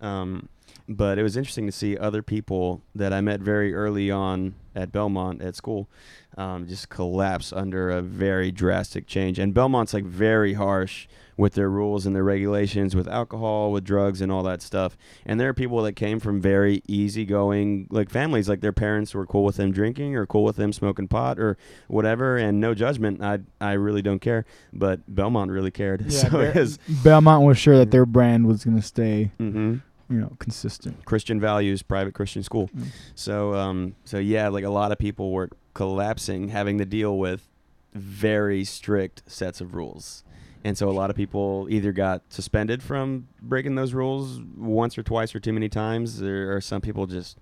Um, 0.00 0.48
but 0.88 1.18
it 1.18 1.22
was 1.22 1.36
interesting 1.36 1.66
to 1.66 1.72
see 1.72 1.96
other 1.96 2.22
people 2.22 2.82
that 2.94 3.12
I 3.12 3.20
met 3.20 3.40
very 3.40 3.74
early 3.74 4.10
on 4.10 4.54
at 4.74 4.92
Belmont 4.92 5.42
at 5.42 5.56
school 5.56 5.88
um, 6.36 6.66
just 6.66 6.88
collapse 6.88 7.52
under 7.52 7.90
a 7.90 8.02
very 8.02 8.50
drastic 8.52 9.06
change. 9.06 9.38
And 9.38 9.54
Belmont's 9.54 9.94
like 9.94 10.04
very 10.04 10.52
harsh 10.52 11.08
with 11.36 11.54
their 11.54 11.68
rules 11.68 12.06
and 12.06 12.14
their 12.14 12.24
regulations 12.24 12.94
with 12.94 13.08
alcohol, 13.08 13.72
with 13.72 13.84
drugs, 13.84 14.20
and 14.20 14.30
all 14.30 14.42
that 14.42 14.62
stuff. 14.62 14.96
And 15.24 15.40
there 15.40 15.48
are 15.48 15.54
people 15.54 15.82
that 15.82 15.94
came 15.94 16.20
from 16.20 16.40
very 16.40 16.82
easygoing 16.86 17.88
like 17.90 18.10
families, 18.10 18.48
like 18.48 18.60
their 18.60 18.72
parents 18.72 19.14
were 19.14 19.26
cool 19.26 19.44
with 19.44 19.56
them 19.56 19.72
drinking 19.72 20.16
or 20.16 20.26
cool 20.26 20.44
with 20.44 20.56
them 20.56 20.72
smoking 20.72 21.08
pot 21.08 21.38
or 21.38 21.56
whatever, 21.88 22.36
and 22.36 22.60
no 22.60 22.74
judgment. 22.74 23.22
I 23.22 23.40
I 23.60 23.72
really 23.72 24.02
don't 24.02 24.20
care, 24.20 24.44
but 24.72 25.00
Belmont 25.14 25.50
really 25.50 25.70
cared. 25.70 26.02
yeah, 26.08 26.52
so 26.52 26.52
Be- 26.52 26.94
Belmont 27.02 27.44
was 27.44 27.58
sure 27.58 27.78
that 27.78 27.90
their 27.90 28.06
brand 28.06 28.46
was 28.46 28.64
gonna 28.64 28.82
stay 28.82 29.30
hmm 29.38 29.76
you 30.08 30.20
know 30.20 30.36
consistent 30.38 31.04
Christian 31.04 31.40
values, 31.40 31.82
private 31.82 32.14
Christian 32.14 32.42
school. 32.42 32.68
Mm. 32.76 32.88
So, 33.14 33.54
um, 33.54 33.94
so 34.04 34.18
yeah, 34.18 34.48
like 34.48 34.64
a 34.64 34.70
lot 34.70 34.92
of 34.92 34.98
people 34.98 35.32
were 35.32 35.50
collapsing, 35.74 36.48
having 36.48 36.78
to 36.78 36.84
deal 36.84 37.18
with 37.18 37.48
very 37.94 38.64
strict 38.64 39.22
sets 39.26 39.60
of 39.60 39.74
rules, 39.74 40.24
and 40.64 40.76
so 40.76 40.88
a 40.88 40.92
lot 40.92 41.10
of 41.10 41.16
people 41.16 41.66
either 41.70 41.92
got 41.92 42.22
suspended 42.28 42.82
from 42.82 43.28
breaking 43.40 43.74
those 43.74 43.94
rules 43.94 44.40
once 44.56 44.96
or 44.96 45.02
twice 45.02 45.34
or 45.34 45.40
too 45.40 45.52
many 45.52 45.68
times, 45.68 46.22
or, 46.22 46.56
or 46.56 46.60
some 46.60 46.80
people 46.80 47.06
just 47.06 47.38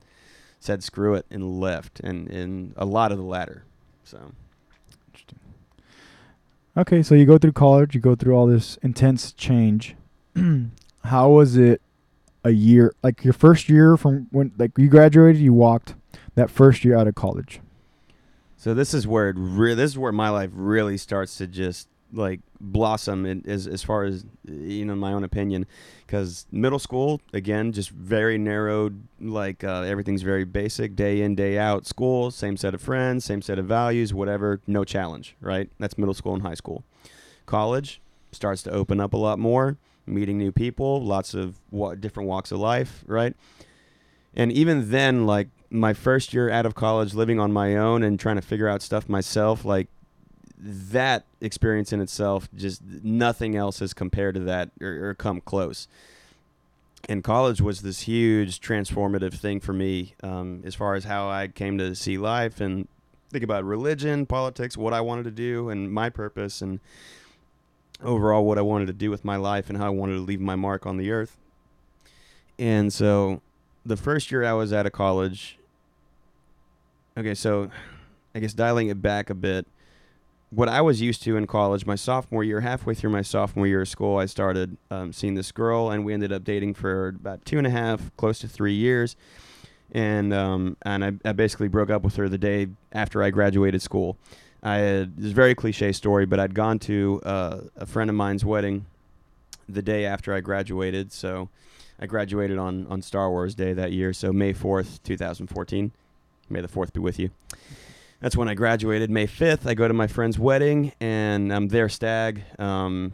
said 0.61 0.83
screw 0.83 1.15
it 1.15 1.27
and 1.31 1.61
left, 1.61 2.01
and 2.01 2.31
and 2.31 2.73
a 2.77 2.87
lot 2.87 3.13
of 3.13 3.19
the 3.19 3.25
latter. 3.25 3.65
So, 4.05 4.33
Interesting. 5.09 5.39
Okay, 6.77 7.03
so 7.03 7.15
you 7.15 7.27
go 7.27 7.39
through 7.39 7.53
college, 7.53 7.95
you 7.95 8.01
go 8.01 8.15
through 8.15 8.35
all 8.35 8.47
this 8.47 8.79
intense 8.83 9.33
change, 9.33 9.95
how 11.05 11.31
was 11.31 11.57
it 11.57 11.81
a 12.45 12.51
year 12.51 12.95
like 13.03 13.25
your 13.25 13.33
first 13.33 13.69
year 13.69 13.97
from 13.97 14.27
when 14.31 14.53
like 14.59 14.73
you 14.77 14.89
graduated 14.89 15.41
you 15.41 15.53
walked 15.53 15.95
that 16.35 16.51
first 16.51 16.85
year 16.85 16.97
out 16.97 17.09
of 17.09 17.15
college. 17.15 17.61
So 18.57 18.75
this 18.75 18.95
is 18.95 19.07
where 19.07 19.29
it 19.29 19.37
re- 19.39 19.75
this 19.75 19.93
is 19.93 19.99
where 19.99 20.13
my 20.13 20.29
life 20.29 20.51
really 20.53 20.97
starts 20.97 21.37
to 21.39 21.47
just 21.47 21.89
like 22.13 22.41
blossom 22.61 23.27
in, 23.27 23.43
as 23.47 23.67
as 23.67 23.83
far 23.83 24.05
as 24.05 24.25
you 24.47 24.85
know 24.85 24.95
my 24.95 25.13
own 25.13 25.25
opinion. 25.25 25.67
Because 26.07 26.47
middle 26.53 26.79
school 26.79 27.21
again 27.33 27.73
just 27.73 27.91
very 27.91 28.39
narrowed 28.39 29.03
like 29.21 29.65
uh, 29.65 29.83
everything's 29.83 30.23
very 30.23 30.45
basic 30.45 30.95
day 30.97 31.23
in 31.23 31.35
day 31.35 31.59
out 31.59 31.87
school 31.87 32.31
same 32.31 32.57
set 32.57 32.75
of 32.75 32.81
friends 32.81 33.25
same 33.25 33.43
set 33.43 33.59
of 33.59 33.67
values 33.67 34.13
whatever 34.13 34.61
no 34.67 34.85
challenge 34.85 35.35
right? 35.41 35.71
That's 35.79 35.99
middle 35.99 36.15
school 36.15 36.35
and 36.35 36.43
high 36.43 36.55
school. 36.55 36.85
College 37.47 38.01
starts 38.33 38.63
to 38.65 38.71
open 38.71 39.01
up 39.01 39.13
a 39.13 39.17
lot 39.17 39.39
more 39.39 39.77
meeting 40.07 40.39
new 40.39 40.53
people 40.53 41.03
lots 41.03 41.35
of 41.35 41.59
wa- 41.71 41.95
different 41.95 42.29
walks 42.29 42.53
of 42.53 42.59
life 42.59 43.05
right? 43.07 43.35
And 44.37 44.51
even 44.53 44.91
then 44.91 45.27
like 45.27 45.49
my 45.71 45.93
first 45.93 46.35
year 46.35 46.51
out 46.51 46.67
of 46.67 46.75
college 46.75 47.15
living 47.15 47.41
on 47.41 47.53
my 47.53 47.77
own 47.77 48.03
and 48.03 48.19
trying 48.19 48.37
to 48.37 48.43
figure 48.43 48.69
out 48.69 48.83
stuff 48.83 49.09
myself 49.09 49.65
like 49.65 49.89
that 50.59 51.25
experience 51.41 51.93
in 51.93 52.01
itself 52.01 52.49
just 52.55 52.83
nothing 53.03 53.57
else 53.57 53.81
has 53.81 53.93
compared 53.93 54.35
to 54.35 54.41
that 54.41 54.71
or, 54.81 55.11
or 55.11 55.15
come 55.15 55.41
close. 55.41 55.89
And 57.09 57.23
college 57.23 57.61
was 57.61 57.83
this 57.83 58.01
huge 58.01 58.61
transformative 58.61 59.35
thing 59.35 59.61
for 59.61 59.73
me 59.75 60.15
um, 60.23 60.63
as 60.65 60.75
far 60.75 60.95
as 60.95 61.05
how 61.05 61.29
i 61.29 61.49
came 61.49 61.77
to 61.79 61.95
see 61.95 62.17
life 62.17 62.61
and 62.61 62.89
think 63.31 63.45
about 63.45 63.65
religion 63.65 64.25
politics 64.27 64.77
what 64.77 64.95
i 64.95 65.01
wanted 65.01 65.25
to 65.25 65.31
do 65.31 65.69
and 65.69 65.93
my 65.93 66.09
purpose 66.09 66.63
and 66.63 66.81
overall 68.03 68.45
what 68.45 68.59
i 68.59 68.63
wanted 68.63 68.87
to 68.87 68.93
do 68.93 69.11
with 69.11 69.25
my 69.25 69.37
life 69.37 69.69
and 69.69 69.79
how 69.79 69.87
i 69.87 69.91
wanted 69.91 70.15
to 70.15 70.21
leave 70.21 70.41
my 70.41 70.57
mark 70.57 70.87
on 70.87 70.97
the 70.97 71.11
earth 71.11 71.37
and 72.59 72.93
so 72.93 73.41
the 73.85 73.97
first 73.97 74.31
year 74.31 74.45
i 74.45 74.53
was 74.53 74.73
out 74.73 74.87
of 74.87 74.93
college 74.93 75.59
okay 77.17 77.35
so 77.35 77.71
i 78.35 78.39
guess 78.39 78.53
dialing 78.53 78.89
it 78.89 79.01
back 79.01 79.31
a 79.31 79.35
bit 79.35 79.67
what 80.55 80.69
I 80.69 80.81
was 80.81 81.01
used 81.01 81.23
to 81.25 81.37
in 81.37 81.47
college, 81.47 81.85
my 81.85 81.97
sophomore 81.97 82.45
year, 82.45 82.61
halfway 82.61 82.95
through 82.95 83.11
my 83.11 83.23
sophomore 83.23 83.67
year 83.67 83.83
of 83.83 83.89
school, 83.89 84.19
I 84.19 84.27
started 84.27 84.77
um, 84.91 85.13
seeing 85.13 85.35
this 85.35 85.51
girl, 85.51 85.91
and 85.91 86.05
we 86.05 86.15
ended 86.15 86.33
up 86.33 86.45
dating 86.45 86.75
for 86.75 87.09
about 87.09 87.45
two 87.45 87.59
and 87.59 87.67
a 87.67 87.71
half, 87.71 88.15
close 88.17 88.39
to 88.41 88.49
three 88.49 88.75
years. 88.75 89.17
And 89.93 90.33
um, 90.33 90.77
and 90.83 91.05
I, 91.05 91.13
I 91.25 91.33
basically 91.33 91.69
broke 91.69 91.91
up 91.91 92.03
with 92.03 92.17
her 92.17 92.29
the 92.29 92.39
day 92.39 92.69
after 92.93 93.23
I 93.23 93.31
graduated 93.31 93.83
school. 93.83 94.17
I 94.65 94.77
had, 94.77 95.17
this 95.17 95.33
very 95.33 95.55
cliche 95.55 95.93
story, 95.93 96.27
but 96.27 96.41
I'd 96.41 96.55
gone 96.55 96.79
to 96.81 97.21
uh, 97.25 97.61
a 97.77 97.87
friend 97.87 98.11
of 98.11 98.17
mine's 98.17 98.45
wedding 98.45 98.87
the 99.69 99.83
day 99.83 100.07
after 100.07 100.35
I 100.35 100.41
graduated. 100.41 101.13
So 101.13 101.51
I 102.01 102.07
graduated 102.07 102.59
on, 102.59 102.87
on 102.89 103.03
Star 103.03 103.31
Wars 103.31 103.55
Day 103.55 103.73
that 103.75 103.93
year, 103.93 104.13
so 104.13 104.33
May 104.33 104.53
4th, 104.53 105.03
2014. 105.03 105.93
May 106.51 106.61
the 106.61 106.69
4th 106.69 106.93
be 106.93 107.01
with 107.01 107.19
you 107.19 107.31
that's 108.25 108.37
when 108.37 108.49
I 108.49 108.55
graduated. 108.55 109.11
May 109.11 109.27
5th, 109.27 109.67
I 109.67 109.75
go 109.75 109.87
to 109.87 109.93
my 109.93 110.07
friend's 110.07 110.39
wedding, 110.39 110.93
and 110.99 111.53
I'm 111.53 111.69
there 111.69 111.91
stag. 111.91 112.43
Um, 112.59 113.13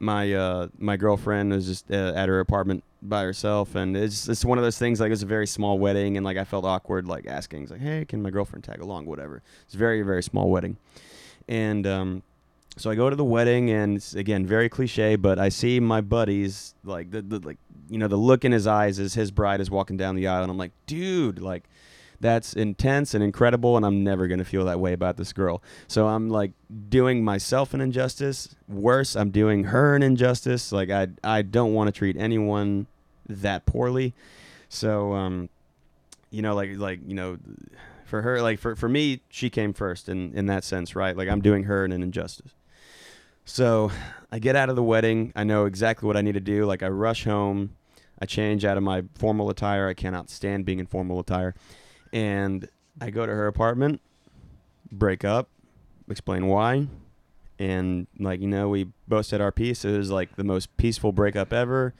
my 0.00 0.32
uh, 0.32 0.66
my 0.76 0.96
girlfriend 0.96 1.52
was 1.52 1.66
just 1.66 1.88
uh, 1.92 2.12
at 2.16 2.28
her 2.28 2.40
apartment 2.40 2.82
by 3.00 3.22
herself, 3.22 3.74
and 3.74 3.96
it's 3.96 4.28
it's 4.28 4.44
one 4.44 4.58
of 4.58 4.64
those 4.64 4.78
things. 4.78 5.00
Like 5.00 5.12
it's 5.12 5.22
a 5.22 5.26
very 5.26 5.46
small 5.46 5.78
wedding, 5.78 6.16
and 6.16 6.24
like 6.24 6.36
I 6.36 6.44
felt 6.44 6.64
awkward, 6.64 7.06
like 7.06 7.26
asking, 7.26 7.66
like, 7.66 7.80
"Hey, 7.80 8.04
can 8.04 8.22
my 8.22 8.30
girlfriend 8.30 8.64
tag 8.64 8.80
along?" 8.80 9.06
Whatever. 9.06 9.42
It's 9.64 9.74
very 9.74 10.02
very 10.02 10.22
small 10.22 10.50
wedding, 10.50 10.76
and 11.48 11.86
um, 11.86 12.22
so 12.76 12.90
I 12.90 12.94
go 12.94 13.10
to 13.10 13.16
the 13.16 13.24
wedding, 13.24 13.70
and 13.70 13.96
it's, 13.96 14.14
again 14.14 14.46
very 14.46 14.68
cliche, 14.68 15.16
but 15.16 15.38
I 15.38 15.48
see 15.48 15.80
my 15.80 16.00
buddies 16.00 16.74
like 16.84 17.10
the, 17.10 17.22
the 17.22 17.38
like 17.40 17.58
you 17.88 17.98
know 17.98 18.08
the 18.08 18.16
look 18.16 18.44
in 18.44 18.52
his 18.52 18.66
eyes 18.66 18.98
as 18.98 19.14
his 19.14 19.30
bride 19.30 19.60
is 19.60 19.70
walking 19.70 19.96
down 19.96 20.16
the 20.16 20.26
aisle, 20.26 20.42
and 20.42 20.50
I'm 20.50 20.58
like, 20.58 20.72
dude, 20.86 21.40
like 21.40 21.64
that's 22.20 22.52
intense 22.54 23.14
and 23.14 23.22
incredible 23.22 23.76
and 23.76 23.86
i'm 23.86 24.02
never 24.02 24.26
to 24.28 24.44
feel 24.44 24.64
that 24.64 24.80
way 24.80 24.92
about 24.92 25.16
this 25.16 25.32
girl. 25.32 25.62
So 25.86 26.08
i'm 26.08 26.28
like 26.28 26.52
doing 26.88 27.24
myself 27.24 27.74
an 27.74 27.80
injustice. 27.80 28.54
Worse 28.68 29.16
i'm 29.16 29.30
doing 29.30 29.64
her 29.64 29.94
an 29.94 30.02
injustice. 30.02 30.72
Like 30.72 30.90
i 30.90 31.08
i 31.22 31.42
don't 31.42 31.74
want 31.74 31.88
to 31.88 31.92
treat 31.92 32.16
anyone 32.16 32.86
that 33.28 33.66
poorly. 33.66 34.14
So 34.68 35.12
um 35.12 35.48
you 36.30 36.42
know 36.42 36.54
like 36.54 36.76
like 36.76 37.00
you 37.06 37.14
know 37.14 37.38
for 38.04 38.22
her 38.22 38.42
like 38.42 38.58
for 38.58 38.74
for 38.74 38.88
me 38.88 39.20
she 39.28 39.50
came 39.50 39.72
first 39.72 40.08
in 40.08 40.32
in 40.34 40.46
that 40.46 40.64
sense 40.64 40.96
right? 40.96 41.16
Like 41.16 41.28
i'm 41.28 41.40
doing 41.40 41.64
her 41.64 41.84
an 41.84 41.92
injustice. 41.92 42.52
So 43.44 43.92
i 44.32 44.38
get 44.38 44.56
out 44.56 44.70
of 44.70 44.76
the 44.76 44.82
wedding. 44.82 45.32
I 45.36 45.44
know 45.44 45.66
exactly 45.66 46.06
what 46.06 46.16
i 46.16 46.22
need 46.22 46.34
to 46.34 46.40
do. 46.40 46.66
Like 46.66 46.82
i 46.82 46.88
rush 46.88 47.24
home. 47.24 47.76
I 48.20 48.26
change 48.26 48.64
out 48.64 48.76
of 48.76 48.82
my 48.82 49.04
formal 49.14 49.48
attire. 49.48 49.86
I 49.86 49.94
cannot 49.94 50.28
stand 50.28 50.64
being 50.64 50.80
in 50.80 50.86
formal 50.86 51.20
attire 51.20 51.54
and 52.12 52.68
I 53.00 53.10
go 53.10 53.26
to 53.26 53.32
her 53.32 53.46
apartment, 53.46 54.00
break 54.90 55.24
up, 55.24 55.48
explain 56.08 56.46
why, 56.46 56.88
and 57.58 58.06
like 58.18 58.40
you 58.40 58.48
know 58.48 58.68
we 58.68 58.88
both 59.06 59.26
said 59.26 59.40
our 59.40 59.52
piece. 59.52 59.84
It 59.84 59.96
was 59.96 60.10
like 60.10 60.36
the 60.36 60.44
most 60.44 60.76
peaceful 60.76 61.12
breakup 61.12 61.52
ever. 61.52 61.94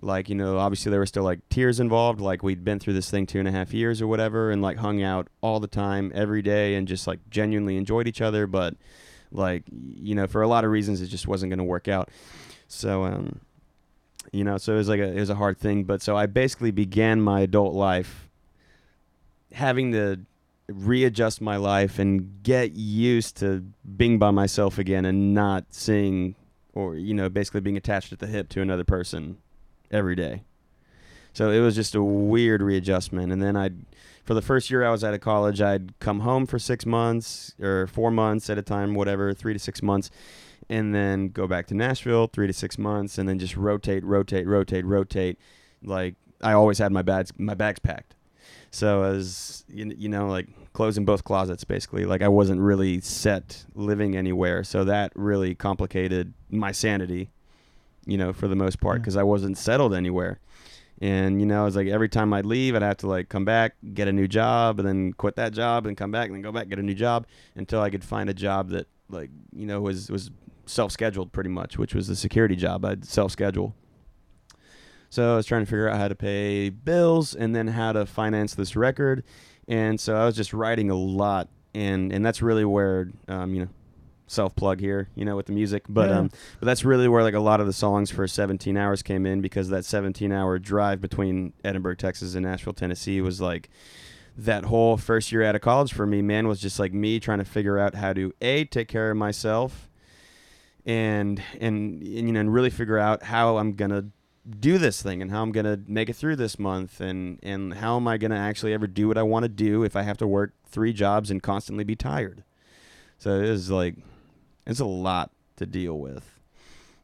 Like 0.00 0.28
you 0.28 0.34
know, 0.34 0.58
obviously 0.58 0.90
there 0.90 1.00
were 1.00 1.06
still 1.06 1.24
like 1.24 1.40
tears 1.48 1.80
involved. 1.80 2.20
Like 2.20 2.42
we'd 2.42 2.64
been 2.64 2.78
through 2.78 2.94
this 2.94 3.10
thing 3.10 3.26
two 3.26 3.38
and 3.38 3.48
a 3.48 3.52
half 3.52 3.72
years 3.72 4.02
or 4.02 4.06
whatever, 4.06 4.50
and 4.50 4.60
like 4.60 4.78
hung 4.78 5.02
out 5.02 5.28
all 5.40 5.60
the 5.60 5.66
time, 5.66 6.12
every 6.14 6.42
day, 6.42 6.74
and 6.74 6.86
just 6.86 7.06
like 7.06 7.20
genuinely 7.30 7.76
enjoyed 7.76 8.06
each 8.06 8.20
other. 8.20 8.46
But 8.46 8.74
like 9.32 9.64
you 9.70 10.14
know, 10.14 10.26
for 10.26 10.42
a 10.42 10.48
lot 10.48 10.64
of 10.64 10.70
reasons, 10.70 11.00
it 11.00 11.06
just 11.06 11.26
wasn't 11.26 11.50
going 11.50 11.58
to 11.58 11.64
work 11.64 11.88
out. 11.88 12.10
So 12.68 13.04
um, 13.04 13.40
you 14.32 14.44
know, 14.44 14.58
so 14.58 14.74
it 14.74 14.76
was 14.76 14.88
like 14.88 15.00
a, 15.00 15.08
it 15.08 15.20
was 15.20 15.30
a 15.30 15.34
hard 15.34 15.58
thing. 15.58 15.84
But 15.84 16.02
so 16.02 16.16
I 16.16 16.26
basically 16.26 16.70
began 16.70 17.20
my 17.20 17.40
adult 17.40 17.74
life 17.74 18.28
having 19.54 19.92
to 19.92 20.20
readjust 20.68 21.40
my 21.40 21.56
life 21.56 21.98
and 21.98 22.42
get 22.42 22.72
used 22.72 23.36
to 23.36 23.64
being 23.96 24.18
by 24.18 24.30
myself 24.30 24.78
again 24.78 25.04
and 25.04 25.34
not 25.34 25.64
seeing 25.70 26.34
or 26.72 26.96
you 26.96 27.14
know 27.14 27.28
basically 27.28 27.60
being 27.60 27.76
attached 27.76 28.12
at 28.12 28.18
the 28.18 28.26
hip 28.26 28.48
to 28.48 28.60
another 28.60 28.84
person 28.84 29.38
every 29.90 30.16
day. 30.16 30.42
So 31.32 31.50
it 31.50 31.60
was 31.60 31.74
just 31.74 31.94
a 31.94 32.02
weird 32.02 32.62
readjustment. 32.62 33.32
And 33.32 33.42
then 33.42 33.56
i'd 33.56 33.76
for 34.24 34.34
the 34.34 34.42
first 34.42 34.70
year 34.70 34.84
i 34.84 34.90
was 34.90 35.04
out 35.04 35.12
of 35.12 35.20
college 35.20 35.60
i'd 35.60 35.98
come 35.98 36.20
home 36.20 36.46
for 36.46 36.58
six 36.58 36.86
months 36.86 37.54
or 37.60 37.86
four 37.86 38.10
months 38.10 38.48
at 38.48 38.56
a 38.56 38.62
time 38.62 38.94
whatever 38.94 39.34
three 39.34 39.52
to 39.52 39.58
six 39.58 39.82
months 39.82 40.10
and 40.70 40.94
then 40.94 41.28
go 41.28 41.46
back 41.46 41.66
to 41.66 41.74
nashville 41.74 42.26
three 42.26 42.46
to 42.46 42.52
six 42.52 42.78
months 42.78 43.18
and 43.18 43.28
then 43.28 43.38
just 43.38 43.56
rotate 43.56 44.02
rotate 44.02 44.46
rotate 44.46 44.84
rotate. 44.86 45.38
Like 45.82 46.14
i 46.40 46.52
always 46.52 46.78
had 46.78 46.90
my 46.90 47.02
bags 47.02 47.32
my 47.36 47.54
bags 47.54 47.78
packed 47.78 48.13
so 48.74 49.04
as 49.04 49.64
you, 49.68 49.94
you 49.96 50.08
know, 50.08 50.26
like 50.26 50.48
closing 50.72 51.04
both 51.04 51.24
closets 51.24 51.64
basically. 51.64 52.04
Like 52.04 52.22
I 52.22 52.28
wasn't 52.28 52.60
really 52.60 53.00
set 53.00 53.64
living 53.74 54.16
anywhere, 54.16 54.64
so 54.64 54.84
that 54.84 55.12
really 55.14 55.54
complicated 55.54 56.34
my 56.50 56.72
sanity. 56.72 57.30
You 58.06 58.18
know, 58.18 58.34
for 58.34 58.48
the 58.48 58.56
most 58.56 58.80
part, 58.80 58.98
mm. 58.98 59.02
because 59.02 59.16
I 59.16 59.22
wasn't 59.22 59.56
settled 59.56 59.94
anywhere. 59.94 60.40
And 61.00 61.40
you 61.40 61.46
know, 61.46 61.62
it 61.62 61.66
was 61.66 61.76
like 61.76 61.86
every 61.86 62.08
time 62.08 62.34
I'd 62.34 62.44
leave, 62.44 62.74
I'd 62.74 62.82
have 62.82 62.98
to 62.98 63.06
like 63.06 63.28
come 63.28 63.44
back, 63.44 63.76
get 63.94 64.08
a 64.08 64.12
new 64.12 64.28
job, 64.28 64.78
and 64.78 64.86
then 64.86 65.12
quit 65.14 65.36
that 65.36 65.52
job, 65.52 65.86
and 65.86 65.96
come 65.96 66.10
back, 66.10 66.26
and 66.26 66.34
then 66.34 66.42
go 66.42 66.52
back, 66.52 66.68
get 66.68 66.78
a 66.78 66.82
new 66.82 66.94
job, 66.94 67.26
until 67.54 67.80
I 67.80 67.90
could 67.90 68.04
find 68.04 68.28
a 68.28 68.34
job 68.34 68.70
that 68.70 68.88
like 69.08 69.30
you 69.54 69.66
know 69.66 69.80
was 69.80 70.10
was 70.10 70.30
self 70.66 70.92
scheduled 70.92 71.32
pretty 71.32 71.50
much, 71.50 71.78
which 71.78 71.94
was 71.94 72.08
the 72.08 72.16
security 72.16 72.56
job. 72.56 72.84
I'd 72.84 73.04
self 73.04 73.32
schedule. 73.32 73.74
So 75.14 75.34
I 75.34 75.36
was 75.36 75.46
trying 75.46 75.62
to 75.62 75.66
figure 75.66 75.88
out 75.88 75.96
how 75.96 76.08
to 76.08 76.16
pay 76.16 76.70
bills 76.70 77.36
and 77.36 77.54
then 77.54 77.68
how 77.68 77.92
to 77.92 78.04
finance 78.04 78.56
this 78.56 78.74
record. 78.74 79.22
And 79.68 80.00
so 80.00 80.16
I 80.16 80.24
was 80.24 80.34
just 80.34 80.52
writing 80.52 80.90
a 80.90 80.96
lot, 80.96 81.48
and 81.72 82.12
and 82.12 82.26
that's 82.26 82.42
really 82.42 82.64
where 82.64 83.12
um, 83.28 83.54
you 83.54 83.60
know 83.60 83.68
self 84.26 84.56
plug 84.56 84.80
here, 84.80 85.08
you 85.14 85.24
know, 85.24 85.36
with 85.36 85.46
the 85.46 85.52
music. 85.52 85.84
But 85.88 86.10
Yeah. 86.10 86.18
um, 86.18 86.30
but 86.58 86.66
that's 86.66 86.84
really 86.84 87.06
where 87.06 87.22
like 87.22 87.34
a 87.34 87.38
lot 87.38 87.60
of 87.60 87.66
the 87.68 87.72
songs 87.72 88.10
for 88.10 88.26
17 88.26 88.76
hours 88.76 89.02
came 89.04 89.24
in 89.24 89.40
because 89.40 89.68
that 89.68 89.84
17 89.84 90.32
hour 90.32 90.58
drive 90.58 91.00
between 91.00 91.52
Edinburg, 91.64 91.98
Texas, 91.98 92.34
and 92.34 92.44
Nashville, 92.44 92.72
Tennessee 92.72 93.20
was 93.20 93.40
like 93.40 93.70
that 94.36 94.64
whole 94.64 94.96
first 94.96 95.30
year 95.30 95.44
out 95.44 95.54
of 95.54 95.60
college 95.60 95.92
for 95.92 96.06
me. 96.06 96.22
Man, 96.22 96.48
was 96.48 96.60
just 96.60 96.80
like 96.80 96.92
me 96.92 97.20
trying 97.20 97.38
to 97.38 97.44
figure 97.44 97.78
out 97.78 97.94
how 97.94 98.12
to 98.14 98.34
a 98.42 98.64
take 98.64 98.88
care 98.88 99.12
of 99.12 99.16
myself, 99.16 99.88
and 100.84 101.40
and, 101.60 102.02
and 102.02 102.02
you 102.02 102.32
know, 102.32 102.40
and 102.40 102.52
really 102.52 102.70
figure 102.70 102.98
out 102.98 103.22
how 103.22 103.58
I'm 103.58 103.74
gonna 103.74 104.06
do 104.60 104.76
this 104.78 105.02
thing 105.02 105.22
and 105.22 105.30
how 105.30 105.42
I'm 105.42 105.52
gonna 105.52 105.80
make 105.86 106.08
it 106.10 106.16
through 106.16 106.36
this 106.36 106.58
month 106.58 107.00
and 107.00 107.38
and 107.42 107.74
how 107.74 107.96
am 107.96 108.06
I 108.06 108.18
gonna 108.18 108.36
actually 108.36 108.74
ever 108.74 108.86
do 108.86 109.08
what 109.08 109.16
I 109.16 109.22
want 109.22 109.44
to 109.44 109.48
do 109.48 109.84
if 109.84 109.96
I 109.96 110.02
have 110.02 110.18
to 110.18 110.26
work 110.26 110.52
three 110.66 110.92
jobs 110.92 111.30
and 111.30 111.42
constantly 111.42 111.84
be 111.84 111.96
tired. 111.96 112.44
So 113.18 113.38
it 113.38 113.46
is 113.46 113.70
like 113.70 113.96
it's 114.66 114.80
a 114.80 114.84
lot 114.84 115.30
to 115.56 115.66
deal 115.66 115.98
with, 115.98 116.38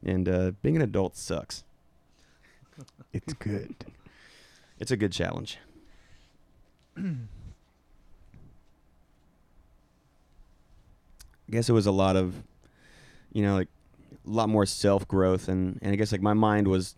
and 0.05 0.29
uh, 0.29 0.53
being 0.63 0.77
an 0.77 0.83
adult 0.83 1.17
sucks. 1.17 1.65
It's 3.13 3.35
good. 3.35 3.75
It's 4.79 4.93
a 4.93 4.97
good 4.97 5.11
challenge. 5.11 5.59
I 6.97 7.03
guess 11.51 11.69
it 11.69 11.73
was 11.73 11.87
a 11.87 11.93
lot 11.93 12.15
of, 12.15 12.45
you 13.33 13.43
know, 13.43 13.55
like 13.55 13.69
a 14.25 14.31
lot 14.31 14.49
more 14.49 14.65
self 14.65 15.09
growth, 15.09 15.49
and 15.49 15.79
and 15.83 15.93
I 15.93 15.97
guess 15.97 16.13
like 16.13 16.23
my 16.23 16.35
mind 16.35 16.69
was 16.69 16.95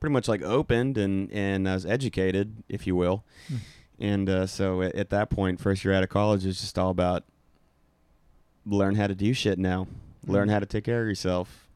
pretty 0.00 0.12
much 0.12 0.26
like 0.28 0.42
opened 0.42 0.98
and 0.98 1.30
and 1.30 1.68
I 1.68 1.74
was 1.74 1.86
educated, 1.86 2.62
if 2.68 2.86
you 2.86 2.96
will. 2.96 3.24
Mm. 3.52 3.56
And 4.02 4.30
uh, 4.30 4.46
so 4.46 4.80
at, 4.82 4.94
at 4.94 5.10
that 5.10 5.28
point, 5.30 5.60
first 5.60 5.84
year 5.84 5.92
out 5.94 6.02
of 6.02 6.08
college 6.08 6.44
is 6.46 6.60
just 6.60 6.78
all 6.78 6.90
about 6.90 7.24
learn 8.66 8.94
how 8.94 9.06
to 9.06 9.14
do 9.14 9.32
shit 9.32 9.58
now, 9.58 9.86
learn 10.26 10.48
Mm. 10.48 10.52
how 10.52 10.58
to 10.60 10.66
take 10.66 10.84
care 10.84 11.02
of 11.02 11.08
yourself, 11.08 11.68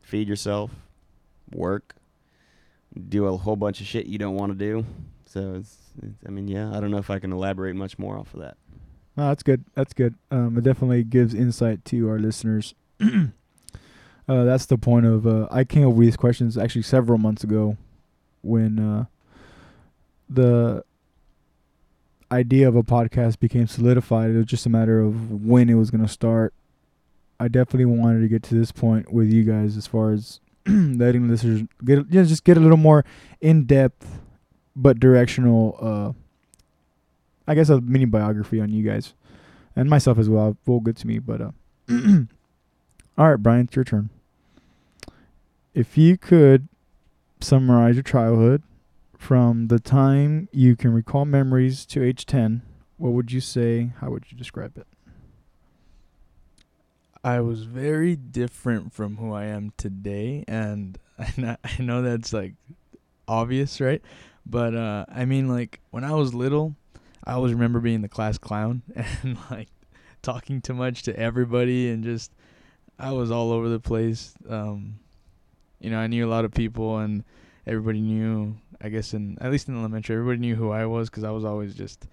feed 0.00 0.28
yourself, 0.28 0.70
work, 1.50 1.94
do 3.08 3.26
a 3.26 3.36
whole 3.36 3.56
bunch 3.56 3.80
of 3.80 3.86
shit 3.86 4.06
you 4.06 4.18
don't 4.18 4.34
want 4.34 4.52
to 4.52 4.58
do. 4.58 4.84
So 5.26 5.54
it's, 5.56 5.76
it's, 6.02 6.18
I 6.26 6.30
mean, 6.30 6.48
yeah, 6.48 6.70
I 6.76 6.80
don't 6.80 6.90
know 6.90 6.98
if 6.98 7.10
I 7.10 7.18
can 7.18 7.32
elaborate 7.32 7.74
much 7.74 7.98
more 7.98 8.18
off 8.18 8.34
of 8.34 8.40
that. 8.40 8.56
No, 9.16 9.28
that's 9.28 9.42
good. 9.42 9.64
That's 9.74 9.92
good. 9.92 10.14
Um, 10.30 10.56
it 10.58 10.64
definitely 10.64 11.02
gives 11.04 11.34
insight 11.34 11.84
to 11.86 12.08
our 12.08 12.18
listeners. 12.18 12.74
uh, 14.32 14.44
that's 14.44 14.66
the 14.66 14.78
point 14.78 15.04
of. 15.04 15.26
Uh, 15.26 15.46
I 15.50 15.64
came 15.64 15.86
up 15.86 15.94
with 15.94 16.06
these 16.06 16.16
questions 16.16 16.56
actually 16.56 16.82
several 16.82 17.18
months 17.18 17.44
ago, 17.44 17.76
when 18.40 18.78
uh, 18.78 19.04
the 20.30 20.84
idea 22.30 22.66
of 22.66 22.74
a 22.74 22.82
podcast 22.82 23.38
became 23.38 23.66
solidified. 23.66 24.30
It 24.30 24.36
was 24.38 24.46
just 24.46 24.64
a 24.64 24.70
matter 24.70 25.00
of 25.00 25.44
when 25.44 25.68
it 25.68 25.74
was 25.74 25.90
going 25.90 26.02
to 26.02 26.08
start. 26.08 26.54
I 27.38 27.48
definitely 27.48 27.84
wanted 27.84 28.20
to 28.20 28.28
get 28.28 28.42
to 28.44 28.54
this 28.54 28.72
point 28.72 29.12
with 29.12 29.30
you 29.30 29.44
guys 29.44 29.76
as 29.76 29.86
far 29.86 30.12
as 30.12 30.40
letting 30.66 31.28
listeners 31.28 31.62
get 31.84 31.98
you 32.10 32.20
know, 32.20 32.24
just 32.24 32.44
get 32.44 32.56
a 32.56 32.60
little 32.60 32.78
more 32.78 33.04
in 33.42 33.64
depth, 33.64 34.20
but 34.74 34.98
directional. 34.98 35.76
Uh, 35.78 36.12
I 37.46 37.54
guess 37.54 37.68
a 37.68 37.82
mini 37.82 38.06
biography 38.06 38.60
on 38.60 38.70
you 38.70 38.82
guys 38.82 39.12
and 39.76 39.90
myself 39.90 40.16
as 40.16 40.30
well. 40.30 40.56
Well, 40.64 40.80
good 40.80 40.96
to 40.98 41.06
me, 41.06 41.18
but 41.18 41.40
uh, 41.42 41.50
all 43.18 43.30
right, 43.30 43.36
Brian, 43.36 43.66
it's 43.66 43.76
your 43.76 43.84
turn. 43.84 44.08
If 45.74 45.96
you 45.96 46.18
could 46.18 46.68
summarize 47.40 47.94
your 47.94 48.02
childhood 48.02 48.62
from 49.16 49.68
the 49.68 49.80
time 49.80 50.50
you 50.52 50.76
can 50.76 50.92
recall 50.92 51.24
memories 51.24 51.86
to 51.86 52.04
age 52.04 52.26
ten, 52.26 52.60
what 52.98 53.14
would 53.14 53.32
you 53.32 53.40
say? 53.40 53.92
How 54.00 54.10
would 54.10 54.30
you 54.30 54.36
describe 54.36 54.76
it? 54.76 54.86
I 57.24 57.40
was 57.40 57.62
very 57.62 58.16
different 58.16 58.92
from 58.92 59.16
who 59.16 59.32
I 59.32 59.44
am 59.44 59.72
today, 59.78 60.44
and 60.46 60.98
I 61.18 61.56
know 61.78 62.02
that's 62.02 62.34
like 62.34 62.52
obvious, 63.26 63.80
right? 63.80 64.02
But 64.44 64.74
uh, 64.74 65.06
I 65.08 65.24
mean, 65.24 65.48
like 65.48 65.80
when 65.90 66.04
I 66.04 66.12
was 66.12 66.34
little, 66.34 66.76
I 67.24 67.32
always 67.32 67.54
remember 67.54 67.80
being 67.80 68.02
the 68.02 68.08
class 68.08 68.36
clown 68.36 68.82
and 69.22 69.38
like 69.50 69.68
talking 70.20 70.60
too 70.60 70.74
much 70.74 71.02
to 71.04 71.18
everybody, 71.18 71.88
and 71.88 72.04
just 72.04 72.30
I 72.98 73.12
was 73.12 73.30
all 73.30 73.52
over 73.52 73.70
the 73.70 73.80
place. 73.80 74.34
Um, 74.46 74.96
you 75.82 75.90
know, 75.90 75.98
I 75.98 76.06
knew 76.06 76.26
a 76.26 76.30
lot 76.30 76.44
of 76.44 76.52
people, 76.52 76.98
and 76.98 77.24
everybody 77.66 78.00
knew. 78.00 78.56
I 78.84 78.88
guess 78.88 79.14
in 79.14 79.38
at 79.40 79.50
least 79.50 79.68
in 79.68 79.78
elementary, 79.78 80.16
everybody 80.16 80.38
knew 80.38 80.56
who 80.56 80.70
I 80.70 80.86
was 80.86 81.10
because 81.10 81.24
I 81.24 81.30
was 81.30 81.44
always 81.44 81.74
just 81.74 82.06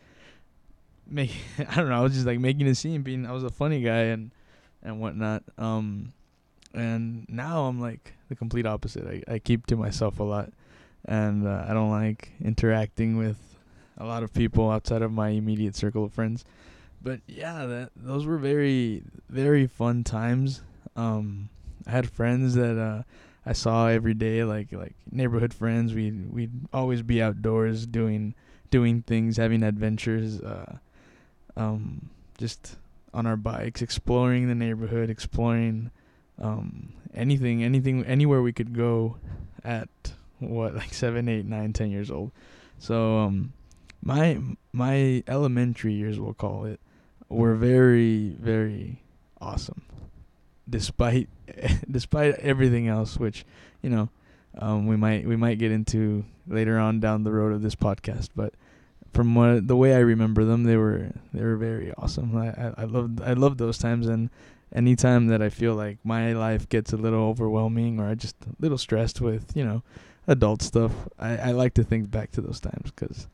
make. 1.08 1.32
I 1.60 1.75
don't 1.75 1.89
know. 1.89 1.97
I 1.97 2.01
was 2.01 2.13
just 2.13 2.25
like 2.25 2.39
making 2.39 2.67
a 2.67 2.75
scene, 2.75 3.01
being 3.01 3.25
I 3.25 3.32
was 3.32 3.43
a 3.43 3.49
funny 3.49 3.82
guy 3.82 4.03
and 4.13 4.32
and 4.84 4.99
whatnot. 4.99 5.43
Um, 5.58 6.13
and 6.73 7.25
now 7.29 7.65
I'm 7.65 7.79
like 7.79 8.13
the 8.27 8.36
complete 8.36 8.65
opposite. 8.65 9.05
I, 9.08 9.34
I 9.34 9.39
keep 9.39 9.65
to 9.67 9.75
myself 9.75 10.19
a 10.19 10.23
lot, 10.23 10.51
and 11.05 11.47
uh, 11.47 11.65
I 11.67 11.73
don't 11.73 11.91
like 11.91 12.32
interacting 12.41 13.17
with 13.17 13.38
a 13.97 14.05
lot 14.05 14.23
of 14.23 14.34
people 14.34 14.69
outside 14.69 15.01
of 15.01 15.12
my 15.12 15.29
immediate 15.29 15.75
circle 15.75 16.05
of 16.05 16.13
friends. 16.13 16.45
But 17.01 17.21
yeah, 17.27 17.65
that 17.65 17.91
those 17.95 18.25
were 18.25 18.38
very 18.38 19.03
very 19.29 19.67
fun 19.67 20.03
times. 20.03 20.62
Um, 20.95 21.49
I 21.88 21.91
had 21.91 22.10
friends 22.10 22.55
that 22.55 22.77
uh, 22.77 23.03
I 23.45 23.54
saw 23.54 23.88
every 23.88 24.13
day, 24.13 24.43
like 24.43 24.71
like 24.71 24.95
neighborhood 25.12 25.54
friends. 25.54 25.93
We 25.93 26.12
we'd 26.12 26.52
always 26.73 27.02
be 27.02 27.21
outdoors 27.21 27.86
doing 27.86 28.36
doing 28.69 29.02
things, 29.02 29.38
having 29.38 29.63
adventures. 29.63 30.41
Uh, 30.41 30.78
um, 31.58 32.10
just 32.38 32.78
on 33.13 33.25
our 33.25 33.36
bikes, 33.36 33.82
exploring 33.82 34.47
the 34.47 34.56
neighborhood, 34.56 35.10
exploring 35.10 35.91
um, 36.41 36.93
anything, 37.13 37.63
anything, 37.63 38.06
anywhere 38.06 38.41
we 38.41 38.54
could 38.54 38.73
go 38.73 39.17
at 39.63 39.89
what 40.39 40.73
like 40.75 40.93
seven, 40.93 41.28
eight, 41.28 41.45
nine, 41.45 41.73
ten 41.73 41.91
years 41.91 42.10
old. 42.10 42.32
So 42.78 43.19
um, 43.19 43.54
my 44.02 44.39
my 44.71 45.23
elementary 45.28 45.93
years, 45.93 46.19
we'll 46.19 46.34
call 46.34 46.65
it, 46.65 46.80
were 47.28 47.56
very 47.56 48.30
very 48.39 49.02
awesome, 49.41 49.82
despite 50.69 51.29
despite 51.91 52.36
everything 52.36 52.88
else, 52.88 53.17
which 53.17 53.45
you 53.82 53.89
know 53.89 54.10
um, 54.58 54.88
we 54.88 54.95
might 54.95 55.25
we 55.25 55.36
might 55.36 55.60
get 55.60 55.71
into 55.71 56.25
later 56.47 56.77
on 56.79 56.99
down 56.99 57.23
the 57.23 57.32
road 57.32 57.53
of 57.53 57.62
this 57.62 57.75
podcast, 57.75 58.29
but 58.36 58.53
from 59.13 59.36
what 59.36 59.67
the 59.67 59.75
way 59.75 59.93
I 59.93 59.99
remember 59.99 60.43
them, 60.45 60.63
they 60.63 60.77
were 60.77 61.12
they 61.34 61.43
were 61.43 61.58
very 61.58 61.93
awesome. 61.97 62.36
I 62.38 62.73
I, 62.77 62.86
loved 62.86 63.21
I 63.21 63.34
loved 63.34 63.58
those 63.58 63.77
times, 63.77 64.08
and 64.08 64.29
anytime 64.73 65.27
that 65.27 65.41
I 65.41 65.49
feel 65.49 65.75
like 65.75 65.97
my 66.03 66.34
life 66.34 66.69
gets 66.69 66.93
a 66.93 66.97
little 66.97 67.27
overwhelming 67.27 67.99
or 67.99 68.08
I 68.08 68.15
just 68.15 68.36
a 68.45 68.49
little 68.60 68.77
stressed 68.77 69.21
with 69.21 69.55
you 69.55 69.65
know 69.65 69.84
adult 70.27 70.62
stuff, 70.62 70.91
I 71.17 71.38
I 71.38 71.51
like 71.51 71.73
to 71.75 71.84
think 71.84 72.12
back 72.12 72.32
to 72.32 72.41
those 72.41 72.60
times 72.60 72.91
because 72.91 73.27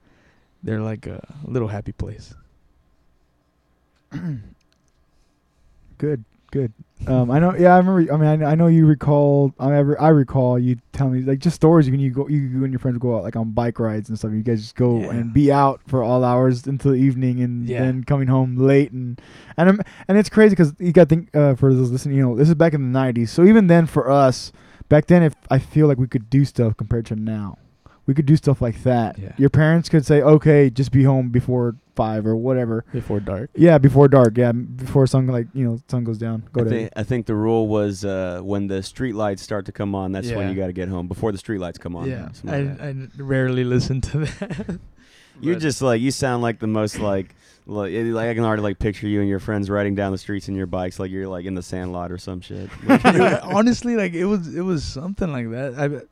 they're 0.64 0.82
like 0.82 1.08
a 1.08 1.26
little 1.44 1.68
happy 1.68 1.92
place. 1.92 2.34
Good, 5.98 6.26
good. 6.56 6.74
Um, 7.08 7.30
I 7.30 7.38
know. 7.40 7.54
Yeah, 7.56 7.76
I 7.76 7.78
remember. 7.78 8.12
I 8.14 8.18
mean, 8.18 8.44
I, 8.44 8.52
I 8.52 8.56
know 8.56 8.68
you 8.68 8.86
recall. 8.86 9.54
I 9.60 9.76
ever, 9.76 10.00
I 10.02 10.08
recall 10.08 10.58
you 10.58 10.78
tell 10.94 11.10
me 11.10 11.22
like 11.22 11.40
just 11.40 11.56
stories 11.56 11.90
when 11.92 12.00
you 12.00 12.10
go, 12.10 12.28
you, 12.30 12.40
you 12.40 12.64
and 12.64 12.72
your 12.72 12.80
friends 12.80 12.98
go 12.98 13.18
out 13.18 13.24
like 13.24 13.36
on 13.36 13.52
bike 13.52 13.78
rides 13.80 14.08
and 14.10 14.18
stuff. 14.18 14.32
You 14.32 14.42
guys 14.42 14.62
just 14.62 14.76
go 14.76 15.02
Yeah. 15.02 15.12
and 15.12 15.34
be 15.34 15.52
out 15.52 15.82
for 15.86 16.02
all 16.02 16.24
hours 16.24 16.66
until 16.66 16.92
the 16.92 16.98
evening, 16.98 17.42
and 17.42 17.68
Yeah. 17.70 17.82
then 17.82 18.06
coming 18.06 18.28
home 18.30 18.56
late 18.58 18.92
and 18.92 19.22
and 19.58 19.70
I'm, 19.70 19.82
and 20.08 20.18
it's 20.18 20.30
crazy 20.30 20.52
because 20.56 20.74
you 20.80 20.94
got 20.94 21.10
to 21.10 21.16
think 21.16 21.36
uh, 21.36 21.54
for 21.56 21.74
those 21.74 21.92
listening. 21.92 22.18
You 22.18 22.24
know, 22.30 22.36
this 22.38 22.48
is 22.48 22.56
back 22.56 22.74
in 22.74 22.92
the 22.92 22.98
'90s, 23.00 23.30
so 23.30 23.44
even 23.44 23.68
then 23.68 23.86
for 23.86 24.10
us, 24.10 24.52
back 24.90 25.06
then, 25.08 25.22
if 25.22 25.36
I 25.52 25.60
feel 25.60 25.88
like 25.88 25.98
we 26.00 26.08
could 26.08 26.30
do 26.30 26.46
stuff 26.46 26.76
compared 26.78 27.06
to 27.08 27.16
now, 27.16 27.58
we 28.06 28.14
could 28.14 28.26
do 28.26 28.36
stuff 28.36 28.62
like 28.62 28.84
that. 28.84 29.18
Yeah. 29.18 29.34
Your 29.38 29.50
parents 29.50 29.90
could 29.90 30.06
say, 30.06 30.22
"Okay, 30.22 30.70
just 30.70 30.92
be 30.92 31.04
home 31.04 31.30
before 31.30 31.76
five 31.96 32.26
or 32.28 32.36
whatever." 32.36 32.86
Before 32.92 33.20
dark. 33.20 33.50
Yeah, 33.56 33.78
before 33.78 34.08
dark. 34.08 34.38
Yeah, 34.38 34.52
before 34.52 35.08
sun 35.08 35.28
like 35.28 35.48
you 35.54 35.66
know 35.66 35.80
sun 35.88 36.04
goes 36.04 36.18
down. 36.18 36.44
Go 36.54 36.62
I 36.62 36.64
to 36.66 36.70
think, 36.70 36.92
I 36.96 37.04
think 37.04 37.26
the 37.26 37.36
rule 37.36 37.68
was 37.68 38.06
uh, 38.06 38.42
when 38.44 38.68
the 38.68 38.84
street 38.84 39.16
lights 39.16 39.42
start 39.42 39.66
to 39.66 39.72
come 39.72 39.96
on, 39.96 40.12
that's 40.12 40.30
when 40.32 40.50
you 40.50 40.56
got 40.56 40.68
to 40.68 40.74
get 40.74 40.90
home 40.90 41.08
before 41.08 41.32
the 41.32 41.38
street 41.38 41.60
lights 41.60 41.78
come 41.78 41.96
on. 41.96 42.10
Yeah, 42.10 42.30
I 42.48 42.62
like. 42.62 42.82
I 42.82 42.96
rarely 43.18 43.64
listen 43.64 44.02
to 44.02 44.18
that. 44.26 44.80
You're 45.42 45.60
just 45.60 45.82
like 45.82 46.02
you 46.02 46.12
sound 46.12 46.44
like 46.44 46.60
the 46.60 46.68
most 46.68 47.00
like 47.00 47.36
like, 47.68 47.94
I 47.94 48.34
can 48.36 48.44
already 48.44 48.62
like 48.62 48.78
picture 48.78 49.08
you 49.08 49.22
and 49.22 49.30
your 49.30 49.40
friends 49.40 49.70
riding 49.70 49.96
down 49.96 50.12
the 50.12 50.18
streets 50.20 50.48
in 50.48 50.56
your 50.56 50.68
bikes 50.68 51.00
like 51.00 51.10
you're 51.10 51.28
like 51.28 51.46
in 51.46 51.56
the 51.56 51.64
Sandlot 51.64 52.12
or 52.12 52.18
some 52.20 52.40
shit. 52.40 52.70
Honestly, 53.44 53.96
like 53.96 54.14
it 54.14 54.26
was 54.26 54.56
it 54.56 54.62
was 54.62 54.84
something 54.84 55.32
like 55.32 55.50
that. 55.50 55.74
I 55.76 55.88
bet 55.88 56.06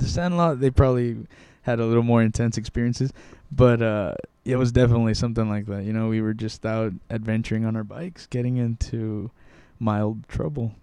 the 0.00 0.08
Sandlot 0.08 0.60
they 0.60 0.70
probably 0.70 1.26
had 1.62 1.78
a 1.78 1.84
little 1.84 2.02
more 2.02 2.22
intense 2.22 2.56
experiences, 2.56 3.12
but 3.52 3.82
uh, 3.82 4.14
it 4.44 4.56
was 4.56 4.72
definitely 4.72 5.14
something 5.14 5.48
like 5.48 5.66
that. 5.66 5.84
You 5.84 5.92
know, 5.92 6.08
we 6.08 6.20
were 6.20 6.34
just 6.34 6.64
out 6.64 6.92
adventuring 7.10 7.64
on 7.64 7.76
our 7.76 7.84
bikes, 7.84 8.26
getting 8.26 8.56
into 8.56 9.30
mild 9.78 10.26
trouble. 10.28 10.74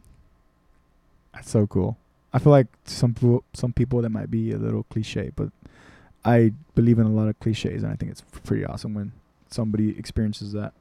That's 1.33 1.49
so 1.49 1.67
cool. 1.67 1.97
I 2.33 2.39
feel 2.39 2.51
like 2.51 2.67
some 2.85 3.13
people, 3.13 3.43
some 3.53 3.73
people 3.73 4.01
that 4.01 4.09
might 4.09 4.29
be 4.29 4.51
a 4.51 4.57
little 4.57 4.83
cliche, 4.83 5.31
but 5.35 5.49
I 6.23 6.53
believe 6.75 6.99
in 6.99 7.05
a 7.05 7.11
lot 7.11 7.27
of 7.27 7.39
cliches, 7.39 7.83
and 7.83 7.91
I 7.91 7.95
think 7.95 8.11
it's 8.11 8.21
pretty 8.43 8.65
awesome 8.65 8.93
when 8.93 9.13
somebody 9.49 9.97
experiences 9.97 10.51
that. 10.53 10.73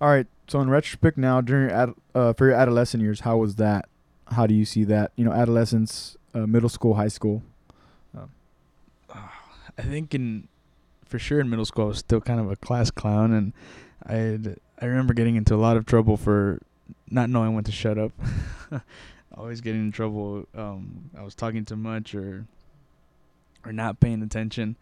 All 0.00 0.08
right. 0.08 0.26
So 0.46 0.60
in 0.60 0.68
retrospect, 0.68 1.16
now 1.16 1.40
during 1.40 1.70
your 1.70 1.76
ad, 1.76 1.94
uh, 2.14 2.32
for 2.34 2.46
your 2.46 2.54
adolescent 2.54 3.02
years, 3.02 3.20
how 3.20 3.38
was 3.38 3.56
that? 3.56 3.88
How 4.28 4.46
do 4.46 4.54
you 4.54 4.64
see 4.64 4.84
that? 4.84 5.12
You 5.16 5.24
know, 5.24 5.32
adolescence, 5.32 6.16
uh, 6.36 6.46
middle 6.46 6.68
school, 6.68 6.94
high 6.94 7.08
school. 7.08 7.42
I 9.78 9.82
think 9.82 10.14
in 10.14 10.48
for 11.04 11.18
sure 11.18 11.40
in 11.40 11.50
middle 11.50 11.64
school 11.64 11.84
I 11.84 11.88
was 11.88 11.98
still 11.98 12.20
kind 12.20 12.40
of 12.40 12.50
a 12.50 12.56
class 12.56 12.90
clown, 12.90 13.32
and 13.32 13.52
I 14.06 14.54
I 14.82 14.86
remember 14.86 15.14
getting 15.14 15.36
into 15.36 15.54
a 15.54 15.56
lot 15.56 15.76
of 15.76 15.86
trouble 15.86 16.16
for 16.16 16.60
not 17.10 17.30
knowing 17.30 17.54
when 17.54 17.64
to 17.64 17.72
shut 17.72 17.98
up. 17.98 18.12
Always 19.36 19.60
getting 19.60 19.82
in 19.82 19.92
trouble. 19.92 20.46
Um, 20.54 21.10
I 21.16 21.22
was 21.22 21.34
talking 21.34 21.64
too 21.64 21.76
much 21.76 22.14
or 22.14 22.46
or 23.64 23.72
not 23.72 24.00
paying 24.00 24.22
attention, 24.22 24.76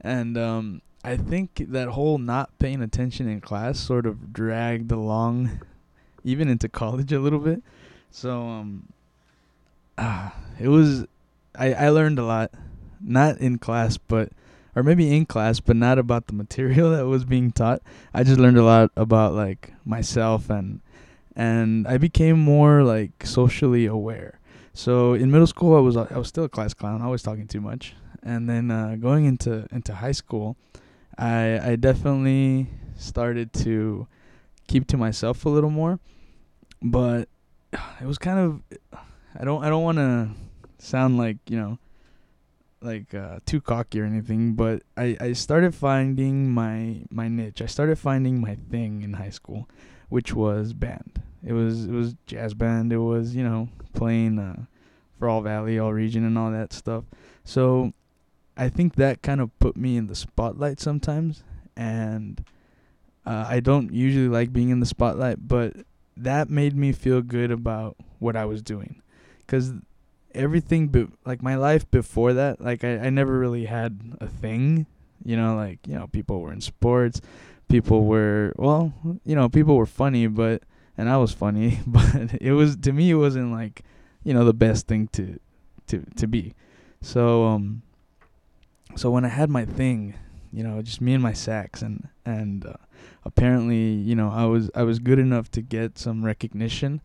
and 0.00 0.36
um, 0.36 0.82
I 1.02 1.16
think 1.16 1.64
that 1.68 1.88
whole 1.88 2.18
not 2.18 2.58
paying 2.58 2.82
attention 2.82 3.28
in 3.28 3.40
class 3.40 3.78
sort 3.78 4.04
of 4.04 4.32
dragged 4.32 4.92
along, 4.92 5.62
even 6.24 6.48
into 6.48 6.68
college 6.68 7.12
a 7.12 7.20
little 7.20 7.38
bit. 7.38 7.62
So 8.10 8.42
um, 8.42 8.88
ah, 9.96 10.34
it 10.58 10.68
was 10.68 11.06
I 11.54 11.72
I 11.74 11.88
learned 11.90 12.18
a 12.18 12.24
lot 12.24 12.50
not 13.00 13.38
in 13.38 13.58
class, 13.58 13.96
but 13.96 14.30
or 14.76 14.82
maybe 14.82 15.14
in 15.14 15.26
class, 15.26 15.60
but 15.60 15.76
not 15.76 15.98
about 15.98 16.26
the 16.26 16.32
material 16.32 16.90
that 16.96 17.06
was 17.06 17.24
being 17.24 17.52
taught. 17.52 17.82
I 18.12 18.24
just 18.24 18.40
learned 18.40 18.58
a 18.58 18.64
lot 18.64 18.90
about 18.96 19.34
like 19.34 19.72
myself 19.84 20.50
and 20.50 20.80
and 21.36 21.86
I 21.86 21.98
became 21.98 22.38
more 22.38 22.82
like 22.82 23.26
socially 23.26 23.86
aware. 23.86 24.38
So 24.72 25.14
in 25.14 25.30
middle 25.30 25.46
school, 25.46 25.76
I 25.76 25.80
was 25.80 25.96
I 25.96 26.18
was 26.18 26.28
still 26.28 26.44
a 26.44 26.48
class 26.48 26.74
clown, 26.74 27.02
always 27.02 27.22
talking 27.22 27.46
too 27.46 27.60
much. 27.60 27.94
And 28.22 28.48
then 28.48 28.70
uh, 28.70 28.96
going 28.96 29.26
into 29.26 29.66
into 29.70 29.94
high 29.94 30.12
school, 30.12 30.56
I 31.18 31.72
I 31.72 31.76
definitely 31.76 32.68
started 32.96 33.52
to 33.64 34.06
keep 34.66 34.86
to 34.88 34.96
myself 34.96 35.44
a 35.44 35.48
little 35.48 35.70
more, 35.70 36.00
but 36.82 37.28
it 37.72 38.06
was 38.06 38.18
kind 38.18 38.38
of 38.38 39.00
I 39.38 39.44
don't 39.44 39.64
I 39.64 39.68
don't 39.68 39.82
want 39.82 39.98
to 39.98 40.30
sound 40.78 41.18
like 41.18 41.38
you 41.48 41.56
know 41.56 41.78
like 42.80 43.14
uh, 43.14 43.38
too 43.46 43.60
cocky 43.60 44.00
or 44.00 44.04
anything, 44.04 44.52
but 44.52 44.82
I, 44.96 45.16
I 45.18 45.32
started 45.32 45.74
finding 45.74 46.50
my 46.50 47.02
my 47.10 47.28
niche. 47.28 47.62
I 47.62 47.66
started 47.66 47.98
finding 47.98 48.40
my 48.40 48.56
thing 48.70 49.02
in 49.02 49.14
high 49.14 49.30
school, 49.30 49.68
which 50.08 50.34
was 50.34 50.72
band. 50.72 51.22
It 51.44 51.52
was 51.52 51.86
it 51.86 51.92
was 51.92 52.14
jazz 52.26 52.54
band. 52.54 52.92
It 52.92 52.98
was 52.98 53.34
you 53.34 53.42
know 53.42 53.68
playing 53.94 54.38
uh, 54.38 54.64
for 55.18 55.28
all 55.28 55.40
Valley, 55.40 55.78
all 55.78 55.92
region, 55.92 56.24
and 56.24 56.38
all 56.38 56.50
that 56.50 56.72
stuff. 56.72 57.04
So 57.44 57.92
I 58.56 58.68
think 58.68 58.94
that 58.96 59.22
kind 59.22 59.40
of 59.40 59.58
put 59.58 59.76
me 59.76 59.96
in 59.96 60.06
the 60.06 60.14
spotlight 60.14 60.80
sometimes, 60.80 61.42
and 61.76 62.44
uh, 63.26 63.46
I 63.48 63.60
don't 63.60 63.92
usually 63.92 64.28
like 64.28 64.52
being 64.52 64.70
in 64.70 64.80
the 64.80 64.86
spotlight, 64.86 65.48
but 65.48 65.74
that 66.16 66.48
made 66.48 66.76
me 66.76 66.92
feel 66.92 67.22
good 67.22 67.50
about 67.50 67.96
what 68.18 68.36
I 68.36 68.44
was 68.44 68.62
doing, 68.62 69.02
because 69.46 69.72
everything 70.34 70.88
be- 70.88 71.08
like 71.24 71.42
my 71.42 71.56
life 71.56 71.88
before 71.90 72.32
that 72.32 72.60
like 72.60 72.82
I, 72.84 72.98
I 72.98 73.10
never 73.10 73.38
really 73.38 73.66
had 73.66 74.16
a 74.20 74.26
thing 74.26 74.86
you 75.24 75.36
know 75.36 75.54
like 75.54 75.78
you 75.86 75.94
know 75.94 76.08
people 76.08 76.40
were 76.40 76.52
in 76.52 76.60
sports 76.60 77.20
people 77.68 78.04
were 78.04 78.52
well 78.56 78.92
you 79.24 79.34
know 79.34 79.48
people 79.48 79.76
were 79.76 79.86
funny 79.86 80.26
but 80.26 80.62
and 80.98 81.08
i 81.08 81.16
was 81.16 81.32
funny 81.32 81.78
but 81.86 82.34
it 82.40 82.52
was 82.52 82.76
to 82.76 82.92
me 82.92 83.10
it 83.10 83.14
wasn't 83.14 83.52
like 83.52 83.82
you 84.24 84.34
know 84.34 84.44
the 84.44 84.54
best 84.54 84.86
thing 84.88 85.06
to 85.08 85.38
to 85.86 86.02
to 86.16 86.26
be. 86.26 86.54
So 87.02 87.44
um 87.44 87.82
so 88.96 89.10
when 89.10 89.24
i 89.24 89.28
had 89.28 89.50
my 89.50 89.64
thing 89.64 90.14
you 90.52 90.62
know 90.62 90.80
just 90.80 91.00
me 91.00 91.12
and 91.14 91.22
my 91.22 91.32
sax 91.32 91.82
and 91.82 92.08
and 92.24 92.64
uh, 92.64 92.72
apparently 93.24 93.92
you 93.92 94.14
know 94.14 94.30
i 94.30 94.44
was 94.44 94.70
i 94.74 94.82
was 94.82 94.98
good 94.98 95.18
enough 95.18 95.50
to 95.50 95.60
get 95.60 95.98
some 95.98 96.24
recognition 96.24 97.00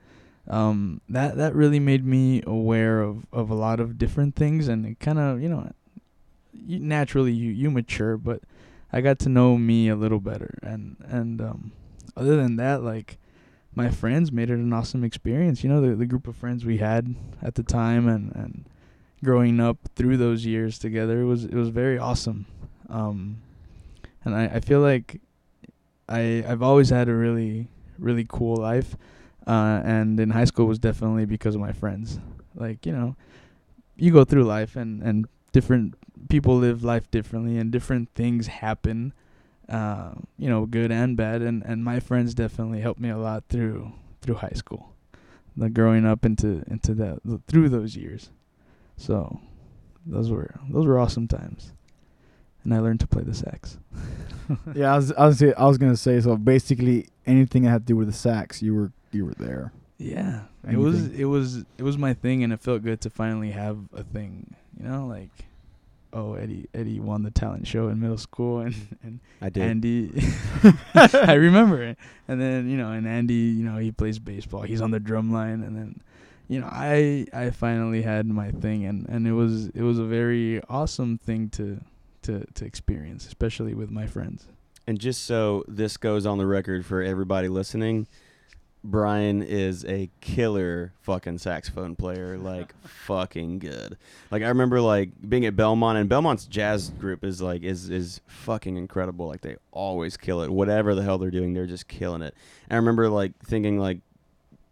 um, 0.48 1.02
that 1.10 1.38
that 1.38 1.54
really 1.54 1.80
made 1.80 2.06
me 2.06 2.42
aware 2.46 3.02
of, 3.02 3.26
of 3.32 3.50
a 3.50 3.56
lot 3.56 3.80
of 3.80 3.98
different 3.98 4.36
things, 4.36 4.68
and 4.68 4.86
it 4.86 5.00
kind 5.00 5.20
of 5.20 5.42
you 5.42 5.50
know, 5.50 5.72
you, 6.54 6.80
naturally 6.80 7.32
you 7.32 7.52
you 7.52 7.70
mature, 7.70 8.18
but 8.18 8.42
I 8.92 9.02
got 9.02 9.20
to 9.20 9.30
know 9.30 9.58
me 9.58 9.90
a 9.90 9.96
little 9.96 10.20
better, 10.20 10.58
and 10.64 10.96
and 11.08 11.42
um, 11.42 11.72
other 12.18 12.36
than 12.36 12.56
that, 12.56 12.84
like 12.84 13.18
my 13.76 13.90
friends 13.90 14.32
made 14.32 14.50
it 14.50 14.56
an 14.56 14.74
awesome 14.74 15.04
experience. 15.04 15.64
You 15.64 15.70
know, 15.70 15.82
the 15.82 15.96
the 15.96 16.06
group 16.06 16.28
of 16.28 16.36
friends 16.36 16.66
we 16.66 16.78
had 16.78 17.16
at 17.42 17.56
the 17.56 17.64
time, 17.64 18.08
and 18.08 18.36
and 18.36 18.66
growing 19.24 19.60
up 19.60 19.78
through 19.96 20.18
those 20.18 20.46
years 20.46 20.80
together, 20.80 21.22
it 21.22 21.26
was 21.26 21.46
it 21.46 21.54
was 21.54 21.70
very 21.70 22.00
awesome. 22.00 22.48
Um, 22.90 23.38
and 24.26 24.36
I 24.36 24.46
I 24.46 24.60
feel 24.62 24.80
like 24.80 25.22
I 26.08 26.44
I've 26.48 26.64
always 26.64 26.90
had 26.90 27.08
a 27.08 27.14
really 27.14 27.68
really 28.00 28.26
cool 28.28 28.56
life 28.56 28.96
uh, 29.48 29.82
and 29.84 30.20
in 30.20 30.30
high 30.30 30.46
school 30.46 30.66
was 30.66 30.80
definitely 30.80 31.26
because 31.26 31.56
of 31.56 31.62
my 31.62 31.72
friends. 31.72 32.20
Like 32.56 32.86
you 32.86 32.92
know, 32.92 33.16
you 33.96 34.12
go 34.12 34.24
through 34.24 34.44
life 34.44 34.76
and 34.76 35.02
and 35.02 35.28
different 35.52 35.96
people 36.30 36.58
live 36.58 36.84
life 36.84 37.10
differently 37.12 37.58
and 37.58 37.72
different 37.72 38.10
things 38.16 38.48
happen. 38.48 39.14
Uh, 39.68 40.14
you 40.38 40.50
know, 40.50 40.66
good 40.66 40.92
and 40.92 41.16
bad, 41.16 41.42
and 41.42 41.64
and 41.64 41.84
my 41.84 42.00
friends 42.00 42.34
definitely 42.34 42.82
helped 42.82 43.00
me 43.00 43.10
a 43.10 43.18
lot 43.18 43.44
through 43.50 43.92
through 44.22 44.36
high 44.36 44.56
school, 44.56 44.94
like 45.56 45.74
growing 45.74 46.06
up 46.06 46.26
into 46.26 46.64
into 46.68 46.94
that 46.96 47.20
through 47.48 47.70
those 47.70 47.96
years. 47.96 48.32
So, 48.98 49.40
those 50.06 50.32
were 50.32 50.56
those 50.70 50.88
were 50.88 51.00
awesome 51.00 51.28
times, 51.28 51.74
and 52.64 52.74
I 52.74 52.80
learned 52.80 53.00
to 53.02 53.08
play 53.08 53.24
the 53.24 53.34
sax. 53.34 53.78
yeah, 54.76 54.94
I 54.94 54.96
was 54.98 55.12
I 55.14 55.26
was 55.28 55.44
I 55.44 55.66
was 55.66 55.78
gonna 55.78 55.98
say 55.98 56.20
so. 56.22 56.36
Basically, 56.36 57.08
anything 57.26 57.64
that 57.64 57.70
had 57.70 57.82
to 57.88 57.94
do 57.94 57.96
with 57.96 58.08
the 58.08 58.14
sax, 58.14 58.62
you 58.62 58.76
were 58.76 58.92
you 59.12 59.26
were 59.26 59.34
there. 59.36 59.72
Yeah, 59.98 60.42
Anything. 60.64 60.80
it 60.82 60.84
was 60.84 61.08
it 61.08 61.26
was 61.26 61.58
it 61.78 61.84
was 61.84 61.98
my 61.98 62.14
thing, 62.14 62.44
and 62.44 62.54
it 62.54 62.62
felt 62.62 62.84
good 62.84 63.02
to 63.02 63.10
finally 63.10 63.52
have 63.52 63.78
a 63.94 64.04
thing. 64.04 64.56
You 64.78 64.88
know, 64.88 65.06
like 65.08 65.30
oh 66.14 66.34
Eddie 66.36 66.68
Eddie 66.74 67.00
won 67.00 67.24
the 67.24 67.32
talent 67.32 67.68
show 67.68 67.90
in 67.90 68.00
middle 68.00 68.18
school, 68.18 68.60
and 68.60 68.76
and 69.04 69.20
I 69.42 69.50
did. 69.50 69.64
Andy, 69.64 70.24
I 70.96 71.34
remember 71.34 71.84
it. 71.84 71.98
And 72.28 72.42
then 72.42 72.70
you 72.70 72.78
know, 72.78 72.92
and 72.92 73.08
Andy, 73.08 73.34
you 73.34 73.64
know, 73.66 73.78
he 73.78 73.92
plays 73.92 74.20
baseball. 74.20 74.62
He's 74.62 74.82
on 74.82 74.92
the 74.92 75.00
drum 75.00 75.32
line, 75.32 75.64
and 75.64 75.76
then 75.76 76.00
you 76.48 76.60
know, 76.60 76.68
I 76.72 77.28
I 77.34 77.50
finally 77.52 78.02
had 78.02 78.26
my 78.26 78.52
thing, 78.52 78.86
and 78.86 79.08
and 79.10 79.28
it 79.28 79.34
was 79.34 79.68
it 79.70 79.82
was 79.82 80.00
a 80.00 80.06
very 80.06 80.62
awesome 80.70 81.18
thing 81.18 81.50
to 81.52 81.82
to 82.24 82.46
to 82.54 82.66
experience, 82.66 83.26
especially 83.28 83.74
with 83.74 83.90
my 83.90 84.08
friends. 84.08 84.46
And 84.88 85.00
just 85.00 85.26
so 85.26 85.64
this 85.68 85.98
goes 85.98 86.26
on 86.26 86.38
the 86.38 86.48
record 86.48 86.86
for 86.86 87.04
everybody 87.04 87.48
listening, 87.48 88.08
Brian 88.84 89.44
is 89.44 89.84
a 89.86 90.10
killer 90.22 90.94
fucking 91.02 91.38
saxophone 91.38 91.96
player, 91.96 92.38
like 92.38 92.74
fucking 92.84 93.60
good. 93.60 93.98
Like 94.32 94.42
I 94.42 94.48
remember 94.48 94.80
like 94.80 95.10
being 95.28 95.46
at 95.46 95.56
Belmont 95.56 95.98
and 95.98 96.08
Belmont's 96.08 96.46
jazz 96.46 96.90
group 96.90 97.24
is 97.24 97.42
like 97.42 97.64
is 97.64 97.90
is 97.90 98.22
fucking 98.28 98.78
incredible. 98.78 99.28
Like 99.28 99.42
they 99.42 99.58
always 99.72 100.16
kill 100.16 100.42
it. 100.42 100.50
Whatever 100.50 100.96
the 100.96 101.04
hell 101.04 101.18
they're 101.18 101.32
doing, 101.32 101.54
they're 101.54 101.66
just 101.66 101.88
killing 101.88 102.22
it. 102.22 102.34
And 102.70 102.74
I 102.74 102.76
remember 102.78 103.10
like 103.10 103.34
thinking 103.44 103.80
like 103.80 104.00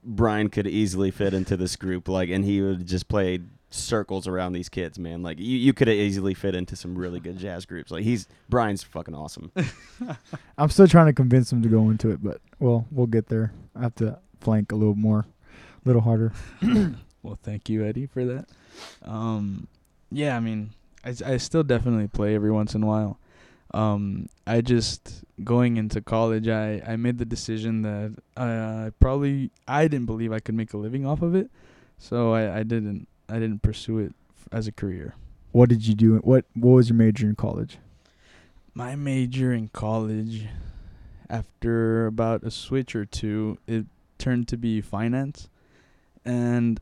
Brian 0.03 0.49
could 0.49 0.67
easily 0.67 1.11
fit 1.11 1.33
into 1.33 1.57
this 1.57 1.75
group, 1.75 2.07
like 2.07 2.29
and 2.29 2.45
he 2.45 2.61
would 2.61 2.87
just 2.87 3.09
play 3.09 3.41
circles 3.69 4.27
around 4.27 4.53
these 4.53 4.69
kids, 4.69 4.97
man. 4.97 5.21
Like 5.23 5.39
you, 5.39 5.57
you 5.57 5.73
could 5.73 5.87
have 5.87 5.97
easily 5.97 6.33
fit 6.33 6.55
into 6.55 6.75
some 6.75 6.97
really 6.97 7.19
good 7.19 7.37
jazz 7.37 7.65
groups. 7.65 7.91
Like 7.91 8.03
he's 8.03 8.27
Brian's 8.49 8.83
fucking 8.83 9.15
awesome. 9.15 9.51
I'm 10.57 10.69
still 10.69 10.87
trying 10.87 11.07
to 11.07 11.13
convince 11.13 11.51
him 11.51 11.61
to 11.63 11.69
go 11.69 11.89
into 11.89 12.11
it, 12.11 12.23
but 12.23 12.41
well, 12.59 12.85
we'll 12.91 13.07
get 13.07 13.27
there. 13.27 13.51
I 13.75 13.81
have 13.81 13.95
to 13.95 14.19
flank 14.39 14.71
a 14.71 14.75
little 14.75 14.95
more, 14.95 15.25
a 15.85 15.87
little 15.87 16.01
harder. 16.01 16.33
well, 17.23 17.37
thank 17.43 17.69
you, 17.69 17.85
Eddie, 17.85 18.07
for 18.07 18.25
that. 18.25 18.47
Um, 19.03 19.67
yeah, 20.11 20.35
I 20.35 20.39
mean, 20.39 20.71
I 21.03 21.13
I 21.25 21.37
still 21.37 21.63
definitely 21.63 22.07
play 22.07 22.35
every 22.35 22.51
once 22.51 22.73
in 22.75 22.83
a 22.83 22.87
while. 22.87 23.19
Um, 23.73 24.29
I 24.45 24.61
just 24.61 25.25
going 25.43 25.75
into 25.75 25.99
college, 26.01 26.47
I 26.47 26.81
I 26.87 26.95
made 26.95 27.17
the 27.17 27.25
decision 27.25 27.81
that 27.81 28.15
uh, 28.37 28.91
probably 28.99 29.51
I 29.67 29.89
didn't 29.89 30.05
believe 30.05 30.31
I 30.31 30.39
could 30.39 30.55
make 30.55 30.73
a 30.73 30.77
living 30.77 31.05
off 31.05 31.21
of 31.21 31.35
it, 31.35 31.51
so 31.97 32.33
I 32.33 32.59
I 32.59 32.63
didn't 32.63 33.09
I 33.29 33.39
didn't 33.39 33.61
pursue 33.61 33.99
it 33.99 34.13
as 34.51 34.67
a 34.67 34.71
career. 34.71 35.15
What 35.51 35.69
did 35.69 35.87
you 35.87 35.95
do? 35.95 36.17
What 36.17 36.45
What 36.53 36.71
was 36.71 36.89
your 36.89 36.97
major 36.97 37.27
in 37.27 37.35
college? 37.35 37.77
My 38.73 38.95
major 38.95 39.51
in 39.53 39.69
college, 39.69 40.47
after 41.29 42.05
about 42.05 42.43
a 42.43 42.51
switch 42.51 42.95
or 42.95 43.05
two, 43.05 43.57
it 43.67 43.85
turned 44.17 44.47
to 44.49 44.57
be 44.57 44.81
finance, 44.81 45.49
and 46.23 46.79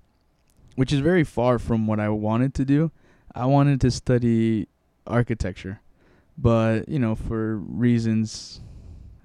which 0.76 0.92
is 0.92 1.00
very 1.00 1.24
far 1.24 1.58
from 1.58 1.88
what 1.88 2.00
I 2.00 2.10
wanted 2.10 2.54
to 2.56 2.66
do. 2.66 2.92
I 3.34 3.46
wanted 3.46 3.82
to 3.82 3.92
study 3.92 4.68
architecture, 5.08 5.82
but 6.38 6.90
you 6.90 7.00
know, 7.00 7.16
for 7.16 7.58
reasons 7.58 8.62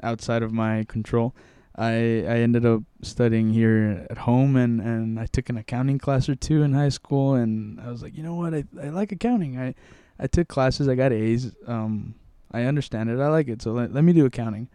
outside 0.02 0.42
of 0.42 0.52
my 0.52 0.84
control, 0.84 1.34
I 1.80 1.92
I 2.28 2.36
ended 2.40 2.66
up 2.66 2.82
studying 3.00 3.50
here 3.50 4.06
at 4.10 4.18
home 4.18 4.54
and 4.56 4.80
and 4.82 5.18
I 5.18 5.24
took 5.26 5.48
an 5.48 5.56
accounting 5.56 5.98
class 5.98 6.28
or 6.28 6.34
two 6.34 6.62
in 6.62 6.74
high 6.74 6.90
school 6.90 7.34
and 7.34 7.80
I 7.80 7.90
was 7.90 8.02
like, 8.02 8.16
you 8.16 8.22
know 8.22 8.34
what, 8.34 8.54
I 8.54 8.64
I 8.80 8.90
like 8.90 9.12
accounting. 9.12 9.58
I 9.58 9.74
I 10.18 10.26
took 10.26 10.46
classes, 10.46 10.88
I 10.88 10.94
got 10.94 11.12
A's. 11.12 11.52
Um 11.66 12.14
I 12.52 12.64
understand 12.64 13.08
it. 13.08 13.18
I 13.18 13.28
like 13.28 13.48
it. 13.48 13.62
So 13.62 13.72
let, 13.72 13.94
let 13.94 14.04
me 14.04 14.12
do 14.12 14.26
accounting. 14.26 14.68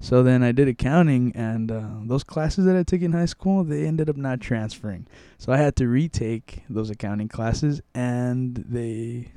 So 0.00 0.22
then 0.22 0.42
I 0.42 0.50
did 0.50 0.66
accounting 0.66 1.32
and 1.34 1.70
uh, 1.70 1.82
those 2.04 2.24
classes 2.24 2.64
that 2.64 2.76
I 2.76 2.82
took 2.82 3.02
in 3.02 3.12
high 3.12 3.26
school, 3.26 3.64
they 3.64 3.84
ended 3.84 4.08
up 4.08 4.16
not 4.16 4.40
transferring. 4.40 5.06
So 5.38 5.52
I 5.52 5.58
had 5.58 5.76
to 5.76 5.88
retake 5.88 6.62
those 6.70 6.88
accounting 6.88 7.28
classes 7.28 7.82
and 7.94 8.64
they 8.68 9.32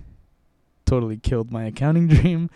totally 0.85 1.17
killed 1.17 1.51
my 1.51 1.65
accounting 1.65 2.07
dream. 2.15 2.49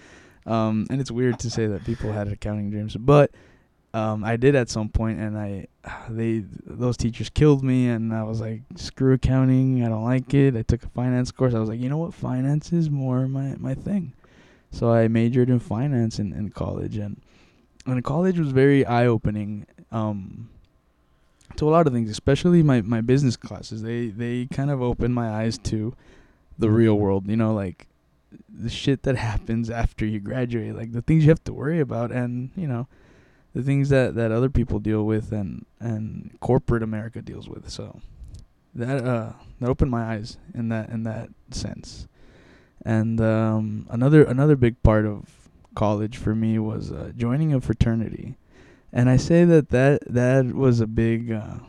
Um, 0.46 0.88
and 0.90 1.02
it's 1.02 1.12
weird 1.12 1.40
to 1.40 1.50
say 1.50 1.68
that 1.68 1.84
people 1.84 2.12
had 2.12 2.28
accounting 2.28 2.70
dreams, 2.72 2.96
but 2.96 3.32
um, 3.96 4.26
I 4.26 4.36
did 4.36 4.56
at 4.56 4.70
some 4.70 4.90
point, 4.90 5.20
and 5.20 5.38
I 5.38 5.68
they 6.10 6.44
those 6.66 6.98
teachers 6.98 7.30
killed 7.30 7.64
me, 7.64 7.88
and 7.88 8.14
I 8.14 8.24
was 8.24 8.42
like, 8.42 8.62
screw 8.76 9.14
accounting, 9.14 9.86
I 9.86 9.90
don't 9.90 10.04
like 10.04 10.34
it. 10.34 10.56
I 10.58 10.64
took 10.64 10.84
a 10.84 10.90
finance 10.90 11.32
course. 11.32 11.54
I 11.54 11.60
was 11.60 11.70
like, 11.70 11.80
you 11.80 11.88
know 11.88 11.98
what, 11.98 12.14
finance 12.14 12.74
is 12.74 12.90
more 12.90 13.28
my 13.28 13.56
my 13.58 13.74
thing. 13.74 14.12
So 14.70 14.92
I 14.92 15.08
majored 15.08 15.50
in 15.50 15.60
finance 15.60 16.20
in, 16.20 16.34
in 16.34 16.50
college, 16.50 16.98
and 16.98 17.22
and 17.86 18.04
college 18.04 18.38
was 18.38 18.52
very 18.52 18.86
eye 18.86 19.06
opening. 19.06 19.66
Um, 19.92 20.50
to 21.56 21.70
a 21.70 21.72
lot 21.72 21.88
of 21.88 21.94
things, 21.94 22.10
especially 22.10 22.62
my, 22.64 22.82
my 22.82 23.00
business 23.00 23.38
classes. 23.38 23.82
They 23.82 24.08
they 24.08 24.48
kind 24.52 24.70
of 24.70 24.82
opened 24.82 25.16
my 25.16 25.30
eyes 25.30 25.58
to 25.60 25.96
the 26.60 26.70
real 26.70 26.96
world. 26.96 27.30
You 27.30 27.38
know, 27.38 27.54
like 27.54 27.88
the 28.50 28.70
shit 28.70 29.04
that 29.04 29.16
happens 29.30 29.70
after 29.70 30.06
you 30.06 30.20
graduate, 30.20 30.76
like 30.76 30.92
the 30.92 31.02
things 31.02 31.24
you 31.24 31.30
have 31.30 31.46
to 31.46 31.54
worry 31.54 31.80
about, 31.80 32.12
and 32.12 32.50
you 32.58 32.68
know 32.68 32.88
the 33.56 33.64
things 33.64 33.88
that, 33.90 34.16
that 34.16 34.32
other 34.32 34.50
people 34.50 34.80
deal 34.80 35.06
with 35.06 35.32
and 35.32 35.66
and 35.80 36.38
corporate 36.42 36.84
America 36.84 37.22
deals 37.22 37.48
with. 37.48 37.70
So 37.70 38.02
that 38.76 39.04
uh 39.04 39.32
that 39.62 39.70
opened 39.70 39.90
my 39.90 40.14
eyes 40.14 40.38
in 40.54 40.70
that 40.70 40.90
in 40.90 41.04
that 41.04 41.30
sense. 41.50 42.08
And 42.84 43.20
um, 43.22 43.88
another 43.90 44.24
another 44.24 44.56
big 44.56 44.84
part 44.84 45.06
of 45.06 45.50
college 45.74 46.18
for 46.18 46.36
me 46.36 46.60
was 46.60 46.92
uh, 46.92 47.14
joining 47.16 47.54
a 47.54 47.62
fraternity, 47.62 48.38
and 48.94 49.10
I 49.10 49.18
say 49.18 49.46
that 49.46 49.70
that 49.70 50.04
that 50.06 50.54
was 50.54 50.82
a 50.82 50.88
big. 50.88 51.32
Uh, 51.32 51.60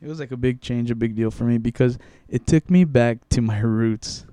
it 0.00 0.08
was 0.08 0.20
like 0.20 0.30
a 0.30 0.36
big 0.36 0.60
change, 0.60 0.90
a 0.90 0.94
big 0.94 1.16
deal 1.16 1.30
for 1.30 1.44
me 1.44 1.58
because 1.58 1.98
it 2.28 2.46
took 2.46 2.70
me 2.70 2.84
back 2.84 3.28
to 3.30 3.42
my 3.42 3.60
roots. 3.60 4.24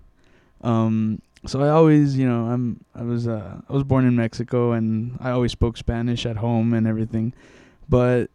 Um, 0.61 1.21
so 1.47 1.61
I 1.61 1.69
always, 1.69 2.17
you 2.17 2.27
know, 2.27 2.45
I'm 2.45 2.83
I 2.93 3.03
was 3.03 3.27
uh, 3.27 3.61
I 3.67 3.73
was 3.73 3.83
born 3.83 4.05
in 4.05 4.15
Mexico 4.15 4.73
and 4.73 5.17
I 5.19 5.31
always 5.31 5.51
spoke 5.51 5.77
Spanish 5.77 6.25
at 6.25 6.37
home 6.37 6.73
and 6.73 6.85
everything, 6.85 7.33
but 7.89 8.29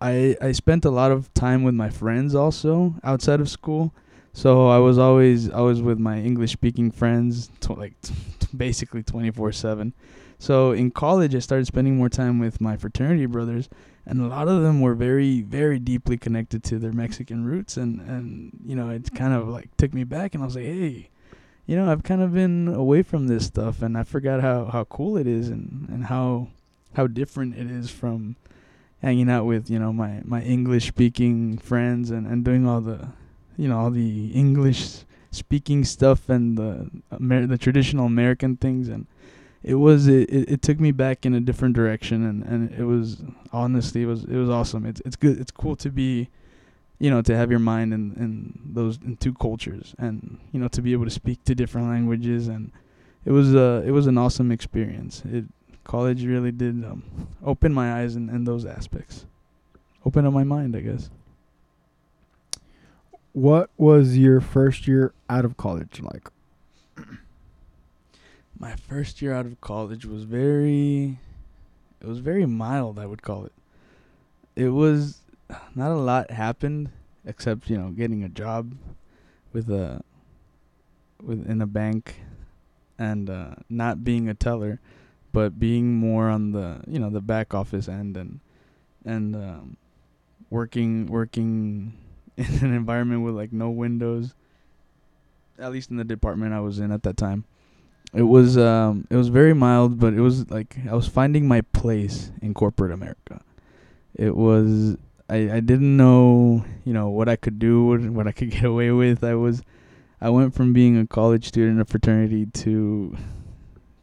I 0.00 0.36
I 0.40 0.52
spent 0.52 0.84
a 0.84 0.90
lot 0.90 1.10
of 1.10 1.32
time 1.34 1.62
with 1.62 1.74
my 1.74 1.90
friends 1.90 2.34
also 2.34 2.94
outside 3.02 3.40
of 3.40 3.48
school. 3.48 3.94
So 4.32 4.68
I 4.68 4.78
was 4.78 4.98
always 4.98 5.50
I 5.50 5.60
was 5.60 5.80
with 5.80 5.98
my 5.98 6.20
English 6.20 6.52
speaking 6.52 6.90
friends 6.90 7.50
like 7.68 8.00
t- 8.02 8.14
basically 8.56 9.02
24/7. 9.02 9.92
So 10.38 10.72
in 10.72 10.90
college 10.90 11.34
I 11.34 11.38
started 11.38 11.66
spending 11.66 11.96
more 11.96 12.08
time 12.08 12.38
with 12.38 12.60
my 12.60 12.76
fraternity 12.76 13.26
brothers 13.26 13.68
and 14.04 14.20
a 14.20 14.26
lot 14.26 14.48
of 14.48 14.62
them 14.62 14.80
were 14.80 14.94
very 14.94 15.40
very 15.40 15.78
deeply 15.78 16.18
connected 16.18 16.62
to 16.64 16.78
their 16.78 16.92
Mexican 16.92 17.44
roots 17.44 17.76
and 17.76 18.00
and 18.00 18.60
you 18.66 18.76
know 18.76 18.90
it 18.90 19.14
kind 19.14 19.32
of 19.32 19.48
like 19.48 19.74
took 19.76 19.94
me 19.94 20.04
back 20.04 20.34
and 20.34 20.42
I 20.42 20.46
was 20.46 20.56
like, 20.56 20.66
"Hey, 20.66 21.08
you 21.66 21.76
know, 21.76 21.90
I've 21.90 22.02
kind 22.02 22.22
of 22.22 22.34
been 22.34 22.68
away 22.68 23.02
from 23.02 23.26
this 23.26 23.46
stuff 23.46 23.82
and 23.82 23.96
I 23.96 24.02
forgot 24.02 24.40
how 24.40 24.66
how 24.66 24.84
cool 24.84 25.16
it 25.16 25.26
is 25.26 25.48
and 25.48 25.88
and 25.88 26.06
how 26.06 26.48
how 26.94 27.06
different 27.06 27.56
it 27.56 27.70
is 27.70 27.90
from 27.90 28.36
hanging 29.02 29.30
out 29.30 29.46
with, 29.46 29.70
you 29.70 29.78
know, 29.78 29.92
my 29.92 30.20
my 30.24 30.42
English 30.42 30.88
speaking 30.88 31.58
friends 31.58 32.10
and 32.10 32.26
and 32.26 32.44
doing 32.44 32.66
all 32.66 32.80
the 32.80 33.08
you 33.56 33.68
know, 33.68 33.78
all 33.78 33.90
the 33.90 34.32
English 34.32 35.04
speaking 35.30 35.84
stuff 35.84 36.28
and 36.28 36.58
the 36.58 36.90
Amer- 37.12 37.46
the 37.46 37.58
traditional 37.58 38.06
American 38.06 38.56
things 38.56 38.88
and 38.88 39.06
it 39.62 39.76
was 39.76 40.06
it, 40.06 40.28
it, 40.28 40.50
it 40.50 40.62
took 40.62 40.78
me 40.78 40.92
back 40.92 41.24
in 41.24 41.34
a 41.34 41.40
different 41.40 41.74
direction 41.74 42.24
and, 42.24 42.42
and 42.44 42.70
it 42.78 42.84
was 42.84 43.22
honestly 43.52 44.02
it 44.02 44.06
was 44.06 44.24
it 44.24 44.36
was 44.36 44.50
awesome. 44.50 44.84
It's 44.84 45.00
it's 45.06 45.16
good 45.16 45.40
it's 45.40 45.50
cool 45.50 45.76
to 45.76 45.90
be 45.90 46.28
you 46.98 47.10
know, 47.10 47.22
to 47.22 47.36
have 47.36 47.50
your 47.50 47.60
mind 47.60 47.92
in, 47.92 48.14
in 48.14 48.60
those 48.64 48.98
in 49.04 49.16
two 49.16 49.34
cultures 49.34 49.94
and, 49.98 50.38
you 50.52 50.60
know, 50.60 50.68
to 50.68 50.82
be 50.82 50.92
able 50.92 51.04
to 51.04 51.10
speak 51.10 51.44
to 51.44 51.54
different 51.54 51.88
languages 51.88 52.48
and 52.48 52.70
it 53.24 53.32
was 53.32 53.54
uh 53.54 53.82
it 53.86 53.90
was 53.90 54.06
an 54.06 54.18
awesome 54.18 54.50
experience. 54.50 55.22
It 55.24 55.44
college 55.84 56.24
really 56.24 56.50
did 56.50 56.84
um, 56.84 57.28
open 57.44 57.72
my 57.72 58.00
eyes 58.00 58.16
in, 58.16 58.28
in 58.28 58.44
those 58.44 58.64
aspects. 58.64 59.26
Open 60.04 60.26
up 60.26 60.32
my 60.32 60.44
mind, 60.44 60.74
I 60.74 60.80
guess. 60.80 61.10
What 63.32 63.70
was 63.76 64.16
your 64.16 64.40
first 64.40 64.86
year 64.86 65.12
out 65.28 65.44
of 65.44 65.56
college 65.56 66.00
like? 66.00 66.28
My 68.58 68.76
first 68.76 69.20
year 69.20 69.34
out 69.34 69.44
of 69.46 69.60
college 69.60 70.06
was 70.06 70.24
very 70.24 71.18
it 72.00 72.06
was 72.06 72.18
very 72.18 72.46
mild, 72.46 72.98
I 72.98 73.06
would 73.06 73.22
call 73.22 73.44
it. 73.44 73.52
It 74.54 74.68
was 74.68 75.23
not 75.74 75.90
a 75.90 75.96
lot 75.96 76.30
happened 76.30 76.90
except, 77.24 77.70
you 77.70 77.78
know, 77.78 77.90
getting 77.90 78.22
a 78.22 78.28
job 78.28 78.74
with 79.52 79.70
a 79.70 80.02
with 81.22 81.48
in 81.48 81.62
a 81.62 81.66
bank 81.66 82.20
and 82.98 83.30
uh 83.30 83.54
not 83.68 84.04
being 84.04 84.28
a 84.28 84.34
teller 84.34 84.80
but 85.32 85.58
being 85.58 85.94
more 85.94 86.28
on 86.28 86.52
the, 86.52 86.80
you 86.86 86.98
know, 86.98 87.10
the 87.10 87.20
back 87.20 87.54
office 87.54 87.88
end 87.88 88.16
and 88.16 88.40
and 89.04 89.34
um 89.34 89.76
working 90.50 91.06
working 91.06 91.92
in 92.36 92.46
an 92.62 92.74
environment 92.74 93.22
with 93.22 93.34
like 93.34 93.52
no 93.52 93.70
windows 93.70 94.34
at 95.58 95.70
least 95.72 95.90
in 95.90 95.96
the 95.96 96.04
department 96.04 96.52
I 96.52 96.60
was 96.60 96.78
in 96.80 96.90
at 96.90 97.02
that 97.04 97.16
time. 97.16 97.44
It 98.12 98.22
was 98.22 98.56
um 98.58 99.06
it 99.10 99.16
was 99.16 99.28
very 99.28 99.54
mild 99.54 99.98
but 99.98 100.14
it 100.14 100.20
was 100.20 100.50
like 100.50 100.76
I 100.88 100.94
was 100.94 101.08
finding 101.08 101.48
my 101.48 101.62
place 101.62 102.30
in 102.42 102.54
corporate 102.54 102.92
America. 102.92 103.40
It 104.14 104.36
was 104.36 104.96
I 105.34 105.56
I 105.56 105.60
didn't 105.60 105.96
know 105.96 106.64
you 106.84 106.92
know 106.92 107.08
what 107.08 107.28
I 107.28 107.36
could 107.36 107.58
do 107.58 107.86
what, 107.86 108.00
what 108.00 108.26
I 108.28 108.32
could 108.32 108.50
get 108.56 108.64
away 108.64 108.90
with. 108.90 109.24
I 109.24 109.34
was 109.34 109.62
I 110.20 110.30
went 110.30 110.54
from 110.54 110.72
being 110.72 110.96
a 110.96 111.06
college 111.06 111.48
student 111.48 111.80
a 111.80 111.84
fraternity 111.84 112.46
to 112.46 113.16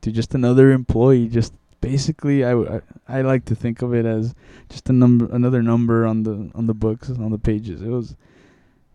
to 0.01 0.11
just 0.11 0.35
another 0.35 0.71
employee. 0.71 1.27
Just 1.27 1.53
basically 1.79 2.43
I, 2.43 2.53
I 2.53 2.81
I 3.07 3.21
like 3.21 3.45
to 3.45 3.55
think 3.55 3.81
of 3.81 3.93
it 3.93 4.05
as 4.05 4.35
just 4.69 4.89
a 4.89 4.93
number 4.93 5.27
another 5.31 5.63
number 5.63 6.05
on 6.05 6.23
the 6.23 6.51
on 6.53 6.67
the 6.67 6.73
books 6.73 7.09
on 7.09 7.31
the 7.31 7.39
pages. 7.39 7.81
It 7.81 7.89
was 7.89 8.15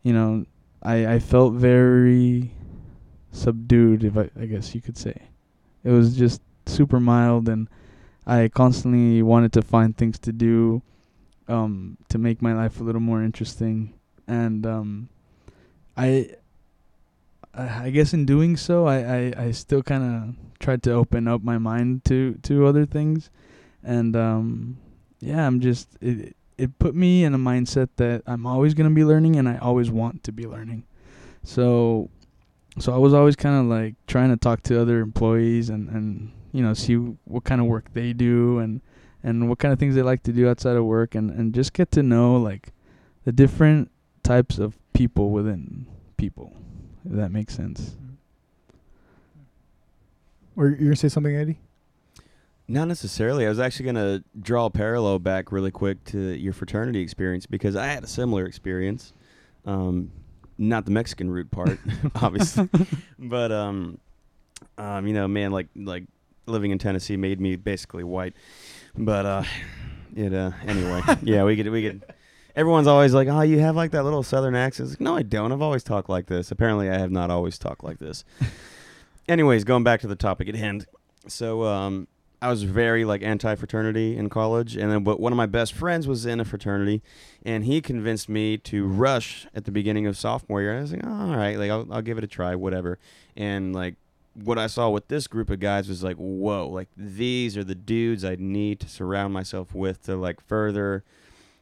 you 0.02 0.12
know 0.12 0.44
I 0.82 1.14
I 1.14 1.18
felt 1.18 1.54
very 1.54 2.52
subdued 3.32 4.04
if 4.04 4.16
I, 4.16 4.30
I 4.40 4.46
guess 4.46 4.74
you 4.74 4.80
could 4.80 4.96
say. 4.96 5.28
It 5.84 5.90
was 5.90 6.16
just 6.16 6.42
super 6.66 7.00
mild 7.00 7.48
and 7.48 7.68
I 8.26 8.48
constantly 8.48 9.22
wanted 9.22 9.52
to 9.52 9.62
find 9.62 9.96
things 9.96 10.18
to 10.20 10.32
do 10.32 10.82
um 11.48 11.96
to 12.08 12.18
make 12.18 12.42
my 12.42 12.52
life 12.52 12.80
a 12.80 12.84
little 12.84 13.00
more 13.00 13.22
interesting. 13.22 13.94
And 14.26 14.66
um 14.66 15.08
I 15.96 16.30
I 17.54 17.90
guess 17.90 18.12
in 18.12 18.26
doing 18.26 18.56
so 18.56 18.86
I 18.86 18.96
I, 18.96 19.32
I 19.46 19.50
still 19.52 19.82
kind 19.82 20.04
of 20.04 20.58
tried 20.58 20.82
to 20.84 20.92
open 20.92 21.28
up 21.28 21.42
my 21.42 21.58
mind 21.58 22.04
to 22.06 22.34
to 22.42 22.66
other 22.66 22.86
things. 22.86 23.30
And 23.82 24.16
um 24.16 24.78
yeah 25.20 25.46
I'm 25.46 25.60
just 25.60 25.96
it 26.00 26.36
it 26.58 26.78
put 26.78 26.94
me 26.94 27.24
in 27.24 27.34
a 27.34 27.38
mindset 27.38 27.88
that 27.96 28.22
I'm 28.26 28.46
always 28.46 28.74
going 28.74 28.88
to 28.88 28.94
be 28.94 29.04
learning 29.04 29.36
and 29.36 29.48
I 29.48 29.58
always 29.58 29.90
want 29.90 30.24
to 30.24 30.32
be 30.32 30.46
learning. 30.46 30.84
So 31.42 32.08
so 32.78 32.94
I 32.94 32.98
was 32.98 33.14
always 33.14 33.36
kind 33.36 33.60
of 33.60 33.66
like 33.66 33.94
trying 34.06 34.30
to 34.30 34.36
talk 34.36 34.62
to 34.64 34.80
other 34.80 35.00
employees 35.00 35.70
and 35.70 35.88
and 35.88 36.32
you 36.52 36.62
know 36.62 36.74
see 36.74 36.94
what 36.94 37.44
kind 37.44 37.60
of 37.60 37.66
work 37.66 37.92
they 37.92 38.12
do 38.12 38.58
and 38.58 38.80
and 39.22 39.48
what 39.48 39.58
kind 39.58 39.72
of 39.72 39.78
things 39.78 39.94
they 39.94 40.02
like 40.02 40.22
to 40.22 40.32
do 40.32 40.48
outside 40.48 40.76
of 40.76 40.84
work 40.84 41.14
and 41.14 41.30
and 41.30 41.54
just 41.54 41.72
get 41.72 41.90
to 41.90 42.02
know 42.02 42.36
like 42.36 42.72
the 43.24 43.32
different 43.32 43.90
types 44.22 44.58
of 44.58 44.76
people 44.92 45.30
within 45.30 45.86
people 46.16 46.56
if 47.04 47.12
that 47.12 47.30
makes 47.30 47.54
sense 47.54 47.96
Or 50.56 50.68
you're 50.68 50.78
gonna 50.78 50.96
say 50.96 51.08
something, 51.08 51.36
Eddie? 51.36 51.58
Not 52.66 52.88
necessarily. 52.88 53.46
I 53.46 53.48
was 53.48 53.60
actually 53.60 53.86
gonna 53.86 54.24
draw 54.40 54.66
a 54.66 54.70
parallel 54.70 55.18
back 55.18 55.52
really 55.52 55.70
quick 55.70 56.02
to 56.06 56.18
your 56.18 56.52
fraternity 56.52 57.00
experience 57.00 57.46
because 57.46 57.76
I 57.76 57.86
had 57.86 58.02
a 58.02 58.08
similar 58.08 58.46
experience. 58.46 59.12
Um, 59.66 60.10
not 60.58 60.86
the 60.86 60.90
Mexican 60.90 61.30
root 61.30 61.50
part, 61.50 61.78
obviously, 62.16 62.68
but 63.18 63.52
um, 63.52 63.98
um, 64.78 65.06
you 65.06 65.12
know, 65.12 65.28
man, 65.28 65.52
like 65.52 65.68
like 65.76 66.04
living 66.46 66.70
in 66.70 66.78
Tennessee 66.78 67.16
made 67.16 67.40
me 67.40 67.56
basically 67.56 68.04
white. 68.04 68.32
But 68.98 69.26
uh, 69.26 69.42
it 70.14 70.32
uh, 70.32 70.52
anyway, 70.66 71.02
yeah, 71.22 71.44
we 71.44 71.56
could 71.56 71.68
we 71.68 71.82
could. 71.82 72.04
Everyone's 72.54 72.86
always 72.86 73.12
like, 73.12 73.28
"Oh, 73.28 73.42
you 73.42 73.58
have 73.58 73.76
like 73.76 73.90
that 73.90 74.02
little 74.04 74.22
southern 74.22 74.54
accent." 74.54 74.90
Like, 74.90 75.00
no, 75.00 75.16
I 75.16 75.22
don't. 75.22 75.52
I've 75.52 75.62
always 75.62 75.82
talked 75.82 76.08
like 76.08 76.26
this. 76.26 76.50
Apparently, 76.50 76.88
I 76.88 76.98
have 76.98 77.10
not 77.10 77.30
always 77.30 77.58
talked 77.58 77.84
like 77.84 77.98
this. 77.98 78.24
Anyways, 79.28 79.64
going 79.64 79.84
back 79.84 80.00
to 80.00 80.06
the 80.06 80.16
topic 80.16 80.48
at 80.48 80.54
hand. 80.54 80.86
So, 81.28 81.64
um, 81.64 82.06
I 82.40 82.48
was 82.48 82.62
very 82.62 83.04
like 83.04 83.22
anti-fraternity 83.22 84.16
in 84.16 84.28
college, 84.28 84.76
and 84.76 84.90
then 84.90 85.04
but 85.04 85.20
one 85.20 85.32
of 85.32 85.36
my 85.36 85.46
best 85.46 85.72
friends 85.72 86.06
was 86.06 86.24
in 86.24 86.40
a 86.40 86.44
fraternity, 86.44 87.02
and 87.44 87.64
he 87.64 87.80
convinced 87.80 88.28
me 88.28 88.56
to 88.58 88.86
rush 88.86 89.46
at 89.54 89.64
the 89.64 89.70
beginning 89.70 90.06
of 90.06 90.16
sophomore 90.16 90.60
year. 90.60 90.70
And 90.70 90.78
I 90.78 90.82
was 90.82 90.92
like, 90.92 91.02
oh, 91.04 91.10
all 91.10 91.36
right, 91.36 91.58
like 91.58 91.70
I'll, 91.70 91.86
I'll 91.92 92.02
give 92.02 92.18
it 92.18 92.24
a 92.24 92.28
try, 92.28 92.54
whatever. 92.54 92.98
And 93.36 93.74
like 93.74 93.96
what 94.42 94.58
I 94.58 94.66
saw 94.66 94.90
with 94.90 95.08
this 95.08 95.26
group 95.26 95.50
of 95.50 95.60
guys 95.60 95.88
was 95.88 96.04
like, 96.04 96.16
whoa, 96.16 96.68
like 96.68 96.88
these 96.96 97.56
are 97.56 97.64
the 97.64 97.74
dudes 97.74 98.24
I 98.24 98.36
need 98.38 98.80
to 98.80 98.88
surround 98.88 99.32
myself 99.32 99.74
with 99.74 100.04
to 100.04 100.16
like 100.16 100.40
further, 100.40 101.04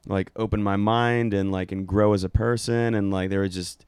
like 0.07 0.31
open 0.37 0.63
my 0.63 0.77
mind 0.77 1.33
and 1.33 1.53
like 1.53 1.73
and 1.73 1.87
grow 1.87 2.13
as 2.13 2.25
a 2.25 2.29
person. 2.29 2.95
And 2.95 3.11
like 3.11 3.31
there 3.31 3.41
was 3.41 3.55
just 3.55 3.87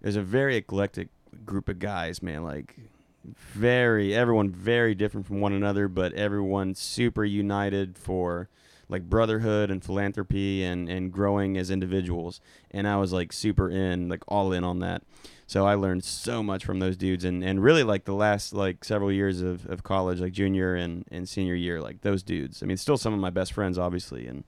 there's 0.00 0.16
a 0.16 0.22
very 0.22 0.56
eclectic 0.56 1.08
group 1.44 1.68
of 1.68 1.78
guys, 1.78 2.22
man. 2.22 2.44
Like 2.44 2.76
very 3.24 4.14
everyone 4.14 4.50
very 4.50 4.94
different 4.94 5.26
from 5.26 5.40
one 5.40 5.52
another, 5.52 5.88
but 5.88 6.12
everyone 6.12 6.74
super 6.74 7.24
united 7.24 7.98
for 7.98 8.48
like 8.88 9.02
brotherhood 9.02 9.70
and 9.70 9.84
philanthropy 9.84 10.62
and 10.62 10.88
and 10.88 11.12
growing 11.12 11.56
as 11.56 11.70
individuals. 11.70 12.40
And 12.70 12.88
I 12.88 12.96
was 12.96 13.12
like 13.12 13.32
super 13.32 13.70
in, 13.70 14.08
like 14.08 14.22
all 14.28 14.52
in 14.52 14.64
on 14.64 14.80
that. 14.80 15.02
So 15.46 15.66
I 15.66 15.74
learned 15.74 16.04
so 16.04 16.42
much 16.42 16.64
from 16.64 16.78
those 16.78 16.96
dudes 16.96 17.24
and, 17.24 17.42
and 17.42 17.62
really 17.62 17.82
like 17.82 18.04
the 18.04 18.12
last 18.12 18.52
like 18.52 18.84
several 18.84 19.10
years 19.10 19.40
of, 19.40 19.64
of 19.66 19.82
college, 19.82 20.20
like 20.20 20.32
junior 20.32 20.74
and, 20.74 21.06
and 21.10 21.26
senior 21.26 21.54
year, 21.54 21.80
like 21.80 22.02
those 22.02 22.22
dudes. 22.22 22.62
I 22.62 22.66
mean, 22.66 22.76
still 22.76 22.98
some 22.98 23.14
of 23.14 23.20
my 23.20 23.30
best 23.30 23.54
friends, 23.54 23.78
obviously, 23.78 24.26
and 24.26 24.44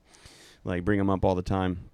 like 0.63 0.85
bring 0.85 0.99
them 0.99 1.09
up 1.09 1.25
all 1.25 1.33
the 1.33 1.41
time. 1.41 1.89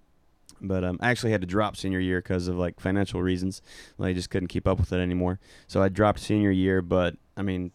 But 0.60 0.84
um, 0.84 0.98
I 1.00 1.10
actually 1.10 1.32
had 1.32 1.42
to 1.42 1.48
drop 1.48 1.78
senior 1.78 2.00
year 2.00 2.20
because 2.20 2.50
of 2.50 2.58
like 2.58 2.80
financial 2.80 3.22
reasons. 3.22 3.62
Like, 3.98 4.10
I 4.10 4.14
just 4.14 4.30
couldn't 4.30 4.48
keep 4.48 4.68
up 4.68 4.80
with 4.80 4.92
it 4.92 5.00
anymore. 5.00 5.40
So 5.68 5.82
I 5.82 5.88
dropped 5.88 6.20
senior 6.20 6.52
year, 6.52 6.82
but 6.82 7.16
I 7.38 7.44
mean, 7.44 7.72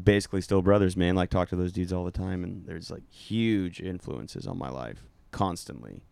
basically 0.00 0.40
still 0.40 0.62
brothers, 0.62 0.96
man. 0.96 1.14
Like 1.14 1.30
talk 1.30 1.48
to 1.50 1.56
those 1.56 1.72
dudes 1.72 1.92
all 1.92 2.04
the 2.04 2.10
time, 2.10 2.44
and 2.44 2.64
there's 2.66 2.90
like 2.90 3.08
huge 3.10 3.80
influences 3.80 4.46
on 4.46 4.58
my 4.58 4.68
life 4.68 5.04
constantly. 5.30 6.02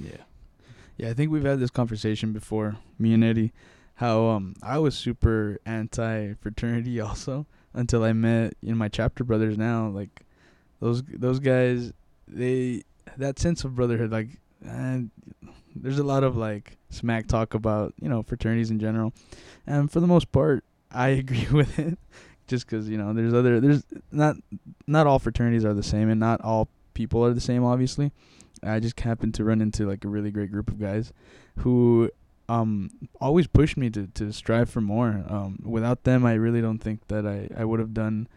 Yeah. 0.00 0.22
Yeah, 0.96 1.10
I 1.10 1.14
think 1.14 1.30
we've 1.30 1.44
had 1.44 1.60
this 1.60 1.70
conversation 1.70 2.32
before, 2.32 2.76
me 2.98 3.14
and 3.14 3.22
Eddie, 3.22 3.52
how 3.94 4.26
um 4.26 4.54
I 4.62 4.78
was 4.78 4.96
super 4.96 5.58
anti 5.64 6.34
fraternity 6.34 7.00
also 7.00 7.46
until 7.74 8.02
I 8.02 8.12
met 8.12 8.54
you 8.60 8.70
know 8.70 8.76
my 8.76 8.88
chapter 8.88 9.24
brothers 9.24 9.56
now. 9.56 9.88
Like 9.88 10.24
those 10.80 11.02
those 11.04 11.38
guys, 11.38 11.92
they 12.26 12.82
that 13.16 13.38
sense 13.38 13.64
of 13.64 13.74
brotherhood, 13.76 14.10
like 14.10 14.40
and 14.62 15.10
there's 15.74 15.98
a 15.98 16.04
lot 16.04 16.24
of 16.24 16.36
like 16.36 16.76
smack 16.90 17.28
talk 17.28 17.54
about 17.54 17.94
you 18.00 18.08
know 18.08 18.22
fraternities 18.22 18.70
in 18.70 18.80
general, 18.80 19.12
and 19.66 19.90
for 19.90 20.00
the 20.00 20.06
most 20.06 20.32
part, 20.32 20.64
I 20.90 21.08
agree 21.22 21.48
with 21.52 21.78
it. 21.78 21.98
Just 22.48 22.66
because 22.66 22.88
you 22.88 22.98
know 22.98 23.12
there's 23.12 23.34
other 23.34 23.60
there's 23.60 23.84
not 24.10 24.36
not 24.86 25.06
all 25.06 25.18
fraternities 25.18 25.64
are 25.64 25.74
the 25.74 25.82
same 25.82 26.08
and 26.08 26.18
not 26.18 26.40
all 26.40 26.68
people 26.94 27.24
are 27.24 27.32
the 27.32 27.40
same 27.40 27.62
obviously 27.62 28.10
I 28.62 28.80
just 28.80 28.98
happened 29.00 29.34
to 29.34 29.44
run 29.44 29.60
into 29.60 29.86
like 29.86 30.04
a 30.04 30.08
really 30.08 30.30
great 30.30 30.50
group 30.50 30.68
of 30.68 30.80
guys 30.80 31.12
who 31.58 32.10
um 32.48 32.90
always 33.20 33.46
pushed 33.46 33.76
me 33.76 33.90
to 33.90 34.06
to 34.08 34.32
strive 34.32 34.70
for 34.70 34.80
more. 34.80 35.24
Um 35.28 35.58
without 35.64 36.04
them 36.04 36.24
I 36.24 36.34
really 36.34 36.60
don't 36.60 36.78
think 36.78 37.06
that 37.08 37.26
I 37.26 37.48
I 37.56 37.64
would 37.64 37.80
have 37.80 37.94
done 37.94 38.28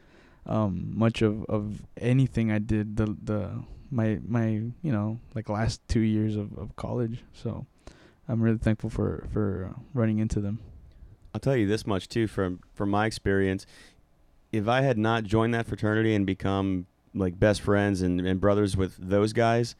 um 0.45 0.91
much 0.93 1.21
of 1.21 1.45
of 1.45 1.83
anything 1.97 2.51
I 2.51 2.59
did 2.59 2.97
the 2.97 3.17
the 3.23 3.63
my 3.89 4.19
my 4.27 4.47
you 4.47 4.91
know 4.91 5.19
like 5.35 5.49
last 5.49 5.81
2 5.87 5.99
years 5.99 6.35
of 6.35 6.57
of 6.57 6.75
college. 6.75 7.23
So 7.33 7.65
I'm 8.27 8.41
really 8.41 8.57
thankful 8.57 8.89
for 8.89 9.27
for 9.31 9.73
running 9.93 10.19
into 10.19 10.39
them. 10.39 10.59
I'll 11.33 11.39
tell 11.39 11.55
you 11.55 11.67
this 11.67 11.87
much 11.87 12.09
too 12.09 12.27
from 12.27 12.59
from 12.73 12.89
my 12.89 13.05
experience. 13.05 13.65
If 14.51 14.67
I 14.67 14.81
had 14.81 14.97
not 14.97 15.23
joined 15.23 15.53
that 15.53 15.67
fraternity 15.67 16.13
and 16.13 16.25
become 16.25 16.87
like 17.13 17.39
best 17.39 17.61
friends 17.61 18.01
and, 18.01 18.19
and 18.21 18.39
brothers 18.39 18.75
with 18.75 18.97
those 18.97 19.33
guys, 19.33 19.75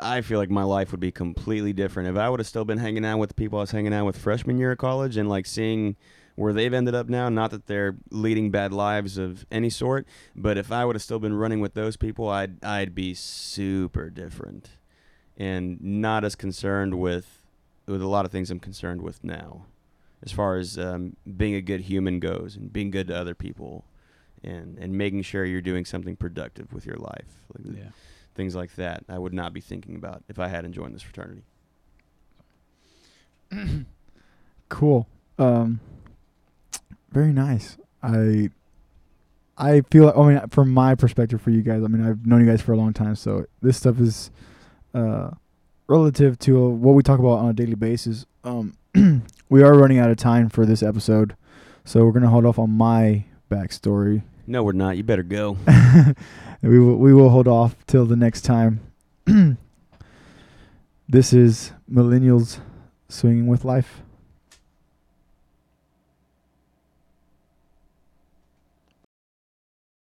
I 0.00 0.20
feel 0.20 0.38
like 0.38 0.50
my 0.50 0.62
life 0.62 0.90
would 0.90 1.00
be 1.00 1.12
completely 1.12 1.72
different. 1.72 2.08
If 2.08 2.16
I 2.16 2.28
would 2.28 2.40
have 2.40 2.46
still 2.46 2.64
been 2.64 2.78
hanging 2.78 3.04
out 3.04 3.18
with 3.18 3.30
the 3.30 3.34
people 3.34 3.58
I 3.58 3.62
was 3.62 3.70
hanging 3.70 3.94
out 3.94 4.06
with 4.06 4.18
freshman 4.18 4.58
year 4.58 4.72
of 4.72 4.78
college 4.78 5.16
and 5.16 5.28
like 5.28 5.46
seeing 5.46 5.96
where 6.36 6.52
they've 6.52 6.72
ended 6.72 6.94
up 6.94 7.08
now, 7.08 7.28
not 7.28 7.50
that 7.52 7.66
they're 7.66 7.96
leading 8.10 8.50
bad 8.50 8.72
lives 8.72 9.18
of 9.18 9.46
any 9.50 9.70
sort, 9.70 10.06
but 10.34 10.58
if 10.58 10.72
I 10.72 10.84
would 10.84 10.96
have 10.96 11.02
still 11.02 11.18
been 11.20 11.34
running 11.34 11.60
with 11.60 11.74
those 11.74 11.96
people, 11.96 12.28
I'd 12.28 12.62
I'd 12.64 12.94
be 12.94 13.14
super 13.14 14.10
different 14.10 14.70
and 15.36 15.80
not 15.80 16.24
as 16.24 16.34
concerned 16.34 16.98
with 16.98 17.40
with 17.86 18.02
a 18.02 18.08
lot 18.08 18.24
of 18.24 18.32
things 18.32 18.50
I'm 18.50 18.60
concerned 18.60 19.02
with 19.02 19.22
now, 19.22 19.66
as 20.22 20.32
far 20.32 20.56
as 20.56 20.78
um, 20.78 21.16
being 21.36 21.54
a 21.54 21.60
good 21.60 21.82
human 21.82 22.18
goes 22.18 22.56
and 22.56 22.72
being 22.72 22.90
good 22.90 23.08
to 23.08 23.16
other 23.16 23.34
people, 23.34 23.84
and 24.44 24.78
and 24.78 24.92
making 24.96 25.22
sure 25.22 25.44
you're 25.44 25.60
doing 25.60 25.84
something 25.84 26.16
productive 26.16 26.72
with 26.72 26.86
your 26.86 26.96
life. 26.96 27.44
Like, 27.56 27.76
Yeah. 27.76 27.88
things 28.34 28.54
like 28.54 28.74
that 28.76 29.04
I 29.08 29.18
would 29.18 29.32
not 29.34 29.52
be 29.52 29.60
thinking 29.60 29.96
about 29.96 30.22
if 30.28 30.38
I 30.38 30.48
hadn't 30.48 30.72
joined 30.74 30.94
this 30.94 31.02
fraternity. 31.02 31.42
Cool. 34.70 35.06
Um, 35.38 35.78
very 37.12 37.32
nice. 37.32 37.76
I 38.02 38.50
I 39.56 39.82
feel. 39.90 40.08
I 40.16 40.28
mean, 40.28 40.48
from 40.48 40.70
my 40.72 40.94
perspective, 40.96 41.40
for 41.40 41.50
you 41.50 41.62
guys, 41.62 41.82
I 41.84 41.86
mean, 41.86 42.04
I've 42.04 42.26
known 42.26 42.40
you 42.44 42.50
guys 42.50 42.60
for 42.62 42.72
a 42.72 42.76
long 42.76 42.92
time, 42.92 43.14
so 43.14 43.44
this 43.62 43.76
stuff 43.76 44.00
is 44.00 44.30
uh, 44.94 45.30
relative 45.86 46.38
to 46.40 46.68
what 46.70 46.92
we 46.94 47.02
talk 47.04 47.20
about 47.20 47.38
on 47.38 47.50
a 47.50 47.52
daily 47.52 47.74
basis. 47.76 48.26
Um, 48.42 48.74
we 49.48 49.62
are 49.62 49.74
running 49.76 49.98
out 49.98 50.10
of 50.10 50.16
time 50.16 50.48
for 50.48 50.66
this 50.66 50.82
episode, 50.82 51.36
so 51.84 52.04
we're 52.04 52.12
gonna 52.12 52.30
hold 52.30 52.46
off 52.46 52.58
on 52.58 52.70
my 52.70 53.26
backstory. 53.50 54.22
No, 54.46 54.62
we're 54.62 54.72
not. 54.72 54.96
You 54.96 55.02
better 55.02 55.22
go. 55.22 55.56
we 56.62 56.78
will 56.78 56.96
we 56.96 57.12
will 57.14 57.30
hold 57.30 57.48
off 57.48 57.76
till 57.86 58.06
the 58.06 58.16
next 58.16 58.42
time. 58.42 58.80
this 61.08 61.32
is 61.32 61.72
millennials 61.90 62.60
swinging 63.08 63.46
with 63.46 63.64
life. 63.64 64.03